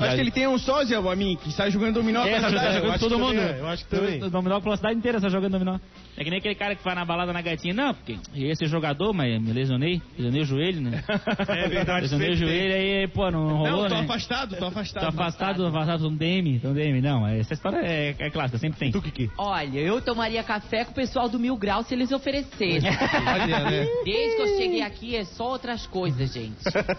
Acho 0.00 0.14
que 0.14 0.20
ele 0.20 0.30
tem 0.30 0.46
um 0.46 0.58
sósia, 0.58 1.00
o 1.00 1.10
amigo, 1.10 1.40
que 1.40 1.52
sai 1.52 1.70
jogando 1.70 1.94
dominó 1.94 2.24
É, 2.24 2.30
pra 2.32 2.40
tá 2.40 2.48
cidade. 2.48 2.66
jogando 2.74 2.84
Eu 2.86 2.90
acho 2.92 3.00
todo 3.00 3.18
mundo. 3.18 3.34
também 3.36 3.54
é. 3.56 3.60
Eu 3.60 3.68
acho 3.68 3.84
que 3.84 3.90
também. 3.90 4.22
O 4.22 4.30
dominó 4.30 4.60
pela 4.60 4.76
cidade 4.76 4.96
inteira 4.98 5.20
só 5.20 5.28
jogando 5.28 5.52
dominó. 5.52 5.78
É 6.16 6.24
que 6.24 6.30
nem 6.30 6.38
aquele 6.38 6.54
cara 6.54 6.74
que 6.74 6.82
vai 6.84 6.94
na 6.94 7.04
balada 7.04 7.32
na 7.32 7.40
gatinha. 7.42 7.72
Não, 7.74 7.94
porque 7.94 8.16
eu 8.34 8.46
ia 8.48 8.54
ser 8.56 8.66
jogador, 8.66 9.12
mas 9.12 9.40
me 9.40 9.52
lesionei. 9.52 10.00
Lesionei 10.16 10.42
o 10.42 10.44
joelho, 10.44 10.80
né? 10.80 11.02
É 11.48 11.68
verdade. 11.68 12.02
lesionei 12.02 12.30
o 12.30 12.34
joelho, 12.36 12.74
aí, 12.74 13.08
pô, 13.08 13.30
não 13.30 13.48
rolou, 13.56 13.82
Não, 13.82 13.88
tô 13.88 13.94
né? 13.94 14.00
afastado, 14.02 14.56
tô 14.56 14.66
afastado. 14.66 15.02
Tô 15.02 15.08
afastado, 15.08 15.56
tô 15.62 15.66
afastado, 15.68 16.02
tô 16.02 16.10
no 16.10 16.16
DM, 16.16 16.58
tô 16.60 16.68
no 16.68 16.74
DM. 16.74 17.00
Não, 17.00 17.26
essa 17.26 17.54
história 17.54 17.78
é, 17.78 18.14
é 18.18 18.30
clássica, 18.30 18.58
sempre 18.58 18.78
tem. 18.78 18.90
Tu, 18.92 19.00
Kiki? 19.02 19.30
Olha, 19.38 19.78
eu 19.78 20.00
tomaria 20.00 20.42
café 20.42 20.84
com 20.84 20.92
o 20.92 20.94
pessoal 20.94 21.28
do 21.28 21.38
Mil 21.38 21.56
Grau 21.56 21.82
se 21.82 21.94
eles 21.94 22.10
oferecessem. 22.12 22.80
Olha, 23.26 23.70
né? 23.70 23.86
Desde 24.04 24.36
que 24.36 24.42
eu 24.42 24.56
cheguei 24.58 24.82
aqui 24.82 25.16
é 25.16 25.24
só 25.24 25.48
outras 25.50 25.86
coisas, 25.86 26.32
gente. 26.32 26.56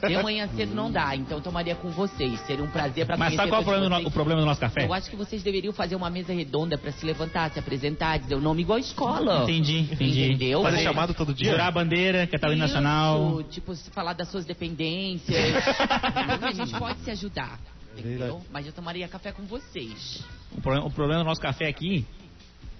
De 0.07 0.23
manhã 0.23 0.47
cedo 0.55 0.73
não 0.73 0.91
dá, 0.91 1.15
então 1.15 1.38
eu 1.38 1.43
tomaria 1.43 1.75
com 1.75 1.89
vocês. 1.89 2.39
Seria 2.41 2.63
um 2.63 2.67
prazer 2.69 2.88
pra 3.06 3.17
Mas 3.17 3.30
conhecer 3.30 3.36
sabe 3.38 3.49
qual 3.49 3.60
é 3.60 3.62
o 3.62 3.65
problema, 3.65 4.02
do, 4.02 4.08
o 4.08 4.12
problema 4.12 4.41
do 4.41 4.45
nosso 4.45 4.62
café? 4.62 4.86
Eu 4.86 4.93
acho 4.93 5.10
que 5.10 5.15
vocês 5.15 5.41
deveriam 5.43 5.73
fazer 5.73 5.95
uma 5.95 6.10
mesa 6.10 6.34
redonda 6.34 6.78
pra 6.78 6.91
se 6.91 7.06
levantar, 7.06 7.52
se 7.52 7.60
apresentar, 7.60 8.19
dizer 8.19 8.36
o 8.36 8.41
nome 8.41 8.62
igual 8.62 8.78
a 8.78 8.82
escola. 8.82 9.43
Entendi, 9.43 9.80
entendi. 9.80 10.23
Entendeu? 10.23 10.62
Fazer 10.62 10.78
É. 10.78 10.84
chamado 10.84 11.13
todo 11.13 11.34
dia. 11.34 11.52
Jurar 11.52 11.67
a 11.67 11.71
bandeira, 11.71 12.28
que 12.28 12.36
é 12.36 12.56
nacional. 12.56 13.43
Tipo, 13.43 13.75
falar 13.91 14.13
das 14.13 14.30
suas 14.30 14.45
dependências. 14.45 15.56
A 16.41 16.52
gente 16.52 16.78
pode 16.78 16.99
se 16.99 17.12
ajudar. 17.12 17.60
Entendeu? 17.97 18.41
Mas 18.52 18.65
eu 18.65 18.73
tomaria 18.73 19.08
café 19.08 19.32
com 19.32 19.43
vocês. 19.43 20.23
O 20.52 20.62
problema, 20.62 20.88
o 20.88 20.91
problema 20.91 21.23
do 21.23 21.28
nosso 21.28 21.41
café 21.41 21.67
aqui 21.67 22.06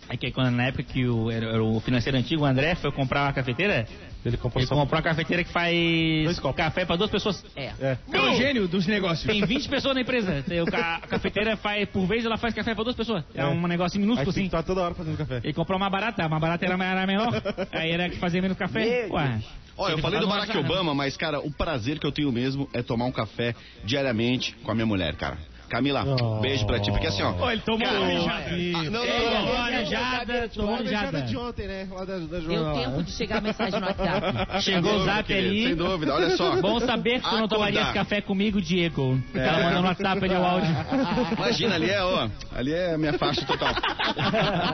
é 0.08 0.18
que 0.18 0.32
quando, 0.32 0.52
na 0.52 0.66
época 0.66 0.84
que 0.84 1.08
o, 1.08 1.30
era, 1.30 1.46
era 1.46 1.64
o 1.64 1.80
financeiro 1.80 2.18
antigo, 2.18 2.44
o 2.44 2.46
André, 2.46 2.76
foi 2.76 2.92
comprar 2.92 3.26
uma 3.26 3.34
cafeteira, 3.34 3.88
Ele 4.26 4.38
comprou 4.38 4.62
ele 4.62 4.68
só... 4.68 4.76
comprou 4.76 4.98
uma 4.98 5.04
cafeteira 5.04 5.44
que 5.44 5.52
faz 5.52 6.40
café 6.56 6.86
pra 6.86 6.96
duas 6.96 7.10
pessoas. 7.10 7.44
É. 7.56 7.72
É. 7.80 7.98
É 8.12 8.22
o 8.22 8.36
gênio 8.36 8.68
dos 8.68 8.86
negócios. 8.86 9.26
Tem 9.26 9.46
20 9.46 9.68
pessoas 9.70 9.96
na 9.96 10.02
empresa. 10.02 10.44
A 10.74 11.08
cafeteira 11.08 11.56
faz, 11.56 11.88
por 11.90 12.06
vez, 12.06 12.26
ela 12.26 12.38
faz 12.38 12.54
café 12.54 12.76
pra 12.76 12.84
duas 12.84 12.96
pessoas. 12.96 13.24
É, 13.34 13.42
É. 13.42 13.46
um 13.46 13.68
negócio 13.68 14.00
minúsculo 14.00 14.30
assim. 14.30 14.46
estar 14.46 14.64
toda 14.64 14.82
hora 14.82 14.94
fazendo 14.94 15.18
café. 15.18 15.40
Ele 15.44 15.54
comprou 15.54 15.78
uma 15.78 15.90
barata, 15.90 16.26
uma 16.28 16.40
barata 16.40 16.66
era, 16.66 16.84
era 16.84 17.08
menor, 17.08 17.30
aí 17.72 17.92
era 17.92 18.10
que 18.10 18.18
fazia 18.18 18.42
menos 18.42 18.58
café. 18.58 19.08
Meu 19.08 19.14
Ué. 19.14 19.40
Olha, 19.78 19.94
eu 19.94 20.00
falei 20.00 20.20
do 20.20 20.28
Barack. 20.28 20.58
Obama, 20.58 20.94
mas, 20.94 21.16
cara, 21.16 21.40
o 21.40 21.50
prazer 21.50 22.00
que 22.00 22.06
eu 22.06 22.12
tenho 22.12 22.30
mesmo 22.34 22.70
é 22.74 22.82
tomar 22.84 23.06
um 23.06 23.14
café 23.14 23.56
diariamente 23.86 24.54
com 24.62 24.72
a 24.72 24.76
minha 24.76 24.86
mulher, 24.86 25.16
cara. 25.16 25.38
Camila, 25.70 26.04
Oh. 26.06 26.40
beijo 26.42 26.66
pra 26.66 26.80
ti, 26.80 26.92
porque 26.92 27.08
assim, 27.08 27.22
ó. 27.22 27.34
Ó, 27.40 27.52
ele 27.52 27.62
tomou 27.62 27.88
Cara, 27.88 28.00
uma 28.00 28.08
mijada. 28.08 28.44
Ah, 28.50 28.84
não, 28.84 28.92
não, 28.92 29.00
não, 29.00 29.30
Tomou 29.30 29.46
não. 29.46 29.54
uma 29.56 29.72
mijada, 29.72 30.50
tomou 30.50 30.72
uma 30.74 30.80
mijada. 30.82 31.22
de 31.22 31.38
ontem, 31.38 31.68
né? 31.68 31.88
Lá 31.92 32.06
da, 32.06 32.18
da 32.18 32.40
Deu 32.40 32.74
tempo 32.74 33.04
de 33.04 33.12
chegar 33.12 33.38
a 33.38 33.42
mensagem 33.42 33.80
no 33.80 33.86
WhatsApp. 33.86 34.62
Chegou 34.64 34.96
o 34.96 35.06
zap 35.06 35.34
ali. 35.34 35.64
Sem 35.68 35.76
dúvida, 35.76 36.14
olha 36.16 36.36
só. 36.36 36.56
Bom 36.62 36.80
saber 36.80 37.22
que 37.22 37.30
tu 37.30 37.38
não 37.38 37.48
tomaria 37.48 37.82
esse 37.82 37.94
café 37.94 38.22
comigo, 38.22 38.60
Diego. 38.62 39.20
Ela 39.34 39.64
mandou 39.64 39.82
no 39.84 39.88
WhatsApp 39.88 40.26
ali 40.26 40.34
o 40.36 40.44
áudio. 40.46 40.76
Imagina, 41.38 41.76
ali 41.76 41.90
é, 41.90 42.04
ó, 42.04 42.28
ali 42.56 42.74
é 42.74 42.94
a 42.96 42.98
minha 42.98 43.14
faixa 43.14 43.46
total. 43.46 43.74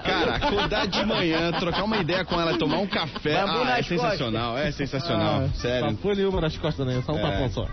Cara, 0.04 0.36
acordar 0.36 0.88
de 0.88 1.06
manhã, 1.06 1.52
trocar 1.60 1.84
uma 1.84 1.98
ideia 1.98 2.24
com 2.26 2.40
ela, 2.40 2.58
tomar 2.58 2.78
um 2.80 2.88
café, 2.88 3.42
ah, 3.46 3.78
é 3.80 3.84
sensacional, 3.84 4.58
é 4.58 4.72
sensacional, 4.72 5.44
Ah, 5.46 5.50
sério. 5.56 5.88
Papo 5.96 6.14
nenhuma 6.14 6.42
nas 6.42 6.58
costas, 6.58 6.86
né? 6.88 7.02
Só 7.06 7.14
um 7.14 7.18
É. 7.18 7.22
tapão 7.22 7.50
só. 7.50 7.68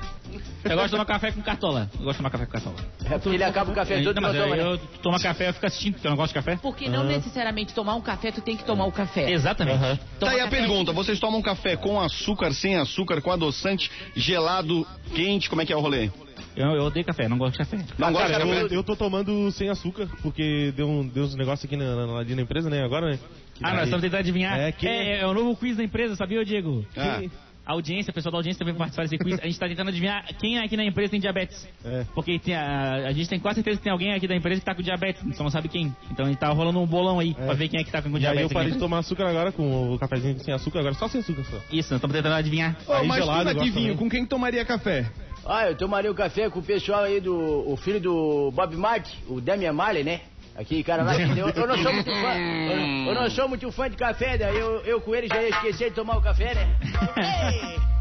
Eu 0.64 0.70
gosto 0.76 0.84
de 0.86 0.90
tomar 0.92 1.04
café 1.04 1.32
com 1.32 1.42
cartola. 1.42 1.90
Eu 1.94 1.98
gosto 2.04 2.12
de 2.12 2.16
tomar 2.18 2.30
café 2.30 2.46
com 2.46 2.52
cartola. 2.52 2.76
É 3.04 3.18
porque 3.18 3.28
ele 3.30 3.44
acaba 3.44 3.70
o 3.70 3.74
café 3.74 4.02
todo 4.02 4.20
mas 4.20 4.34
eu, 4.34 4.42
toma, 4.42 4.56
né? 4.56 4.62
eu 4.62 4.78
tomo 5.02 5.20
café, 5.20 5.48
eu 5.48 5.54
fico 5.54 5.66
assistindo, 5.66 5.92
porque 5.94 6.06
eu 6.06 6.10
não 6.10 6.16
gosto 6.16 6.28
de 6.28 6.34
café. 6.34 6.56
Porque 6.62 6.88
não 6.88 7.04
necessariamente 7.04 7.74
tomar 7.74 7.94
um 7.94 8.00
café, 8.00 8.30
tu 8.32 8.40
tem 8.40 8.56
que 8.56 8.64
tomar 8.64 8.84
o 8.86 8.92
café. 8.92 9.30
Exatamente. 9.30 9.76
Aham. 9.76 9.98
Tá 10.20 10.30
aí 10.30 10.40
a 10.40 10.48
pergunta, 10.48 10.92
vocês 10.92 11.18
tomam 11.20 11.42
café 11.42 11.76
com 11.76 12.00
açúcar, 12.00 12.52
sem 12.52 12.76
açúcar, 12.76 13.20
com 13.20 13.30
adoçante, 13.30 13.90
gelado, 14.14 14.86
quente, 15.14 15.48
como 15.50 15.62
é 15.62 15.66
que 15.66 15.72
é 15.72 15.76
o 15.76 15.80
rolê? 15.80 16.10
Eu, 16.54 16.66
eu 16.72 16.82
odeio 16.84 17.04
café, 17.06 17.28
não 17.28 17.38
gosto 17.38 17.52
de 17.52 17.58
café. 17.58 17.78
Não 17.98 18.12
gosta 18.12 18.26
de 18.26 18.32
Cara, 18.34 18.44
café? 18.46 18.62
eu, 18.62 18.68
eu 18.68 18.84
tô 18.84 18.94
tomando 18.94 19.50
sem 19.52 19.70
açúcar, 19.70 20.06
porque 20.22 20.72
deu, 20.76 20.86
um, 20.86 21.06
deu 21.08 21.24
uns 21.24 21.34
negócios 21.34 21.64
aqui 21.64 21.76
na, 21.76 22.06
na, 22.06 22.18
ali 22.18 22.34
na 22.34 22.42
empresa, 22.42 22.68
né? 22.68 22.82
Agora, 22.84 23.10
né? 23.10 23.18
Que 23.54 23.64
Ah, 23.64 23.68
daí- 23.68 23.74
nós 23.76 23.84
estamos 23.84 24.02
tentando 24.02 24.20
adivinhar. 24.20 24.58
É, 24.58 24.68
É, 24.68 24.72
quem- 24.72 25.12
é, 25.18 25.26
o 25.26 25.32
novo 25.32 25.56
quiz 25.56 25.76
da 25.78 25.84
empresa, 25.84 26.14
sabia, 26.14 26.44
Diego? 26.44 26.84
Ah. 26.96 27.18
Quem- 27.20 27.30
A 27.64 27.72
audiência, 27.72 28.10
o 28.10 28.14
pessoal 28.14 28.32
da 28.32 28.38
audiência 28.38 28.58
também 28.58 28.74
participar 28.74 29.04
desse 29.04 29.16
quiz. 29.18 29.38
A 29.40 29.46
gente 29.46 29.58
tá 29.58 29.68
tentando 29.68 29.88
adivinhar 29.88 30.24
quem 30.38 30.58
aqui 30.58 30.76
na 30.76 30.84
empresa 30.84 31.12
tem 31.12 31.20
diabetes. 31.20 31.68
É. 31.84 32.04
Porque 32.14 32.36
tem 32.38 32.56
a, 32.56 33.06
a 33.06 33.12
gente 33.12 33.28
tem 33.28 33.38
quase 33.38 33.56
certeza 33.56 33.76
que 33.78 33.84
tem 33.84 33.92
alguém 33.92 34.12
aqui 34.12 34.26
da 34.26 34.34
empresa 34.34 34.58
que 34.60 34.66
tá 34.66 34.74
com 34.74 34.82
diabetes, 34.82 35.22
a 35.22 35.24
gente 35.24 35.36
só 35.36 35.44
não 35.44 35.50
sabe 35.50 35.68
quem. 35.68 35.94
Então 36.10 36.26
a 36.26 36.28
gente 36.28 36.38
tá 36.38 36.48
rolando 36.48 36.80
um 36.80 36.86
bolão 36.86 37.20
aí 37.20 37.36
É. 37.38 37.44
pra 37.46 37.54
ver 37.54 37.68
quem 37.68 37.78
é 37.80 37.84
que 37.84 37.90
tá 37.92 38.02
com 38.02 38.08
E 38.08 38.14
aí 38.14 38.20
diabetes. 38.20 38.50
eu 38.50 38.54
parei 38.54 38.68
aqui. 38.70 38.74
de 38.78 38.80
tomar 38.80 38.98
açúcar 38.98 39.28
agora, 39.28 39.52
com 39.52 39.94
o 39.94 39.98
cafezinho 39.98 40.38
sem 40.40 40.52
açúcar, 40.52 40.80
agora 40.80 40.94
só 40.94 41.06
sem 41.06 41.20
açúcar 41.20 41.44
só. 41.44 41.56
Isso, 41.70 41.92
nós 41.92 41.98
estamos 41.98 42.16
tentando 42.16 42.34
adivinhar. 42.34 42.76
Aí 42.88 43.06
mas 43.06 43.18
gelado, 43.20 43.44
nativinho, 43.44 43.72
também. 43.92 43.96
com 43.96 44.10
quem 44.10 44.22
que 44.24 44.28
tomaria 44.28 44.64
café? 44.64 45.08
Ah, 45.46 45.66
eu 45.68 45.76
tomaria 45.76 46.10
o 46.10 46.14
café 46.14 46.48
com 46.50 46.58
o 46.60 46.62
pessoal 46.62 47.02
aí 47.04 47.20
do. 47.20 47.34
O 47.68 47.76
filho 47.76 48.00
do 48.00 48.50
Bob 48.52 48.76
Marley, 48.76 49.06
o 49.28 49.40
Damian 49.40 49.72
Marley, 49.72 50.04
né? 50.04 50.20
Aqui, 50.56 50.82
cara 50.84 51.02
lá. 51.02 51.14
Eu, 51.18 51.48
eu 51.48 51.66
não 51.66 51.78
sou 51.82 51.92
muito 51.92 52.10
fã. 52.10 52.34
Eu, 52.34 52.76
não- 52.76 53.06
eu 53.08 53.14
não 53.14 53.30
sou 53.30 53.48
muito 53.48 53.72
fã 53.72 53.88
de 53.90 53.96
café, 53.96 54.36
daí 54.36 54.56
eu, 54.58 54.80
eu 54.82 55.00
com 55.00 55.14
ele 55.14 55.26
já 55.28 55.40
ia 55.42 55.48
esquecer 55.48 55.90
de 55.90 55.96
tomar 55.96 56.18
o 56.18 56.22
café, 56.22 56.54
né? 56.54 56.76
Ei! 57.16 57.80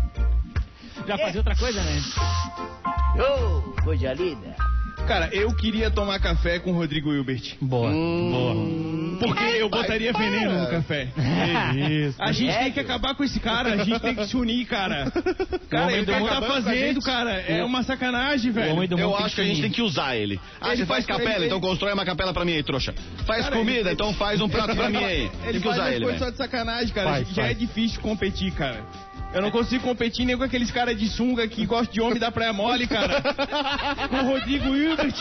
Já 1.07 1.17
fazia 1.17 1.39
outra 1.39 1.55
coisa, 1.55 1.81
né? 1.81 1.99
Ô, 3.17 3.81
coisa 3.83 4.13
linda. 4.13 4.50
Cara, 5.07 5.29
eu 5.33 5.53
queria 5.53 5.91
tomar 5.91 6.19
café 6.19 6.57
com 6.59 6.71
o 6.71 6.73
Rodrigo 6.73 7.13
Hilbert. 7.13 7.55
Boa. 7.61 7.91
Porque 9.19 9.43
eu 9.43 9.69
botaria 9.69 10.13
veneno 10.13 10.57
no 10.61 10.67
café. 10.69 11.09
Isso. 12.07 12.15
A 12.21 12.31
gente 12.31 12.57
tem 12.57 12.71
que 12.71 12.79
acabar 12.79 13.13
com 13.13 13.23
esse 13.23 13.39
cara, 13.39 13.73
a 13.73 13.83
gente 13.83 13.99
tem 13.99 14.15
que 14.15 14.25
se 14.25 14.37
unir, 14.37 14.65
cara. 14.65 15.11
Cara, 15.69 15.83
homem 15.85 15.97
ele 15.97 16.05
do 16.05 16.27
tá 16.27 16.41
fazendo, 16.41 17.01
cara. 17.01 17.31
É 17.41 17.63
uma 17.63 17.83
sacanagem, 17.83 18.51
velho. 18.51 18.75
O 18.79 18.99
Eu 18.99 19.17
acho 19.17 19.35
que 19.35 19.41
a 19.41 19.45
gente 19.45 19.61
tem 19.61 19.69
que 19.71 19.81
usar 19.81 20.15
ele. 20.15 20.39
Ah, 20.61 20.69
Ele 20.69 20.77
você 20.77 20.85
faz 20.85 21.05
faz- 21.05 21.17
capela, 21.17 21.35
ele- 21.37 21.47
então 21.47 21.59
constrói 21.59 21.93
uma 21.93 22.05
capela 22.05 22.33
pra 22.33 22.45
mim 22.45 22.53
aí, 22.53 22.63
trouxa. 22.63 22.93
Faz 23.25 23.43
Cara, 23.43 23.55
comida, 23.57 23.79
ele- 23.81 23.91
então 23.91 24.13
faz 24.13 24.39
um 24.41 24.47
prato 24.47 24.75
pra 24.75 24.89
mim 24.89 25.03
aí. 25.03 25.21
Ele 25.43 25.51
Tem 25.53 25.53
que 25.53 25.59
faz 25.67 25.75
usar 25.77 25.91
ele, 25.91 26.03
coisas 26.05 26.19
velho. 26.19 26.25
só 26.25 26.29
de 26.31 26.37
sacanagem, 26.37 26.93
cara. 26.93 27.09
Faz, 27.09 27.27
Já 27.29 27.35
faz. 27.43 27.51
é 27.51 27.53
difícil 27.53 27.99
competir, 28.01 28.51
cara. 28.51 28.81
Eu 29.33 29.41
não 29.41 29.49
consigo 29.49 29.83
competir 29.83 30.25
nem 30.25 30.37
com 30.37 30.43
aqueles 30.43 30.69
caras 30.71 30.97
de 30.97 31.07
sunga 31.07 31.47
que 31.47 31.65
gostam 31.65 31.93
de 31.93 32.01
homem 32.01 32.19
da 32.19 32.31
praia 32.31 32.51
mole, 32.51 32.85
cara. 32.85 33.21
com 34.09 34.15
o 34.17 34.31
Rodrigo 34.33 34.75
Hilbert. 34.75 35.15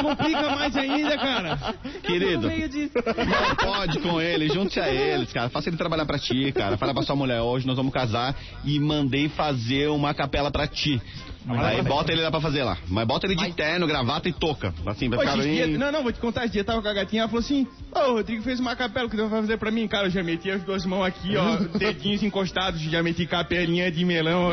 Complica 0.00 0.50
mais 0.56 0.76
ainda, 0.76 1.18
cara. 1.18 1.58
Querido, 2.02 2.48
não 2.48 3.56
pode 3.56 3.98
com 3.98 4.20
ele, 4.20 4.48
junte 4.48 4.80
a 4.80 4.88
eles, 4.88 5.30
cara. 5.30 5.50
Faça 5.50 5.68
ele 5.68 5.76
trabalhar 5.76 6.06
pra 6.06 6.18
ti, 6.18 6.50
cara. 6.52 6.78
Fala 6.78 6.94
pra 6.94 7.02
sua 7.02 7.14
mulher, 7.14 7.42
hoje 7.42 7.66
nós 7.66 7.76
vamos 7.76 7.92
casar 7.92 8.34
e 8.64 8.80
mandei 8.80 9.28
fazer 9.28 9.88
uma 9.88 10.14
capela 10.14 10.50
pra 10.50 10.66
ti. 10.66 11.00
Aí 11.48 11.82
bota 11.82 12.12
ele 12.12 12.22
lá 12.22 12.30
pra 12.30 12.40
fazer 12.40 12.62
lá. 12.62 12.76
Mas 12.88 13.06
bota 13.06 13.26
ele 13.26 13.34
de 13.36 13.52
terno, 13.52 13.86
gravata 13.86 14.28
e 14.28 14.32
touca. 14.32 14.72
Assim, 14.86 15.08
vai 15.08 15.18
ficar 15.20 15.36
bem... 15.36 15.66
não, 15.78 15.90
não, 15.92 16.02
vou 16.02 16.12
te 16.12 16.20
contar, 16.20 16.44
esse 16.44 16.52
dia 16.52 16.64
tava 16.64 16.82
com 16.82 16.88
a 16.88 16.92
gatinha, 16.92 17.22
ela 17.22 17.28
falou 17.28 17.40
assim, 17.40 17.66
ô, 17.94 17.98
o 17.98 18.12
Rodrigo 18.14 18.42
fez 18.42 18.60
uma 18.60 18.76
capela, 18.76 19.06
o 19.06 19.10
que 19.10 19.16
você 19.16 19.22
vai 19.26 19.40
fazer 19.40 19.56
pra 19.56 19.70
mim? 19.70 19.86
Cara, 19.88 20.06
eu 20.06 20.10
já 20.10 20.22
meti 20.22 20.50
as 20.50 20.62
duas 20.62 20.84
mãos 20.84 21.04
aqui, 21.04 21.36
ó, 21.36 21.56
dedinhos 21.78 22.22
encostados, 22.22 22.80
já 22.80 23.02
meti 23.02 23.26
capelinha 23.26 23.90
de 23.90 24.04
melão. 24.04 24.50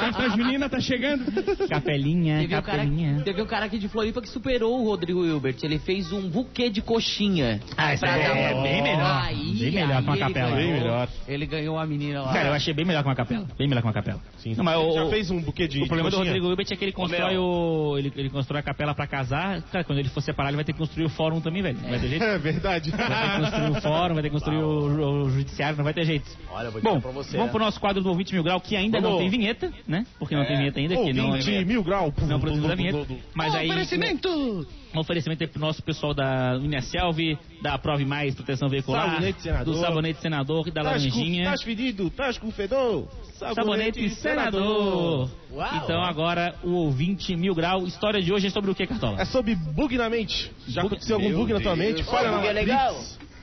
Festa 0.00 0.30
junina 0.36 0.68
tá 0.68 0.80
chegando. 0.80 1.24
Capelinha, 1.68 2.38
Teve 2.40 2.56
um, 2.56 2.62
cara, 2.62 2.78
capelinha. 2.78 3.22
teve 3.24 3.42
um 3.42 3.46
cara 3.46 3.66
aqui 3.66 3.78
de 3.78 3.88
Floripa 3.88 4.20
que 4.20 4.28
superou 4.28 4.80
o 4.80 4.84
Rodrigo 4.84 5.24
Hilbert. 5.24 5.56
Ele 5.62 5.78
fez 5.78 6.12
um 6.12 6.28
buquê 6.28 6.68
de 6.70 6.80
coxinha. 6.82 7.60
Ah, 7.76 7.94
isso 7.94 8.04
é 8.04 8.52
uma- 8.52 8.62
bem 8.62 8.82
melhor. 8.82 9.22
Aí, 9.24 9.54
Bem 9.54 9.70
melhor 9.72 9.96
aí 9.98 10.02
uma 10.04 10.12
ele 10.16 10.20
capela. 10.20 10.50
ganhou- 10.50 10.72
Bem 10.72 10.80
melhor. 10.80 11.08
Ele 11.28 11.46
ganhou 11.46 11.78
a 11.78 11.86
menina 11.86 12.22
lá. 12.22 12.32
Cara, 12.32 12.48
eu 12.48 12.52
achei 12.54 12.74
bem 12.74 12.84
melhor 12.84 13.02
que 13.02 13.08
uma 13.08 13.14
capela. 13.14 13.46
Bem 13.58 13.68
melhor 13.68 13.80
que 13.80 13.86
uma 13.86 13.92
capela. 13.92 14.20
Sim. 14.38 14.54
Não, 14.56 14.64
mas 14.64 14.76
o, 14.76 14.93
Já 14.94 15.04
o- 15.04 15.10
fez 15.10 15.30
um 15.30 15.40
buquê 15.40 15.66
de 15.68 15.82
o 15.82 15.86
problema 15.86 16.10
do 16.10 16.16
coxinha? 16.16 16.32
Rodrigo 16.32 16.48
Hilbert 16.50 16.66
é 16.70 16.76
que 16.76 16.84
ele 16.84 16.92
constrói 16.92 17.36
o. 17.38 17.96
Ele, 17.98 18.12
ele 18.16 18.30
constrói 18.30 18.60
a 18.60 18.62
capela 18.62 18.94
pra 18.94 19.06
casar. 19.06 19.62
Cara, 19.62 19.84
quando 19.84 19.98
ele 19.98 20.08
for 20.08 20.20
separar, 20.20 20.48
ele 20.50 20.56
vai 20.56 20.64
ter 20.64 20.72
que 20.72 20.78
construir 20.78 21.04
o 21.06 21.08
fórum 21.08 21.40
também, 21.40 21.62
velho. 21.62 21.78
Não 21.82 21.90
vai 21.90 21.98
ter 22.00 22.08
jeito. 22.08 22.24
É 22.24 22.38
verdade. 22.38 22.90
Vai 22.90 23.06
ter 23.08 23.30
que 23.34 23.40
construir 23.50 23.70
o 23.70 23.80
fórum, 23.80 24.14
vai 24.14 24.22
ter 24.22 24.28
que 24.28 24.34
construir 24.34 24.56
o, 24.58 25.22
o 25.24 25.30
judiciário, 25.30 25.76
não 25.76 25.84
vai 25.84 25.94
ter 25.94 26.04
jeito. 26.04 26.28
Olha, 26.50 26.66
eu 26.66 26.72
vou 26.72 26.80
Bom, 26.82 26.90
dizer 26.90 27.02
pra 27.02 27.10
você. 27.10 27.30
vamos 27.32 27.46
né? 27.46 27.52
pro 27.52 27.60
nosso 27.64 27.80
quadro 27.80 28.02
do 28.02 28.08
ouvinte 28.08 28.32
mil 28.34 28.42
grau, 28.42 28.60
que 28.60 28.76
ainda 28.76 29.00
não 29.00 29.10
Vamos. 29.10 29.20
tem 29.22 29.30
vinheta, 29.30 29.72
né? 29.86 30.06
Porque 30.18 30.34
não 30.36 30.44
tem 30.44 30.56
vinheta 30.56 30.78
ainda, 30.80 30.96
que 30.96 31.12
não, 31.12 31.32
20 31.32 31.64
mil 31.64 31.82
grau. 31.82 32.12
não 32.22 32.40
produzimos 32.40 32.70
a 32.70 32.74
vinheta. 32.74 33.06
Mas 33.34 33.54
aí. 33.54 33.68
Oferecimento! 33.68 34.66
Um 34.94 35.00
oferecimento 35.00 35.42
aí 35.42 35.48
pro 35.48 35.60
nosso 35.60 35.82
pessoal 35.82 36.14
da 36.14 36.56
Uniaselv, 36.56 37.18
da 37.60 37.76
Prove 37.76 38.04
Mais 38.04 38.34
Proteção 38.34 38.68
Veicular, 38.68 39.10
Sabonete 39.10 39.42
Senador. 39.42 39.74
do 39.74 39.80
Sabonete 39.80 40.20
Senador 40.20 40.68
e 40.68 40.70
da 40.70 40.82
Laranjinha. 40.82 41.50
Tá 41.50 41.56
fedido, 41.58 42.10
tá 42.10 42.32
com 42.34 42.50
fedor. 42.52 43.08
Sabonete 43.34 44.08
Senador. 44.10 45.28
Uau. 45.50 45.76
Então 45.76 46.02
agora 46.02 46.54
o 46.62 46.70
ouvinte 46.72 47.34
mil 47.36 47.54
grau. 47.54 47.86
História 47.86 48.22
de 48.22 48.32
hoje 48.32 48.46
é 48.46 48.50
sobre 48.50 48.70
o 48.70 48.74
que, 48.74 48.86
Cartola? 48.86 49.20
É 49.20 49.24
sobre 49.24 49.54
bug 49.54 49.96
na 49.98 50.08
mente. 50.08 50.50
Já 50.68 50.82
aconteceu 50.82 51.16
algum 51.16 51.28
Meu 51.28 51.38
bug 51.38 51.52
na 51.54 51.60
tua 51.60 51.74
Deus. 51.74 51.88
mente? 51.88 52.02
Ô, 52.02 52.04
Falha 52.10 52.30
na 52.30 52.36
bug 52.36 52.48
é 52.48 52.52
legal. 52.52 52.94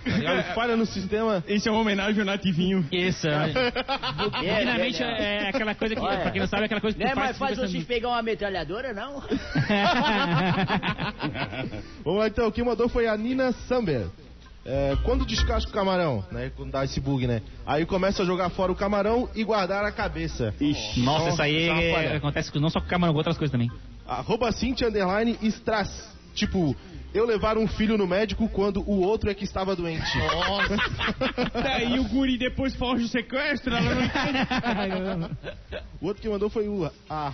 Tá? 0.03 0.53
Falha 0.53 0.75
no 0.75 0.85
sistema. 0.85 1.43
Esse 1.47 1.67
é 1.67 1.71
uma 1.71 1.81
homenagem 1.81 2.19
ao 2.19 2.25
Nativinho. 2.25 2.85
Isso. 2.91 3.27
né? 3.27 3.51
É, 4.43 4.59
Finalmente 4.59 5.03
é, 5.03 5.43
é, 5.45 5.49
aquela 5.49 5.75
coisa 5.75 5.95
que, 5.95 6.01
Olha. 6.01 6.19
pra 6.19 6.31
quem 6.31 6.41
não 6.41 6.47
sabe, 6.47 6.63
é 6.63 6.65
aquela 6.65 6.81
coisa 6.81 6.97
que 6.97 7.03
Não 7.03 7.11
é 7.11 7.15
faz 7.15 7.25
mais 7.25 7.37
fácil 7.37 7.67
vocês 7.67 7.83
pegar 7.85 8.09
uma 8.09 8.21
metralhadora, 8.21 8.93
não? 8.93 9.21
Vamos 12.03 12.19
lá 12.19 12.27
então, 12.27 12.51
quem 12.51 12.63
mandou 12.63 12.89
foi 12.89 13.07
a 13.07 13.15
Nina 13.17 13.51
Samber. 13.67 14.07
É, 14.63 14.95
quando 15.03 15.25
descasca 15.25 15.71
o 15.71 15.73
camarão, 15.73 16.23
né? 16.31 16.51
Quando 16.55 16.71
dá 16.71 16.83
esse 16.83 16.99
bug, 16.99 17.25
né? 17.25 17.41
Aí 17.65 17.83
começa 17.83 18.21
a 18.21 18.25
jogar 18.25 18.51
fora 18.51 18.71
o 18.71 18.75
camarão 18.75 19.27
e 19.33 19.43
guardar 19.43 19.83
a 19.83 19.91
cabeça. 19.91 20.53
Nossa, 20.97 21.29
isso 21.29 21.41
aí 21.41 21.67
é 21.67 21.91
é- 21.91 22.15
acontece 22.17 22.51
não 22.59 22.69
só 22.69 22.79
com 22.79 22.85
o 22.85 22.89
camarão, 22.89 23.13
com 23.13 23.17
outras 23.17 23.37
coisas 23.39 23.51
também. 23.51 23.71
Arroba 24.07 24.51
Cintia 24.51 24.87
Underline 24.87 25.35
Strass. 25.41 26.15
Tipo, 26.35 26.75
eu 27.13 27.25
levar 27.25 27.57
um 27.57 27.67
filho 27.67 27.97
no 27.97 28.07
médico 28.07 28.47
quando 28.49 28.81
o 28.81 29.01
outro 29.01 29.29
é 29.29 29.33
que 29.33 29.43
estava 29.43 29.75
doente. 29.75 30.17
Daí 31.53 31.99
o 31.99 32.03
guri 32.05 32.37
depois 32.37 32.75
foge 32.75 33.03
o 33.03 33.07
sequestro, 33.07 33.75
ela 33.75 33.95
não 33.95 34.03
entende. 34.03 35.31
O 36.01 36.07
outro 36.07 36.21
que 36.21 36.27
mandou 36.27 36.49
foi 36.49 36.67
o 36.67 36.89
a 37.07 37.29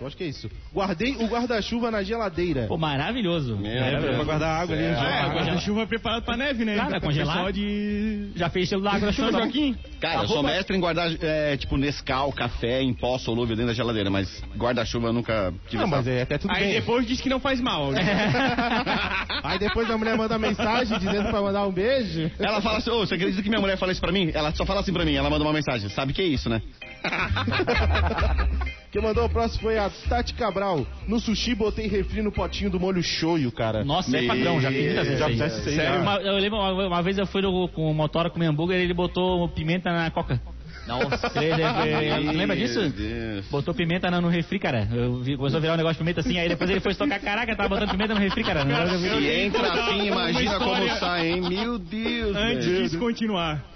Eu 0.00 0.06
acho 0.06 0.16
que 0.16 0.24
é 0.24 0.28
isso. 0.28 0.50
Guardei 0.72 1.16
o 1.16 1.26
guarda-chuva 1.26 1.90
na 1.90 2.02
geladeira. 2.02 2.66
Pô, 2.66 2.76
maravilhoso. 2.78 3.56
Meu 3.56 3.70
É, 3.70 3.80
Maravilhoso. 3.80 4.16
pra 4.16 4.24
guardar 4.24 4.62
água 4.62 4.74
ali. 4.76 4.84
É, 4.84 5.26
o 5.26 5.34
guarda-chuva 5.34 5.82
é 5.82 5.86
preparado 5.86 6.22
pra 6.24 6.36
neve, 6.36 6.64
né? 6.64 6.76
É 6.78 6.82
Então, 6.82 7.00
congelado. 7.00 7.52
De... 7.52 8.30
Já 8.34 8.48
fez 8.48 8.68
gelo 8.68 8.82
da 8.82 8.92
água 8.92 9.06
da 9.06 9.12
chuva, 9.12 9.32
tá. 9.32 9.38
Joaquim? 9.40 9.76
Cara, 10.00 10.22
eu 10.22 10.28
sou 10.28 10.42
mestre 10.42 10.76
em 10.76 10.80
guardar, 10.80 11.10
é, 11.20 11.56
tipo, 11.56 11.76
Nescau, 11.76 12.32
café 12.32 12.80
em 12.82 12.94
pó 12.94 13.18
solúvel 13.18 13.54
dentro 13.56 13.68
da 13.68 13.74
geladeira, 13.74 14.10
mas 14.10 14.42
guarda-chuva 14.56 15.08
eu 15.08 15.12
nunca 15.12 15.52
tive 15.68 15.82
Não, 15.82 15.88
mas 15.88 16.06
é 16.06 16.22
até 16.22 16.38
tudo 16.38 16.50
Aí 16.52 16.64
bem. 16.64 16.72
depois 16.74 17.06
diz 17.06 17.20
que 17.20 17.28
não 17.28 17.40
faz 17.40 17.60
mal. 17.60 17.90
Aí 19.42 19.58
depois 19.58 19.90
a 19.90 19.98
mulher 19.98 20.16
manda 20.16 20.38
mensagem 20.38 20.98
dizendo 20.98 21.28
pra 21.30 21.40
mandar 21.40 21.66
um 21.66 21.72
beijo. 21.72 22.30
Ela 22.38 22.60
fala 22.60 22.78
assim, 22.78 22.90
ô, 22.90 23.00
você 23.06 23.14
acredita 23.14 23.42
que 23.42 23.48
minha 23.48 23.60
mulher 23.60 23.76
fala 23.76 23.92
isso 23.92 24.00
pra 24.00 24.12
mim? 24.12 24.30
Ela 24.32 24.52
só 24.54 24.64
fala 24.64 24.80
assim 24.80 24.92
pra 24.92 25.04
mim, 25.04 25.14
ela 25.14 25.28
manda 25.30 25.44
uma 25.44 25.52
mensagem, 25.52 25.88
sabe 25.90 26.12
que 26.12 26.22
é 26.22 26.26
isso, 26.26 26.48
né? 26.48 26.62
Quem 28.94 29.02
mandou 29.02 29.24
o 29.24 29.28
próximo 29.28 29.62
foi 29.62 29.76
a 29.76 29.90
Tati 30.08 30.34
Cabral. 30.34 30.86
No 31.08 31.18
sushi 31.18 31.52
botei 31.52 31.88
refri 31.88 32.22
no 32.22 32.30
potinho 32.30 32.70
do 32.70 32.78
molho 32.78 33.02
shoyu, 33.02 33.50
cara. 33.50 33.82
Nossa, 33.82 34.16
é 34.16 34.24
padrão, 34.24 34.60
já 34.60 34.70
fiz 34.70 34.84
muitas 34.84 35.06
vezes. 35.08 35.18
Já 35.18 35.28
isso 35.30 35.42
aí. 35.68 35.74
Sério, 35.74 36.00
uma, 36.00 36.14
eu 36.18 36.36
lembro, 36.38 36.58
uma, 36.60 36.86
uma 36.86 37.02
vez 37.02 37.18
eu 37.18 37.26
fui 37.26 37.42
no, 37.42 37.66
com 37.70 37.90
o 37.90 37.92
motora 37.92 38.30
comer 38.30 38.46
hambúrguer 38.46 38.78
e 38.78 38.84
ele 38.84 38.94
botou 38.94 39.48
pimenta 39.48 39.90
na 39.90 40.08
coca. 40.12 40.40
Nossa. 40.86 41.32
Ele- 41.42 42.32
lembra 42.36 42.54
disso? 42.54 42.78
Meu 42.78 42.90
Deus. 42.90 43.46
Botou 43.50 43.74
pimenta 43.74 44.08
no, 44.12 44.20
no 44.20 44.28
refri, 44.28 44.60
cara. 44.60 44.86
Eu 44.92 45.16
vi, 45.16 45.36
começou 45.36 45.56
a 45.58 45.60
virar 45.60 45.74
um 45.74 45.76
negócio 45.76 45.94
de 45.94 45.98
pimenta 45.98 46.20
assim, 46.20 46.38
aí 46.38 46.48
depois 46.48 46.70
ele 46.70 46.78
foi 46.78 46.94
tocar, 46.94 47.18
caraca, 47.18 47.56
tava 47.56 47.70
botando 47.70 47.90
pimenta 47.90 48.14
no 48.14 48.20
refri, 48.20 48.44
cara. 48.44 48.64
Não, 48.64 48.92
eu 48.92 48.98
vi- 49.00 49.08
Se 49.08 49.30
entra 49.40 49.72
assim, 49.72 50.06
imagina 50.06 50.58
como 50.60 50.88
sai, 50.98 51.30
hein? 51.30 51.40
Meu 51.40 51.78
Deus, 51.80 52.36
Antes 52.36 52.64
disso 52.66 52.98
continuar. 53.00 53.73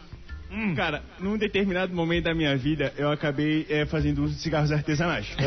Cara, 0.74 1.02
num 1.18 1.36
determinado 1.36 1.94
momento 1.94 2.24
da 2.24 2.34
minha 2.34 2.56
vida, 2.56 2.92
eu 2.96 3.10
acabei 3.10 3.66
é, 3.68 3.84
fazendo 3.86 4.24
uso 4.24 4.34
de 4.34 4.40
cigarros 4.40 4.72
artesanais. 4.72 5.26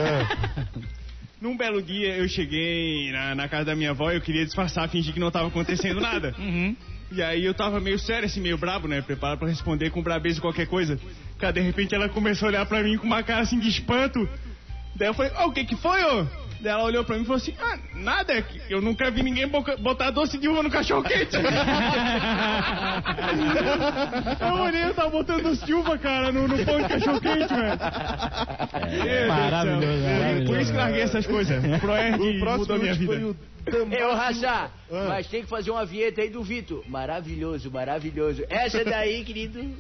Num 1.42 1.58
belo 1.58 1.82
dia, 1.82 2.16
eu 2.18 2.28
cheguei 2.28 3.12
na, 3.12 3.34
na 3.34 3.50
casa 3.50 3.66
da 3.66 3.76
minha 3.76 3.90
avó 3.90 4.12
e 4.12 4.16
eu 4.16 4.22
queria 4.22 4.46
disfarçar, 4.46 4.88
fingir 4.88 5.12
que 5.12 5.20
não 5.20 5.32
tava 5.32 5.48
acontecendo 5.48 5.98
nada. 6.00 6.36
E 7.12 7.22
aí 7.22 7.44
eu 7.44 7.54
tava 7.56 7.80
meio 7.80 7.98
sério, 7.98 8.28
assim, 8.28 8.40
meio 8.40 8.60
brabo, 8.60 8.88
né? 8.88 9.02
Preparado 9.02 9.40
pra 9.40 9.48
responder 9.48 9.90
com 9.90 10.04
brabeza 10.04 10.40
qualquer 10.40 10.68
coisa. 10.68 11.00
Cara, 11.40 11.54
de 11.54 11.60
repente 11.60 11.96
ela 11.96 12.08
começou 12.08 12.46
a 12.46 12.50
olhar 12.50 12.66
pra 12.68 12.84
mim 12.84 12.96
com 12.96 13.08
uma 13.08 13.24
cara 13.24 13.42
assim 13.42 13.60
de 13.60 13.70
espanto. 13.70 14.30
Daí 14.96 15.08
eu 15.08 15.16
falei, 15.16 15.32
ó, 15.36 15.48
o 15.48 15.52
que 15.52 15.66
que 15.66 15.76
foi, 15.76 16.00
ô? 16.04 16.28
Daí 16.62 16.72
ela 16.72 16.84
olhou 16.84 17.04
pra 17.04 17.16
mim 17.16 17.24
e 17.24 17.26
falou 17.26 17.38
assim, 17.42 17.54
ah, 17.60 17.78
nada, 17.96 18.34
é 18.34 18.42
que 18.42 18.62
eu 18.70 18.82
nunca 18.82 19.10
vi 19.10 19.24
ninguém 19.24 19.48
botar 19.80 20.12
doce 20.12 20.38
de 20.38 20.48
uva 20.48 20.62
no 20.62 20.70
cachorro 20.70 21.04
quente. 21.04 21.36
eu 24.40 24.54
olhei, 24.62 24.84
eu 24.84 24.94
tava 24.94 25.10
botando 25.10 25.44
doce 25.44 25.66
de 25.66 25.74
uva, 25.74 25.98
cara, 25.98 26.32
no, 26.32 26.48
no 26.48 26.64
pão 26.66 26.82
de 26.82 26.88
cachorro 26.88 27.20
quente, 27.22 27.54
velho. 27.54 27.78
Céu. 29.04 29.28
Maravilhoso, 29.28 30.04
maravilhoso. 30.04 30.46
Por 30.46 30.60
isso 30.62 30.72
que 30.72 30.78
larguei 30.78 31.02
essas 31.02 31.26
coisas. 31.26 31.64
O 31.64 31.80
Proerd 31.82 32.16
O 32.22 32.40
próximo 32.40 32.60
mudou 32.60 32.80
minha 32.80 32.96
foi 32.96 33.06
vida. 33.18 33.28
o 33.28 33.36
Damasio- 33.72 33.94
Eu, 34.00 34.16
Raça, 34.16 34.72
Ah. 34.92 35.06
mas 35.08 35.28
tem 35.28 35.42
que 35.42 35.48
fazer 35.48 35.72
uma 35.72 35.86
vinheta 35.86 36.22
aí 36.22 36.30
do 36.30 36.44
Vitor. 36.44 36.84
Maravilhoso, 36.88 37.72
maravilhoso. 37.72 38.44
Essa 38.50 38.84
daí, 38.84 39.24
querido. 39.24 39.60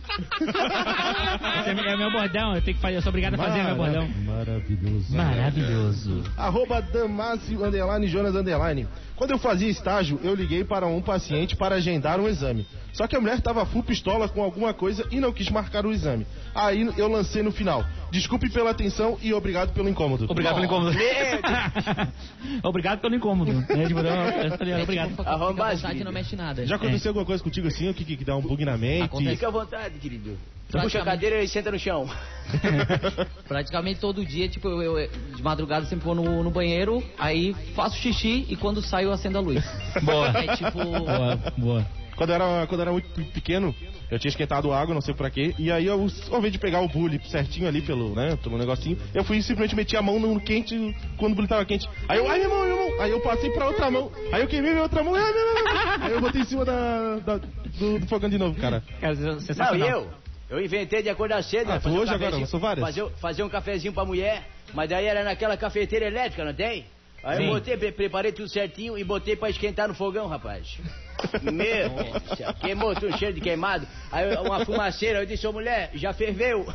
Esse 1.59 1.69
é, 1.69 1.73
meu- 1.73 1.85
é 1.85 1.97
meu 1.97 2.11
bordão, 2.11 2.55
eu 2.55 2.61
tenho 2.61 2.75
que 2.75 2.81
fazer, 2.81 2.95
eu 2.97 3.01
sou 3.01 3.09
obrigado 3.09 3.33
a 3.35 3.37
fazer 3.37 3.63
meu 3.63 3.75
bordão. 3.75 4.07
Maravilhoso. 4.25 5.15
Maravilhoso. 5.15 6.23
Arroba 6.37 6.81
Damasio 6.81 7.63
Underline 7.63 8.07
Jonas 8.07 8.35
Underline. 8.35 8.87
Quando 9.15 9.31
eu 9.31 9.37
fazia 9.39 9.69
estágio, 9.69 10.19
eu 10.23 10.33
liguei 10.33 10.63
para 10.63 10.87
um 10.87 11.01
paciente 11.01 11.55
para 11.55 11.75
agendar 11.75 12.19
um 12.19 12.27
exame. 12.27 12.65
Só 12.93 13.07
que 13.07 13.15
a 13.15 13.21
mulher 13.21 13.37
estava 13.37 13.65
full 13.65 13.83
pistola 13.83 14.27
com 14.27 14.41
alguma 14.43 14.73
coisa 14.73 15.07
e 15.11 15.19
não 15.19 15.31
quis 15.31 15.49
marcar 15.49 15.85
o 15.85 15.91
exame. 15.93 16.25
Aí 16.53 16.89
eu 16.97 17.07
lancei 17.07 17.41
no 17.41 17.51
final. 17.51 17.85
Desculpe 18.11 18.49
pela 18.49 18.71
atenção 18.71 19.17
e 19.21 19.33
obrigado 19.33 19.71
pelo 19.73 19.87
incômodo. 19.87 20.25
Obrigado 20.29 20.55
pelo 20.55 20.65
incômodo. 20.65 20.91
Obrigado 22.63 22.99
pelo 22.99 23.15
incômodo. 23.15 23.53
Né? 23.53 23.85
Tipo, 23.87 24.01
não, 24.01 24.11
eu 24.25 24.57
falei, 24.57 24.73
É, 24.73 24.85
obrigado. 25.05 25.75
fica 25.75 25.87
querido. 25.87 26.05
não 26.05 26.11
mexe 26.11 26.35
nada. 26.35 26.65
Já 26.65 26.75
aconteceu 26.75 27.09
alguma 27.09 27.25
coisa 27.25 27.43
contigo 27.43 27.67
assim, 27.67 27.89
o 27.89 27.93
que, 27.93 28.03
que, 28.05 28.17
que 28.17 28.25
dá 28.25 28.35
um 28.35 28.41
bug 28.41 28.63
na 28.65 28.77
mente? 28.77 29.03
Acontece. 29.03 29.35
Fica 29.35 29.47
à 29.47 29.51
vontade, 29.51 29.99
querido. 29.99 30.37
Praticamente- 30.69 30.83
puxa 30.83 31.01
a 31.01 31.05
cadeira 31.05 31.43
e 31.43 31.47
senta 31.47 31.71
no 31.71 31.77
chão. 31.79 32.09
Praticamente 33.47 33.99
todo 33.99 34.25
dia, 34.25 34.47
tipo, 34.47 34.67
eu, 34.67 34.97
eu- 34.99 35.09
de 35.35 35.43
madrugada 35.43 35.85
sempre 35.85 36.05
vou 36.05 36.15
no, 36.15 36.43
no 36.43 36.49
banheiro, 36.51 37.03
aí 37.17 37.53
faço 37.75 37.97
xixi 37.97 38.45
e 38.49 38.55
quando 38.55 38.81
saio 38.81 39.07
eu 39.09 39.11
acendo 39.11 39.37
a 39.37 39.41
luz. 39.41 39.63
Boa. 40.01 40.27
É 40.29 40.55
tipo. 40.55 40.71
Boa, 40.71 41.35
boa. 41.57 41.85
Quando 42.21 42.29
eu 42.29 42.35
era, 42.35 42.67
quando 42.67 42.79
eu 42.79 42.81
era 42.83 42.91
muito 42.91 43.09
pequeno, 43.31 43.73
eu 44.11 44.19
tinha 44.19 44.29
esquentado 44.29 44.71
água, 44.71 44.93
não 44.93 45.01
sei 45.01 45.11
pra 45.11 45.31
quê, 45.31 45.55
e 45.57 45.71
aí 45.71 45.87
eu, 45.87 46.07
ao 46.29 46.37
invés 46.37 46.53
de 46.53 46.59
pegar 46.59 46.79
o 46.81 46.87
bule 46.87 47.19
certinho 47.27 47.67
ali 47.67 47.81
pelo, 47.81 48.13
né, 48.13 48.37
pelo 48.43 48.59
negocinho, 48.59 48.95
eu 49.11 49.23
fui 49.23 49.37
e 49.37 49.41
simplesmente 49.41 49.75
meti 49.75 49.97
a 49.97 50.03
mão 50.03 50.19
no 50.19 50.39
quente 50.39 50.95
quando 51.17 51.31
o 51.31 51.35
bule 51.35 51.47
tava 51.47 51.65
quente. 51.65 51.89
Aí 52.07 52.19
eu, 52.19 52.29
ai 52.29 52.37
minha 52.37 52.49
mão, 52.49 52.63
minha 52.63 52.75
mão, 52.75 53.01
aí 53.01 53.09
eu 53.09 53.19
passei 53.21 53.49
pra 53.49 53.65
outra 53.65 53.89
mão, 53.89 54.11
aí 54.31 54.39
eu 54.39 54.47
queimei 54.47 54.69
minha 54.69 54.83
outra 54.83 55.03
mão, 55.03 55.15
ai 55.15 55.31
minha 55.33 55.45
mão, 55.45 56.03
aí 56.05 56.11
eu 56.11 56.21
botei 56.21 56.41
em 56.41 56.45
cima 56.45 56.63
da, 56.63 57.15
da- 57.25 57.37
do, 57.39 57.97
do 57.97 58.05
fogão 58.05 58.29
de 58.29 58.37
novo, 58.37 58.55
cara. 58.61 58.83
Cara, 59.01 59.15
Não, 59.15 59.75
e 59.75 59.81
eu? 59.89 60.07
Eu 60.47 60.63
inventei 60.63 61.01
de 61.01 61.09
acordar 61.09 61.41
cedo, 61.43 61.71
Ah, 61.71 61.73
né, 61.75 61.79
fazer 61.79 61.95
um 61.97 62.01
hoje 62.01 62.09
agora, 62.13 62.19
cafezinho- 62.19 62.41
lançou 62.41 62.59
várias? 62.59 62.85
Fazer, 62.85 63.09
fazer 63.19 63.41
um 63.43 63.49
cafezinho 63.49 63.93
pra 63.93 64.05
mulher, 64.05 64.43
mas 64.75 64.87
daí 64.91 65.07
era 65.07 65.23
naquela 65.23 65.57
cafeteira 65.57 66.05
elétrica, 66.05 66.45
não 66.45 66.53
tem? 66.53 66.85
Aí 67.23 67.37
Sim. 67.37 67.43
eu 67.47 67.53
botei, 67.53 67.77
pre- 67.77 67.91
preparei 67.91 68.31
tudo 68.31 68.49
certinho 68.49 68.95
e 68.97 69.03
botei 69.03 69.35
pra 69.35 69.49
esquentar 69.49 69.87
no 69.87 69.93
fogão, 69.95 70.27
rapaz. 70.27 70.77
Meu, 71.51 71.91
queimou 72.59 72.93
tudo 72.95 73.17
cheio 73.17 73.33
de 73.33 73.41
queimado. 73.41 73.87
Aí 74.11 74.35
uma 74.37 74.65
fumaceira, 74.65 75.19
eu 75.19 75.25
disse, 75.25 75.45
ô 75.47 75.53
mulher, 75.53 75.91
já 75.93 76.13
ferveu. 76.13 76.65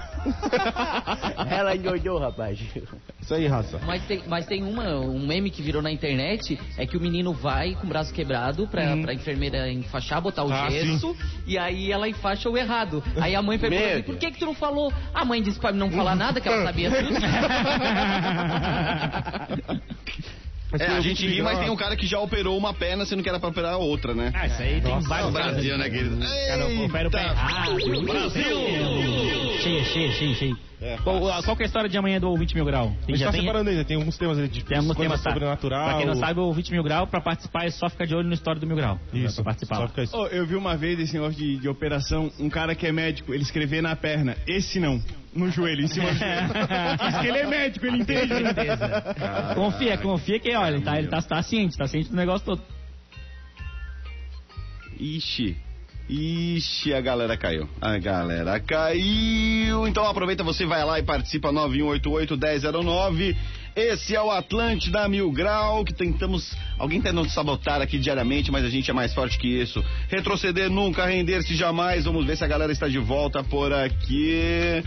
Ela 1.51 1.77
endoidou, 1.77 2.19
rapaz. 2.19 2.59
Isso 3.21 3.35
aí, 3.35 3.47
raça. 3.47 3.81
Mas 3.85 4.05
tem, 4.07 4.23
mas 4.27 4.47
tem 4.47 4.63
uma, 4.63 4.99
um 5.01 5.27
meme 5.27 5.51
que 5.51 5.63
virou 5.63 5.83
na 5.83 5.91
internet, 5.91 6.59
é 6.77 6.87
que 6.87 6.97
o 6.97 7.01
menino 7.01 7.33
vai 7.33 7.75
com 7.75 7.85
o 7.85 7.89
braço 7.89 8.13
quebrado 8.13 8.67
pra, 8.69 8.97
pra 8.97 9.13
enfermeira 9.13 9.71
enfaixar, 9.71 10.21
botar 10.21 10.45
o 10.45 10.53
Ah, 10.53 10.71
gesso, 10.71 11.17
e 11.47 11.59
aí 11.59 11.91
ela 11.91 12.09
enfaixa 12.09 12.49
o 12.49 12.57
errado. 12.57 13.03
Aí 13.21 13.35
a 13.35 13.43
mãe 13.43 13.59
pergunta, 13.59 13.85
assim, 13.85 14.03
por 14.03 14.17
que 14.17 14.31
que 14.31 14.39
tu 14.39 14.47
não 14.47 14.55
falou? 14.55 14.93
A 15.13 15.25
mãe 15.25 15.43
disse 15.43 15.59
pra 15.59 15.73
não 15.73 15.91
falar 15.91 16.15
nada, 16.15 16.41
que 16.41 16.49
ela 16.49 16.65
sabia 16.65 16.91
tudo. 16.91 17.17
É, 20.81 20.87
a 20.97 21.01
gente 21.01 21.27
ri, 21.27 21.43
mas 21.43 21.59
tem 21.59 21.71
um 21.71 21.77
cara 21.77 21.97
que 21.97 22.07
já 22.07 22.19
operou 22.19 22.57
uma 22.57 22.73
perna, 22.75 23.05
sendo 23.07 23.23
que 23.23 23.29
era 23.29 23.39
pra 23.41 23.49
operar 23.49 23.75
a 23.75 23.79
outra, 23.79 24.15
né? 24.15 24.31
Ah, 24.35 24.47
isso 24.47 24.63
aí 24.63 24.81
tem 24.81 24.93
É 24.95 25.01
vários 25.01 25.29
o 25.29 25.33
Brasil, 25.33 25.77
casos. 25.77 25.79
né, 25.79 25.91
querido? 25.91 26.17
Cara, 26.19 26.85
opera 26.85 27.09
o 27.09 27.11
pé 27.11 27.23
errado. 27.25 27.77
Brasil! 28.05 28.57
Cheio, 29.61 29.85
cheio, 29.85 30.13
cheio, 30.13 30.35
cheio. 30.35 30.57
É, 30.79 30.99
Qual, 31.03 31.19
qual 31.43 31.57
que 31.57 31.63
é 31.63 31.65
a 31.65 31.67
história 31.67 31.89
de 31.89 31.97
amanhã 31.97 32.21
do 32.21 32.37
20 32.37 32.55
mil 32.55 32.65
grau? 32.67 32.89
A 33.03 33.11
gente 33.11 33.19
já 33.19 33.27
tá 33.27 33.33
tem, 33.33 33.41
separando 33.41 33.71
ainda, 33.71 33.83
tem 33.85 33.97
alguns 33.97 34.19
temas 34.19 34.39
aí 34.39 34.47
de 34.47 34.63
tem 34.63 34.77
alguns 34.77 34.95
temas, 34.95 35.23
tá? 35.23 35.31
sobrenatural. 35.31 35.89
Pra 35.89 35.97
quem 35.97 36.07
não 36.07 36.15
sabe, 36.17 36.39
o 36.39 36.53
20 36.53 36.71
mil 36.71 36.83
grau, 36.83 37.07
pra 37.07 37.19
participar, 37.21 37.65
é 37.65 37.71
só 37.71 37.89
ficar 37.89 38.05
de 38.05 38.15
olho 38.15 38.29
no 38.29 38.35
história 38.35 38.61
do 38.61 38.67
mil 38.67 38.77
grau. 38.77 38.99
Isso, 39.13 39.37
Pra 39.37 39.45
participar. 39.45 39.77
só 39.77 39.89
fica 39.89 40.03
isso. 40.03 40.15
Ô, 40.17 40.27
eu 40.27 40.47
vi 40.47 40.55
uma 40.55 40.77
vez 40.77 41.01
esse 41.01 41.15
negócio 41.15 41.35
de, 41.39 41.57
de 41.57 41.69
operação, 41.69 42.31
um 42.39 42.51
cara 42.51 42.75
que 42.75 42.87
é 42.87 42.93
médico, 42.93 43.33
ele 43.33 43.43
escrever 43.43 43.81
na 43.81 43.97
perna, 43.97 44.37
esse 44.47 44.79
não, 44.79 45.01
no 45.37 45.51
joelho, 45.51 45.85
em 45.85 45.89
cima 45.89 46.11
do 46.11 46.19
joelho. 46.19 46.49
Diz 47.11 47.19
que 47.21 47.27
ele 47.27 47.39
é 47.39 47.47
médico, 47.47 47.87
ele 47.87 47.99
entende. 47.99 48.33
Confia, 49.55 49.99
confia 49.99 50.41
que, 50.41 50.55
olha, 50.55 50.77
ele 50.77 50.85
tá, 50.85 50.99
ele 50.99 51.09
tá, 51.09 51.23
tá 51.23 51.43
ciente, 51.43 51.77
tá 51.77 51.87
ciente 51.87 52.11
do 52.11 52.17
negócio 52.17 52.45
todo. 52.45 52.63
Ixi. 54.99 55.57
Ixi, 56.09 56.95
a 56.95 57.01
galera 57.01 57.37
caiu. 57.37 57.69
A 57.81 57.99
galera 57.99 58.61
caiu. 58.61 59.89
Então 59.89 60.07
aproveita, 60.07 60.45
você 60.45 60.65
vai 60.65 60.85
lá 60.85 61.01
e 61.01 61.03
participa 61.03 61.53
9188-1009. 61.53 63.37
Esse 63.75 64.15
é 64.15 64.23
o 64.23 64.31
Atlântida 64.31 65.07
Mil 65.09 65.31
Grau, 65.33 65.85
que 65.85 65.93
tentamos. 65.93 66.57
Alguém 66.79 67.01
tenta 67.01 67.15
nos 67.15 67.35
sabotar 67.35 67.83
aqui 67.83 67.99
diariamente, 67.99 68.51
mas 68.51 68.65
a 68.65 68.71
gente 68.71 68.91
é 68.91 68.95
mais 68.95 69.13
forte 69.13 69.37
que 69.39 69.49
isso. 69.49 69.85
Retroceder 70.09 70.71
nunca, 70.71 71.05
render-se 71.05 71.55
jamais. 71.57 72.05
Vamos 72.05 72.25
ver 72.25 72.37
se 72.37 72.45
a 72.45 72.49
galera 72.49 72.73
está 72.73 72.89
de 72.89 72.99
volta 72.99 73.43
por 73.45 73.73
aqui. 73.73 74.83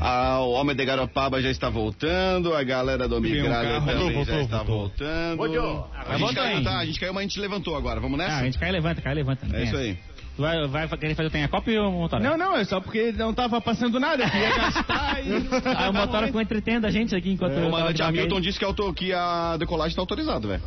Ah, 0.00 0.40
o 0.40 0.50
Homem 0.52 0.74
de 0.76 0.84
Garopaba 0.84 1.40
já 1.40 1.50
está 1.50 1.68
voltando, 1.70 2.54
a 2.54 2.62
galera 2.62 3.08
do 3.08 3.20
Veio 3.20 3.46
um 3.46 3.50
também 3.50 3.80
Voltou, 3.80 3.94
já 3.94 4.12
voltou, 4.12 4.40
está 4.40 4.56
voltou. 4.58 4.76
voltando. 4.78 5.36
Voltou. 5.36 5.90
A 5.94 6.04
Vai 6.04 6.12
gente 6.18 6.20
voltar 6.20 6.42
caiu, 6.42 6.56
aí. 6.58 6.64
tá? 6.64 6.78
A 6.78 6.84
gente 6.86 7.00
caiu, 7.00 7.14
mas 7.14 7.20
a 7.20 7.26
gente 7.28 7.40
levantou 7.40 7.76
agora. 7.76 8.00
Vamos 8.00 8.18
nessa? 8.18 8.32
Ah, 8.34 8.38
a 8.40 8.44
gente 8.44 8.58
cai 8.58 8.68
e 8.68 8.72
levanta, 8.72 9.00
cai 9.02 9.12
e 9.12 9.16
levanta. 9.16 9.46
É 9.56 9.64
isso 9.64 9.76
aí. 9.76 9.98
Tu 10.36 10.42
vai, 10.42 10.66
vai 10.66 10.88
querer 10.98 11.14
fazer 11.14 11.28
o 11.28 11.30
Tenha 11.30 11.46
Copa 11.48 11.70
ou 11.70 11.88
o 11.88 11.92
Motora? 11.92 12.22
Não, 12.22 12.36
não, 12.36 12.56
é 12.56 12.64
só 12.64 12.80
porque 12.80 13.12
não 13.12 13.32
tava 13.32 13.60
passando 13.60 14.00
nada, 14.00 14.28
queria 14.28 14.56
gastar 14.56 15.24
e... 15.24 15.30
Aí 15.76 15.88
o 15.88 15.92
Motora 15.92 16.26
ficou 16.26 16.40
entretendo 16.40 16.86
a 16.86 16.90
gente 16.90 17.14
aqui 17.14 17.30
enquanto 17.30 17.52
O 17.54 17.78
eu 17.78 17.92
de 17.92 18.02
Hamilton 18.02 18.40
disse 18.40 18.58
que, 18.58 18.64
auto, 18.64 18.92
que 18.92 19.12
a 19.12 19.56
decolagem 19.56 19.90
está 19.90 20.02
autorizada, 20.02 20.46
velho. 20.48 20.62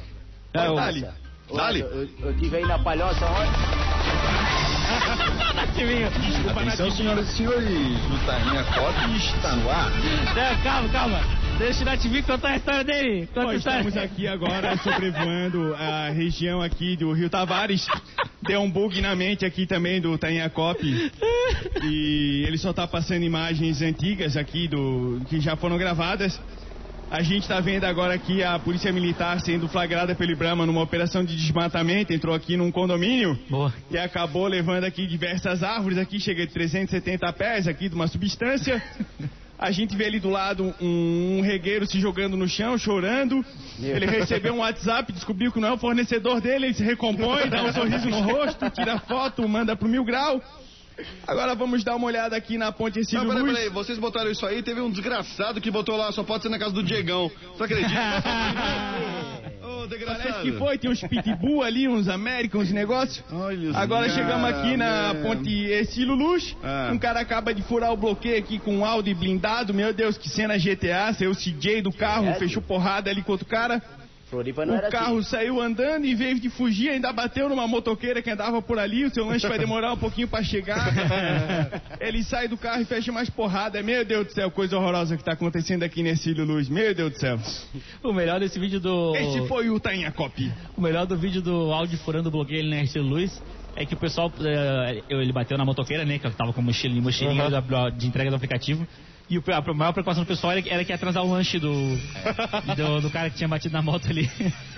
É, 0.53 0.69
o- 0.69 0.75
Dali. 0.75 1.05
Dali. 1.53 1.79
Eu, 1.81 1.87
eu, 2.03 2.09
eu 2.23 2.37
tive 2.37 2.55
aí 2.57 2.65
na 2.65 2.79
palhoça 2.79 3.25
ontem. 3.25 4.46
Nativinho. 5.77 6.07
Atenção, 6.49 6.89
senhoras 6.89 7.29
e 7.29 7.37
senhores, 7.37 7.69
o 7.69 8.25
Tainha 8.25 8.63
Cop 8.63 9.15
está 9.15 9.55
no 9.55 9.69
ar. 9.69 9.91
Não, 9.91 10.63
calma, 10.63 10.89
calma. 10.89 11.19
Deixa 11.59 11.83
o 11.83 11.85
Nativinho 11.85 12.23
contar 12.23 12.49
a 12.49 12.55
história 12.57 12.83
dele. 12.83 13.27
Conta 13.27 13.45
Bom, 13.45 13.53
estamos 13.53 13.95
aqui 13.95 14.27
agora 14.27 14.75
sobrevoando 14.77 15.75
a 15.75 16.09
região 16.09 16.63
aqui 16.63 16.97
do 16.97 17.13
Rio 17.13 17.29
Tavares. 17.29 17.85
Deu 18.41 18.61
um 18.61 18.71
bug 18.71 18.99
na 19.01 19.15
mente 19.15 19.45
aqui 19.45 19.67
também 19.67 20.01
do 20.01 20.17
Tainhacop. 20.17 20.79
E 21.83 22.43
ele 22.47 22.57
só 22.57 22.73
tá 22.73 22.87
passando 22.87 23.21
imagens 23.23 23.79
antigas 23.79 24.35
aqui 24.35 24.67
do 24.67 25.21
que 25.29 25.39
já 25.39 25.55
foram 25.55 25.77
gravadas. 25.77 26.39
A 27.09 27.23
gente 27.23 27.43
está 27.43 27.61
vendo 27.61 27.85
agora 27.85 28.13
aqui 28.13 28.43
a 28.43 28.59
polícia 28.59 28.91
militar 28.91 29.39
sendo 29.39 29.69
flagrada 29.69 30.13
pelo 30.13 30.29
Ibrama 30.29 30.65
numa 30.65 30.81
operação 30.81 31.23
de 31.23 31.37
desmatamento. 31.37 32.11
Entrou 32.11 32.35
aqui 32.35 32.57
num 32.57 32.69
condomínio 32.69 33.39
Boa. 33.49 33.73
e 33.89 33.97
acabou 33.97 34.45
levando 34.45 34.83
aqui 34.83 35.07
diversas 35.07 35.63
árvores. 35.63 35.97
Aqui 35.97 36.19
chega 36.19 36.45
de 36.45 36.51
370 36.51 37.31
pés 37.31 37.65
aqui 37.65 37.87
de 37.87 37.95
uma 37.95 38.07
substância. 38.07 38.83
A 39.57 39.71
gente 39.71 39.95
vê 39.95 40.05
ali 40.05 40.19
do 40.19 40.29
lado 40.29 40.75
um, 40.81 41.37
um 41.39 41.41
regueiro 41.41 41.87
se 41.87 41.97
jogando 41.99 42.35
no 42.35 42.47
chão, 42.47 42.77
chorando. 42.77 43.43
Ele 43.79 44.05
recebeu 44.05 44.53
um 44.53 44.59
WhatsApp, 44.59 45.11
descobriu 45.13 45.51
que 45.51 45.61
não 45.61 45.69
é 45.69 45.71
o 45.71 45.77
fornecedor 45.77 46.41
dele, 46.41 46.65
ele 46.67 46.73
se 46.73 46.83
recompõe, 46.83 47.49
dá 47.49 47.63
um 47.63 47.73
sorriso 47.73 48.09
no 48.09 48.19
rosto, 48.19 48.69
tira 48.69 48.99
foto, 48.99 49.47
manda 49.47 49.75
pro 49.75 49.87
Mil 49.87 50.03
Grau. 50.03 50.41
Agora 51.27 51.53
vamos 51.55 51.83
dar 51.83 51.95
uma 51.95 52.07
olhada 52.07 52.35
aqui 52.35 52.57
na 52.57 52.71
ponte 52.71 52.95
Não, 52.95 53.01
Ercílio 53.01 53.27
peraí, 53.27 53.41
Luz. 53.41 53.53
peraí, 53.53 53.69
vocês 53.69 53.97
botaram 53.99 54.31
isso 54.31 54.45
aí, 54.45 54.63
teve 54.63 54.81
um 54.81 54.89
desgraçado 54.89 55.61
que 55.61 55.69
botou 55.69 55.95
lá, 55.95 56.11
só 56.11 56.23
pode 56.23 56.43
ser 56.43 56.49
na 56.49 56.57
casa 56.57 56.73
do 56.73 56.83
Diegão. 56.83 57.31
Você 57.55 57.63
acredita? 57.63 57.93
Ô, 59.63 59.87
Parece 60.05 60.41
que 60.41 60.51
foi, 60.53 60.77
tem 60.77 60.89
uns 60.89 61.01
pitbull 61.01 61.63
ali, 61.63 61.87
uns 61.87 62.07
América, 62.07 62.57
uns 62.57 62.71
negócios. 62.71 63.23
Olha 63.31 63.77
Agora 63.77 64.09
chegamos 64.09 64.49
aqui 64.49 64.77
na 64.77 65.13
né? 65.13 65.21
ponte 65.21 65.49
Ercílio 65.49 66.15
Luz. 66.15 66.55
Ah. 66.63 66.89
Um 66.91 66.97
cara 66.97 67.19
acaba 67.19 67.53
de 67.53 67.61
furar 67.63 67.91
o 67.91 67.97
bloqueio 67.97 68.37
aqui 68.37 68.59
com 68.59 68.77
um 68.77 68.85
Audi 68.85 69.13
blindado. 69.13 69.73
Meu 69.73 69.93
Deus, 69.93 70.17
que 70.17 70.29
cena 70.29 70.57
GTA. 70.57 71.13
Saiu 71.13 71.31
o 71.31 71.35
CJ 71.35 71.81
do 71.81 71.91
carro, 71.91 72.25
Sério? 72.25 72.39
fechou 72.39 72.61
porrada 72.61 73.09
ali 73.09 73.21
com 73.21 73.31
outro 73.33 73.47
cara. 73.47 73.81
Floripa 74.29 74.65
não 74.65 74.73
O 74.73 74.77
era 74.77 74.89
carro 74.89 75.19
assim. 75.19 75.29
saiu 75.29 75.61
andando 75.61 76.05
e 76.05 76.13
veio 76.13 76.37
de 76.39 76.49
fugir, 76.49 76.89
ainda 76.89 77.13
bateu 77.13 77.47
numa 77.47 77.65
motoqueira 77.67 78.21
que 78.21 78.29
andava 78.29 78.61
por 78.61 78.77
ali. 78.77 79.05
O 79.05 79.09
seu 79.09 79.25
lanche 79.25 79.47
vai 79.47 79.57
demorar 79.57 79.93
um 79.93 79.97
pouquinho 79.97 80.27
pra 80.27 80.43
chegar. 80.43 80.91
Ele 81.99 82.21
sai 82.23 82.47
do 82.47 82.57
carro 82.57 82.81
e 82.81 82.85
fecha 82.85 83.11
mais 83.11 83.29
porrada. 83.29 83.81
Meu 83.81 84.03
Deus 84.03 84.27
do 84.27 84.33
céu, 84.33 84.51
coisa 84.51 84.77
horrorosa 84.77 85.15
que 85.15 85.23
tá 85.23 85.31
acontecendo 85.31 85.83
aqui 85.83 86.03
nesse 86.03 86.33
Luz. 86.33 86.67
Meu 86.69 86.93
Deus 86.93 87.13
do 87.13 87.19
céu. 87.19 87.39
O 88.03 88.11
melhor 88.13 88.39
desse 88.39 88.59
vídeo 88.59 88.79
do. 88.79 89.15
Esse 89.15 89.47
foi 89.47 89.69
o 89.69 89.79
Tainhacop. 89.79 90.51
O 90.75 90.81
melhor 90.81 91.05
do 91.05 91.17
vídeo 91.17 91.41
do 91.41 91.71
áudio 91.71 91.97
furando 91.99 92.27
o 92.29 92.31
bloqueio 92.31 92.65
na 92.69 92.83
Estilo 92.83 93.07
Luz 93.07 93.41
é 93.75 93.85
que 93.85 93.93
o 93.93 93.97
pessoal. 93.97 94.31
eh, 94.41 95.03
ele 95.09 95.31
bateu 95.31 95.57
na 95.57 95.63
motoqueira, 95.65 96.03
né? 96.03 96.19
Que 96.19 96.27
eu 96.27 96.31
tava 96.31 96.51
com 96.51 96.61
mochilinha, 96.61 97.01
mochilinha 97.01 97.49
da- 97.49 97.89
de 97.89 98.07
entrega 98.07 98.29
do 98.29 98.35
aplicativo. 98.35 98.85
E 99.29 99.37
o- 99.37 99.43
a 99.45 99.73
maior 99.73 99.91
preocupação 99.91 100.23
do 100.23 100.27
pessoal 100.27 100.53
era, 100.53 100.61
que- 100.61 100.69
era 100.69 100.85
que 100.85 100.91
ia 100.91 100.95
atrasar 100.95 101.23
o 101.23 101.29
lanche 101.31 101.59
do, 101.59 101.73
do, 102.75 103.01
do 103.01 103.09
cara 103.09 103.29
que 103.29 103.35
tinha 103.35 103.47
batido 103.47 103.73
na 103.73 103.81
moto 103.81 104.09
ali. 104.09 104.29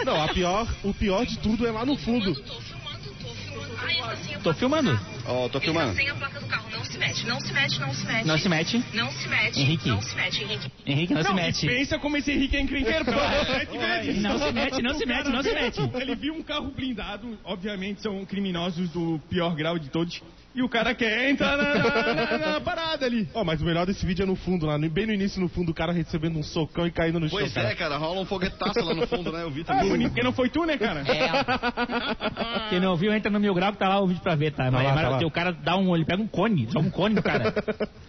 Não, 0.04 0.22
a 0.22 0.28
pior, 0.30 0.68
o 0.84 0.94
pior 0.94 1.26
de 1.26 1.38
tudo 1.38 1.68
é 1.68 1.72
lá 1.72 1.86
no 1.86 1.96
fundo. 1.96 2.34
Tô 2.34 2.60
filmando, 2.62 3.14
tô 3.22 3.34
filmando. 3.36 4.30
Eu 4.34 4.40
Tô 4.42 4.54
filmando. 4.54 5.00
Ó, 5.28 5.48
tô 5.50 5.58
Ele 5.60 5.66
filmando. 5.66 5.88
não 5.90 5.96
tem 5.96 6.10
a 6.10 6.16
placa 6.16 6.40
do 6.40 6.48
carro, 6.48 6.66
não 6.72 6.84
se 6.84 6.98
mete, 6.98 7.28
não 7.28 7.40
se 7.40 7.54
mete, 7.54 7.80
não 7.80 7.94
se 7.94 8.06
mete. 8.08 8.26
Não 8.28 8.38
se 8.40 8.50
mete. 8.50 8.84
Não 8.94 9.12
se 9.12 9.28
mete. 9.30 9.60
Henrique. 9.62 9.90
Não 9.90 10.02
se 10.02 10.16
mete, 10.16 10.44
Henrique. 10.44 10.72
Henrique, 10.86 11.14
não, 11.14 11.22
se 11.22 11.28
Não, 11.30 11.36
mete. 11.36 11.68
pensa 11.68 12.00
como 12.00 12.18
esse 12.18 12.32
Henrique 12.32 12.58
é 12.58 12.62
encrenqueiro, 12.62 13.06
pelo 13.06 13.20
amor 13.20 13.46
sete 13.46 13.78
vezes. 13.78 14.22
Não 14.24 14.40
se 14.40 14.52
mete, 14.52 14.82
não 14.82 14.94
se 14.96 15.06
mete, 15.06 15.30
não 15.30 15.44
se 15.44 15.54
mete. 15.54 15.80
Ele 16.02 16.16
viu 16.16 16.34
um 16.34 16.42
carro 16.42 16.72
blindado, 16.72 17.38
obviamente 17.44 18.02
são 18.02 18.26
criminosos 18.26 18.90
do 18.90 19.22
pior 19.30 19.54
grau 19.56 19.78
de 19.78 19.90
todos. 19.90 20.20
E 20.56 20.64
o 20.64 20.68
cara 20.68 20.96
quer 20.96 21.30
entrar 21.30 21.56
na, 21.56 21.76
na- 21.76 22.14
na- 22.38 22.38
na 22.54 22.62
parada 22.62 23.06
ali. 23.06 23.30
Ó, 23.36 23.44
mas 23.44 23.62
o 23.62 23.66
melhor 23.66 23.86
desse 23.86 24.04
vídeo 24.06 24.24
é 24.24 24.26
no 24.26 24.36
fundo, 24.36 24.66
lá, 24.66 24.78
no- 24.80 24.90
bem 24.90 25.06
no 25.06 25.14
início, 25.14 25.40
no 25.40 25.48
fundo, 25.48 25.70
o 25.72 25.74
cara 25.76 25.94
recebendo 25.94 26.38
um 26.40 26.44
socão 26.44 26.88
e 26.88 26.92
caindo 26.92 27.20
no 27.20 27.30
chão. 27.30 27.38
Pois 27.40 27.54
cara. 27.54 27.70
é, 27.70 27.76
cara, 27.76 27.98
rola 27.98 28.22
um 28.22 28.26
foguetaço 28.26 28.84
lá 28.84 28.96
no 28.96 29.06
fundo, 29.08 29.32
né? 29.32 29.44
Eu 29.44 29.52
vi 29.52 29.62
Ah, 29.62 29.66
também. 29.76 29.90
bonito, 29.90 30.10
porque 30.10 30.24
não 30.24 30.34
foi 30.34 30.50
tu, 30.50 30.66
né, 30.66 30.76
cara? 30.78 31.02
É, 31.02 32.70
Quem 32.70 32.80
não 32.80 32.96
viu, 32.96 33.14
entra 33.14 33.30
no 33.32 33.40
Mil 33.40 33.54
Grau 33.54 33.72
que 33.74 33.78
tá 33.78 33.88
lá 33.88 34.00
o 34.02 34.08
vídeo 34.08 34.22
pra 34.24 34.36
ver, 34.36 34.52
tá? 34.52 34.70
Mas, 34.72 34.84
lá, 34.84 34.94
mas 34.96 35.02
tá 35.04 35.10
lá. 35.10 35.20
o 35.26 35.32
cara 35.32 35.52
dá 35.52 35.78
um. 35.78 35.96
Ele 35.96 36.06
pega 36.06 36.22
um 36.22 36.28
cone, 36.28 36.68
joga 36.72 36.88
um 36.88 36.92
cone 36.92 37.22
cara. 37.22 37.54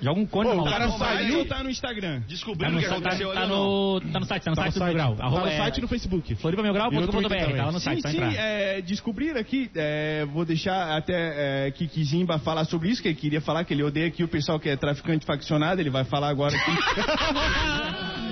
Joga 0.01 0.21
um 0.21 0.27
cone 0.27 0.49
Pô, 0.49 0.55
no 0.57 0.63
o 0.63 0.65
cara 0.65 0.87
Tá 0.87 0.93
no 0.93 0.99
saiu- 0.99 1.39
ou 1.41 1.45
tá 1.45 1.63
no 1.63 1.71
Instagram? 1.71 2.21
Tá 2.21 2.27
Descobrindo 2.27 2.73
no, 2.73 2.79
o 2.79 2.83
que 2.83 2.89
tá, 2.89 2.95
aconteceu 2.95 3.33
tá 3.33 3.41
ali 3.41 3.49
não? 3.51 3.65
no, 3.65 4.01
tá 4.01 4.21
no 4.21 4.27
site, 4.27 4.43
tá 4.45 4.51
no 4.51 4.57
Tá 4.57 4.63
site 4.63 4.75
no 4.75 4.81
do 4.81 4.85
site, 4.87 4.95
Grau. 4.95 5.15
tá 5.17 5.25
Arroba, 5.25 5.43
no 5.43 5.49
é, 5.49 5.57
site 5.59 5.77
e 5.79 5.81
no 5.83 5.89
Facebook. 5.89 6.35
floripamilgrau.com.br, 6.37 7.23
também. 7.29 7.57
tá 7.57 7.65
lá 7.67 7.73
no 7.73 7.79
Sim, 7.79 7.85
site, 7.85 8.03
só 8.03 8.09
sim, 8.09 8.17
entrar. 8.17 8.33
é, 8.35 8.81
descobrir 8.81 9.37
aqui, 9.37 9.71
é, 9.75 10.25
vou 10.33 10.45
deixar 10.45 10.97
até 10.97 11.67
é, 11.67 11.71
Kiki 11.71 12.03
Zimba 12.31 12.39
falar 12.39 12.65
sobre 12.65 12.91
isso, 12.91 13.03
que 13.03 13.09
ele 13.09 13.17
queria 13.17 13.41
falar 13.41 13.65
que 13.65 13.75
ele 13.75 13.83
odeia 13.83 14.07
aqui 14.07 14.23
o 14.23 14.29
pessoal 14.29 14.61
que 14.61 14.69
é 14.69 14.77
traficante 14.77 15.27
faccionado, 15.27 15.81
ele 15.81 15.91
vai 15.91 16.05
falar 16.05 16.29
agora 16.29 16.55
aqui. 16.57 16.71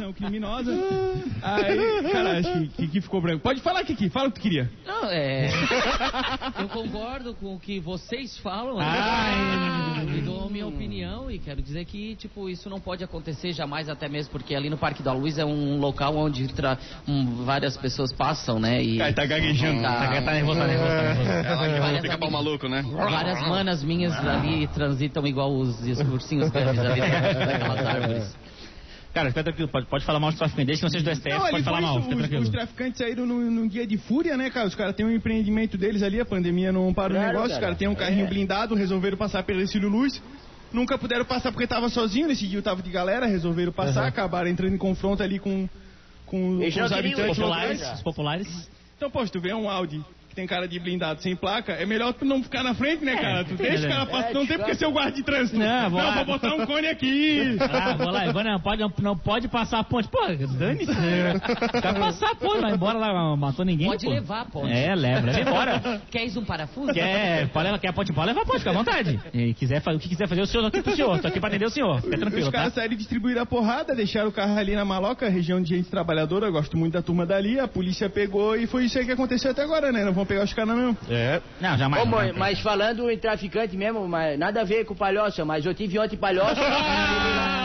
Facção 0.00 0.12
criminosa. 0.14 0.72
Aí, 1.42 2.02
cara, 2.10 2.38
acho 2.38 2.52
que 2.52 2.68
Kiki 2.68 3.00
ficou 3.02 3.20
branco. 3.20 3.42
Pode 3.42 3.60
falar, 3.60 3.84
Kiki, 3.84 4.08
fala 4.08 4.28
o 4.28 4.32
que 4.32 4.40
tu 4.40 4.42
queria. 4.42 4.70
Não, 4.86 5.04
é. 5.10 5.50
Eu 6.58 6.68
concordo 6.68 7.34
com 7.34 7.54
o 7.54 7.60
que 7.60 7.78
vocês 7.78 8.38
falam. 8.38 8.78
né? 8.78 8.84
Ai. 8.86 10.16
E 10.16 10.20
dou 10.22 10.46
a 10.46 10.50
minha 10.50 10.66
opinião 10.66 11.30
e 11.30 11.38
quero 11.38 11.60
dizer 11.60 11.84
que, 11.84 12.16
tipo, 12.16 12.48
isso 12.48 12.68
não 12.70 12.80
pode 12.80 13.04
acontecer 13.04 13.52
jamais, 13.52 13.88
até 13.88 14.08
mesmo 14.08 14.32
porque 14.32 14.54
ali 14.54 14.70
no 14.70 14.78
Parque 14.78 15.02
da 15.02 15.12
Luz 15.12 15.38
é 15.38 15.44
um 15.44 15.78
local 15.78 16.16
onde 16.16 16.48
tra- 16.48 16.78
um, 17.06 17.44
várias 17.44 17.76
pessoas 17.76 18.12
passam, 18.12 18.58
né? 18.58 18.82
E 18.82 18.98
Cara, 18.98 19.12
tá 19.12 19.26
gaguejando. 19.26 19.82
Tá. 19.82 19.94
Tá, 20.08 20.22
tá 20.22 20.32
nervoso, 20.32 20.58
tá 20.60 20.66
nervoso, 20.66 20.88
tá 20.90 21.02
nervoso. 21.02 21.30
Ela 21.30 21.80
Várias 21.80 22.00
fica 22.02 22.18
pau 22.18 22.30
maluco, 22.30 22.68
né? 22.68 22.82
várias 22.82 23.40
manas 23.46 23.82
minhas 23.84 24.12
ali 24.26 24.66
transitam 24.68 25.26
igual 25.26 25.52
os, 25.54 25.80
os 25.80 26.00
ursinhos 26.00 26.48
grandes 26.50 26.78
ali 26.84 27.00
daquelas 27.00 27.86
árvores. 27.86 28.36
Cara, 29.12 29.28
fica 29.28 29.42
tranquilo, 29.42 29.68
pode, 29.68 29.86
pode 29.86 30.04
falar 30.04 30.20
mal 30.20 30.30
dos 30.30 30.38
traficantes, 30.38 30.66
desde 30.66 30.84
que 30.84 30.90
seja 30.92 31.04
do 31.04 31.16
STF, 31.16 31.28
Não, 31.30 31.42
ali 31.42 31.50
pode 31.50 31.64
falar 31.64 31.80
mal, 31.80 31.98
isso, 31.98 32.02
fica 32.02 32.14
os, 32.14 32.20
tranquilo. 32.20 32.42
os 32.42 32.48
traficantes 32.48 32.98
saíram 32.98 33.26
num, 33.26 33.50
num 33.50 33.66
dia 33.66 33.84
de 33.86 33.98
fúria, 33.98 34.36
né, 34.36 34.50
cara? 34.50 34.68
Os 34.68 34.74
caras 34.76 34.94
têm 34.94 35.04
um 35.04 35.10
empreendimento 35.10 35.76
deles 35.76 36.02
ali, 36.02 36.20
a 36.20 36.24
pandemia 36.24 36.70
não 36.70 36.94
para 36.94 37.12
o 37.12 37.16
Claro, 37.16 37.26
negócio, 37.28 37.48
os 37.48 37.54
cara. 37.54 37.62
caras 37.62 37.78
têm 37.78 37.88
um 37.88 37.94
carrinho 37.94 38.28
blindado, 38.28 38.74
resolveram 38.76 39.16
passar 39.16 39.42
pelo 39.42 39.60
Ercílio 39.60 39.88
Luz. 39.88 40.22
Nunca 40.72 40.96
puderam 40.96 41.24
passar 41.24 41.50
porque 41.50 41.66
tava 41.66 41.88
sozinho, 41.88 42.28
nesse 42.28 42.46
dia 42.46 42.58
eu 42.58 42.62
tava 42.62 42.80
de 42.82 42.90
galera, 42.90 43.26
resolveram 43.26 43.72
passar, 43.72 44.06
acabaram 44.06 44.48
entrando 44.48 44.74
em 44.74 44.78
confronto 44.78 45.20
ali 45.20 45.40
com, 45.40 45.68
com, 46.24 46.58
com 46.60 46.64
os 46.84 46.92
habitantes 46.92 47.36
locais. 47.38 47.80
Populares, 47.80 47.94
os 47.94 48.02
populares. 48.02 48.70
Então, 48.96 49.10
pô, 49.10 49.24
tu 49.26 49.40
vê 49.40 49.52
um 49.52 49.68
Audi 49.68 50.00
que 50.30 50.36
tem 50.36 50.46
cara 50.46 50.66
de 50.68 50.78
blindado 50.78 51.20
sem 51.20 51.34
placa, 51.34 51.72
é 51.72 51.84
melhor 51.84 52.14
tu 52.14 52.24
não 52.24 52.42
ficar 52.42 52.62
na 52.62 52.72
frente, 52.72 53.04
né, 53.04 53.16
cara? 53.16 53.44
Tu 53.44 53.54
deixa 53.56 53.86
o 53.86 53.90
cara 53.90 54.06
passar, 54.06 54.30
É, 54.30 54.34
não 54.34 54.46
tem 54.46 54.56
porque 54.56 54.74
ser 54.74 54.86
o 54.86 54.92
guarda 54.92 55.12
de 55.12 55.22
trânsito. 55.22 55.58
Não, 55.58 55.90
vou 55.90 56.00
lá. 56.00 56.14
vou 56.14 56.24
botar 56.24 56.54
um 56.54 56.64
cone 56.64 56.86
aqui. 56.86 57.56
Ah, 57.60 57.94
vou 57.94 58.10
lá, 58.10 58.32
vou, 58.32 58.44
não, 58.44 58.60
pode, 58.60 58.82
não 59.02 59.16
pode 59.18 59.48
passar 59.48 59.80
a 59.80 59.84
ponte. 59.84 60.08
Pô, 60.08 60.20
dane-se. 60.26 60.86
Quer 60.86 61.94
passar 61.98 62.30
a 62.30 62.34
ponte, 62.36 62.60
vai 62.60 62.72
embora 62.72 62.98
lá, 62.98 63.12
não 63.12 63.36
matou 63.36 63.64
ninguém. 63.64 63.88
Pode 63.88 64.06
pô. 64.06 64.12
levar 64.12 64.40
a 64.42 64.44
ponte. 64.44 64.72
É, 64.72 64.94
leva, 64.94 65.26
leva 65.26 65.40
embora. 65.40 66.00
Queres 66.10 66.36
um 66.36 66.44
parafuso? 66.44 66.92
Quer, 66.92 67.48
pode 67.48 67.64
levar, 67.66 67.78
quer 67.78 67.88
a 67.88 67.92
ponte, 67.92 68.12
pode 68.12 68.26
levar 68.28 68.42
a 68.42 68.44
ponte, 68.46 68.58
fica 68.58 68.70
à 68.70 68.74
vontade. 68.74 69.20
E 69.34 69.52
quiser, 69.54 69.82
o 69.84 69.98
que 69.98 70.08
quiser 70.08 70.28
fazer, 70.28 70.42
o 70.42 70.46
senhor, 70.46 70.62
tô 70.62 70.68
aqui 70.68 70.82
pro 70.82 70.94
senhor, 70.94 71.18
tô 71.20 71.28
aqui 71.28 71.40
pra 71.40 71.48
atender 71.48 71.66
o 71.66 71.70
senhor. 71.70 72.00
Fica 72.00 72.14
Os 72.14 72.20
tranquilo, 72.20 72.46
tá? 72.46 72.52
caras 72.52 72.74
saíram 72.74 72.94
e 72.94 72.96
distribuíram 72.96 73.42
a 73.42 73.46
porrada, 73.46 73.94
deixaram 73.94 74.28
o 74.28 74.32
carro 74.32 74.56
ali 74.56 74.74
na 74.74 74.84
maloca, 74.84 75.28
região 75.28 75.60
de 75.60 75.76
gente 75.76 75.90
trabalhadora, 75.90 76.46
eu 76.46 76.52
gosto 76.52 76.76
muito 76.76 76.92
da 76.92 77.02
turma 77.02 77.26
dali, 77.26 77.58
a 77.58 77.66
polícia 77.66 78.08
pegou 78.08 78.56
e 78.56 78.66
foi 78.66 78.84
isso 78.84 78.98
aí 78.98 79.04
que 79.04 79.12
aconteceu 79.12 79.50
até 79.50 79.62
agora, 79.62 79.90
né? 79.90 80.04
Não 80.04 80.14
vão 80.20 80.26
pegar 80.26 80.44
os 80.44 80.52
caras 80.52 80.76
não. 80.76 80.96
É. 81.08 81.40
Não, 81.60 81.76
jamais. 81.76 82.02
Ô, 82.02 82.06
não, 82.06 82.18
mãe, 82.18 82.32
não. 82.32 82.38
mas 82.38 82.60
falando 82.60 83.10
em 83.10 83.18
traficante 83.18 83.76
mesmo, 83.76 84.06
mas 84.08 84.38
nada 84.38 84.60
a 84.60 84.64
ver 84.64 84.84
com 84.84 84.94
palhoça, 84.94 85.44
mas 85.44 85.64
eu 85.64 85.74
tive 85.74 85.98
ontem 85.98 86.16
palhoça. 86.16 86.60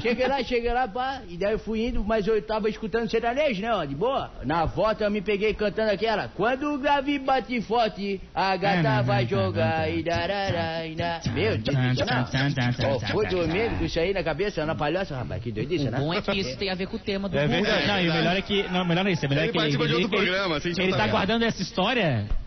cheguei 0.00 0.28
lá, 0.28 0.42
cheguei 0.42 0.72
lá, 0.72 0.88
pá, 0.88 1.22
e 1.28 1.36
daí 1.36 1.52
eu 1.52 1.58
fui 1.58 1.86
indo, 1.86 2.04
mas 2.04 2.26
eu 2.26 2.40
tava 2.42 2.68
escutando 2.68 3.10
sertanejo, 3.10 3.60
né, 3.60 3.72
ó, 3.72 3.84
de 3.84 3.94
boa. 3.94 4.30
Na 4.44 4.64
volta 4.64 5.04
eu 5.04 5.10
me 5.10 5.20
peguei 5.20 5.54
cantando 5.54 5.90
aquela, 5.90 6.28
quando 6.28 6.74
o 6.74 6.78
grave 6.78 7.18
bate 7.18 7.60
forte, 7.62 8.20
a 8.34 8.56
gata 8.56 9.02
vai 9.02 9.26
jogar, 9.26 9.90
e 9.90 10.02
darará, 10.02 10.86
e 10.86 10.94
da... 10.94 11.20
Meu 11.32 11.58
Deus 11.58 11.96
do 11.96 12.74
céu, 12.74 12.94
Ô, 12.94 13.00
Fui 13.00 13.26
dormindo 13.26 13.78
com 13.78 13.84
isso 13.84 13.98
aí 13.98 14.12
na 14.12 14.22
cabeça, 14.22 14.64
na 14.64 14.74
palhoça, 14.74 15.16
rapaz, 15.16 15.42
que 15.42 15.52
doidice, 15.52 15.88
O 15.88 15.90
né? 15.90 15.98
bom 15.98 16.14
é 16.14 16.22
que 16.22 16.38
isso 16.38 16.56
tem 16.56 16.70
a 16.70 16.74
ver 16.74 16.86
com 16.86 16.96
o 16.96 16.98
tema 16.98 17.28
do 17.28 17.38
É 17.38 17.46
verdade. 17.46 17.86
Não, 17.86 18.00
e 18.00 18.08
o 18.08 18.14
melhor 18.14 18.36
é 18.36 18.42
que. 18.42 18.62
Não, 18.68 18.84
melhor 18.84 19.06
é 19.06 19.12
isso. 19.12 19.26
O 19.26 19.28
melhor 19.28 19.42
Ele 19.42 19.58
é 19.58 19.70
que 19.70 19.76
outro 19.76 20.08
programa, 20.08 20.56
assim, 20.56 20.72
Ele 20.78 20.92
tá 20.92 21.06
guardando 21.06 21.42
essa 21.44 21.62
história 21.62 21.97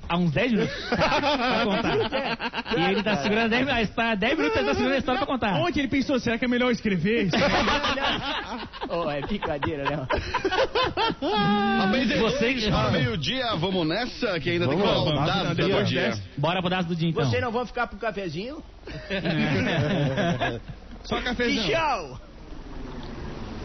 há 0.09 0.17
uns 0.17 0.31
10 0.31 0.51
minutos 0.51 0.75
pra 0.89 1.63
contar. 1.63 1.95
E 2.77 2.81
ele 2.91 3.03
tá 3.03 3.15
segurando 3.17 3.49
10 3.49 3.65
minutos. 3.65 3.89
Está 3.89 4.15
10 4.15 4.37
minutos 4.37 4.57
ele 4.57 4.65
tá 4.67 4.73
segurando 4.73 4.95
a 4.95 4.97
história 4.97 5.19
pra 5.19 5.27
contar. 5.27 5.53
Ontem 5.59 5.79
ele 5.79 5.87
pensou, 5.87 6.19
será 6.19 6.37
que 6.37 6.45
é 6.45 6.47
melhor 6.47 6.71
escrever? 6.71 7.27
isso? 7.27 7.35
Ô, 8.89 9.09
é 9.09 9.21
brincadeira, 9.21 9.83
né? 9.89 10.07
Vocês- 12.19 12.67
Para 12.69 12.91
meio-dia, 12.91 13.55
vamos 13.55 13.87
nessa, 13.87 14.39
que 14.39 14.49
ainda 14.49 14.67
tem 14.67 14.77
que 14.77 14.83
Vamos, 14.83 15.13
falar 15.13 15.43
vamos, 15.43 15.55
do 15.57 15.83
dia. 15.85 16.01
dessa. 16.09 16.21
Bora 16.37 16.59
pro 16.61 16.69
daço 16.69 16.87
do 16.89 16.95
dia 16.95 17.09
então. 17.09 17.23
Vocês 17.25 17.41
não 17.41 17.51
vão 17.51 17.65
ficar 17.65 17.87
pro 17.87 17.97
cafezinho? 17.97 18.61
Só 21.03 21.21
cafezão. 21.21 21.67
Tchau! 21.67 22.19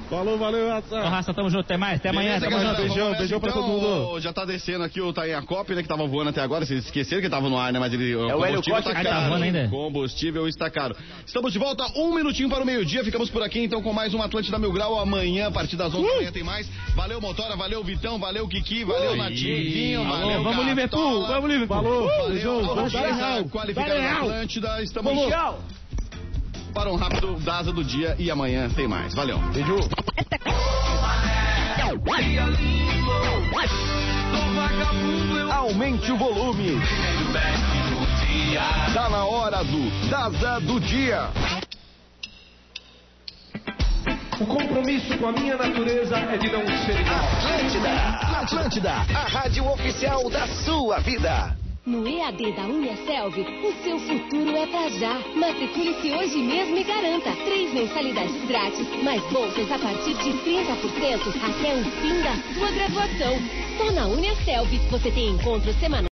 Falou, 0.09 0.39
valeu, 0.39 0.67
Ô, 0.67 0.71
Raça. 0.71 1.01
Raça, 1.09 1.35
tamo 1.35 1.51
junto. 1.51 1.63
Até 1.65 1.77
mais. 1.77 1.99
Até 1.99 2.11
amanhã. 2.11 2.39
Beleza, 2.39 2.45
Tamo 2.47 2.57
galera, 2.57 2.77
junto. 2.77 2.89
Beijão, 2.95 3.19
beijão 3.19 3.41
pra 3.41 3.51
então, 3.51 3.63
todo 3.63 3.73
mundo. 3.73 4.21
Já 4.21 4.33
tá 4.33 4.45
descendo 4.45 4.85
aqui 4.85 5.01
o 5.01 5.13
Tainha 5.13 5.43
Cop, 5.43 5.75
né, 5.75 5.83
que 5.83 5.89
tava 5.89 6.07
voando 6.07 6.31
até 6.31 6.41
agora. 6.41 6.65
Vocês 6.65 6.85
esqueceram 6.85 7.21
que 7.21 7.29
tava 7.29 7.49
no 7.49 7.59
ar, 7.59 7.73
né, 7.73 7.81
mas 7.81 7.93
ele, 7.93 8.13
É 8.13 8.17
o 8.35 8.39
combustível 8.39 8.83
tá 8.83 8.95
que 8.95 9.03
tá 9.03 9.11
caro. 9.11 9.29
voando 9.29 9.45
ainda? 9.45 9.69
combustível 9.69 10.49
está 10.49 10.71
caro. 10.71 10.97
Estamos 11.27 11.53
de 11.53 11.59
volta, 11.59 11.85
um 11.97 12.15
minutinho 12.15 12.49
para 12.49 12.63
o 12.63 12.67
meio-dia. 12.67 13.03
Ficamos 13.03 13.31
por 13.31 13.43
aqui, 13.43 13.59
então, 13.61 13.83
com 13.83 13.93
mais 13.93 14.15
um 14.15 14.23
Atlântida 14.23 14.59
Mil 14.59 14.73
Grau. 14.73 14.99
Amanhã, 14.99 15.49
a 15.49 15.51
partir 15.51 15.77
das 15.77 15.93
11 15.93 16.07
da 16.07 16.17
manhã, 16.17 16.33
tem 16.33 16.45
mais. 16.45 16.69
Valeu, 16.95 17.21
Motora, 17.21 17.57
valeu, 17.57 17.83
Vitão, 17.83 18.19
valeu, 18.19 18.47
Kiki, 18.47 18.85
valeu, 18.85 19.17
Nativinho, 19.17 20.03
Alô, 20.03 20.11
valeu, 20.11 20.43
vamos, 20.43 20.45
Cartola. 20.45 20.71
Liverpool, 20.71 21.27
vamos, 21.27 21.51
Liverpool. 21.51 21.77
Falou, 21.77 22.07
Valeu, 22.07 22.29
beijão, 22.29 22.63
vamos 22.63 22.93
real. 22.93 24.21
Atlântida. 24.23 24.83
Estamos 24.83 25.29
Tchau! 25.29 25.59
Para 26.77 26.91
um 26.91 26.97
rápido 26.97 27.37
Daza 27.41 27.73
do 27.73 27.83
dia 27.83 28.15
e 28.19 28.31
amanhã 28.31 28.69
tem 28.69 28.87
mais. 28.87 29.15
Valeu. 29.15 29.39
Beijo. 29.51 29.77
Aumente 35.51 36.13
o 36.13 36.19
volume. 36.19 36.79
Tá 38.93 39.09
na 39.09 39.25
hora 39.25 39.65
do 39.65 40.11
Daza 40.11 40.61
do 40.61 40.79
dia. 40.79 41.31
O 44.39 44.47
compromisso 44.47 45.17
com 45.17 45.29
a 45.29 45.33
minha 45.33 45.57
natureza 45.57 46.19
é 46.19 46.37
de 46.37 46.53
não 46.53 46.67
ser 46.85 47.01
igual. 47.01 47.25
Atlântida, 47.39 47.91
Atlântida, 48.43 48.93
a 48.93 49.29
rádio 49.29 49.67
oficial 49.67 50.29
da 50.29 50.47
sua 50.47 50.99
vida. 50.99 51.57
No 51.87 52.05
EAD 52.05 52.51
da 52.57 52.65
Uniaselv, 52.65 53.39
o 53.39 53.73
seu 53.85 53.97
futuro 54.01 54.57
é 54.57 54.67
pra 54.67 54.89
já. 54.89 55.21
Matricule-se 55.37 56.11
hoje 56.11 56.39
mesmo 56.39 56.77
e 56.77 56.83
garanta 56.83 57.31
três 57.45 57.73
mensalidades 57.73 58.45
grátis, 58.49 58.89
mais 59.05 59.23
bolsas 59.31 59.71
a 59.71 59.79
partir 59.79 60.15
de 60.15 60.33
30% 60.33 60.67
até 61.45 61.77
o 61.77 61.85
fim 61.85 62.23
da 62.25 62.55
sua 62.55 62.73
graduação. 62.73 63.37
Só 63.79 63.93
na 63.93 64.09
Uniaselv 64.09 64.69
você 64.91 65.13
tem 65.13 65.29
encontros 65.29 65.77
semanais. 65.77 66.07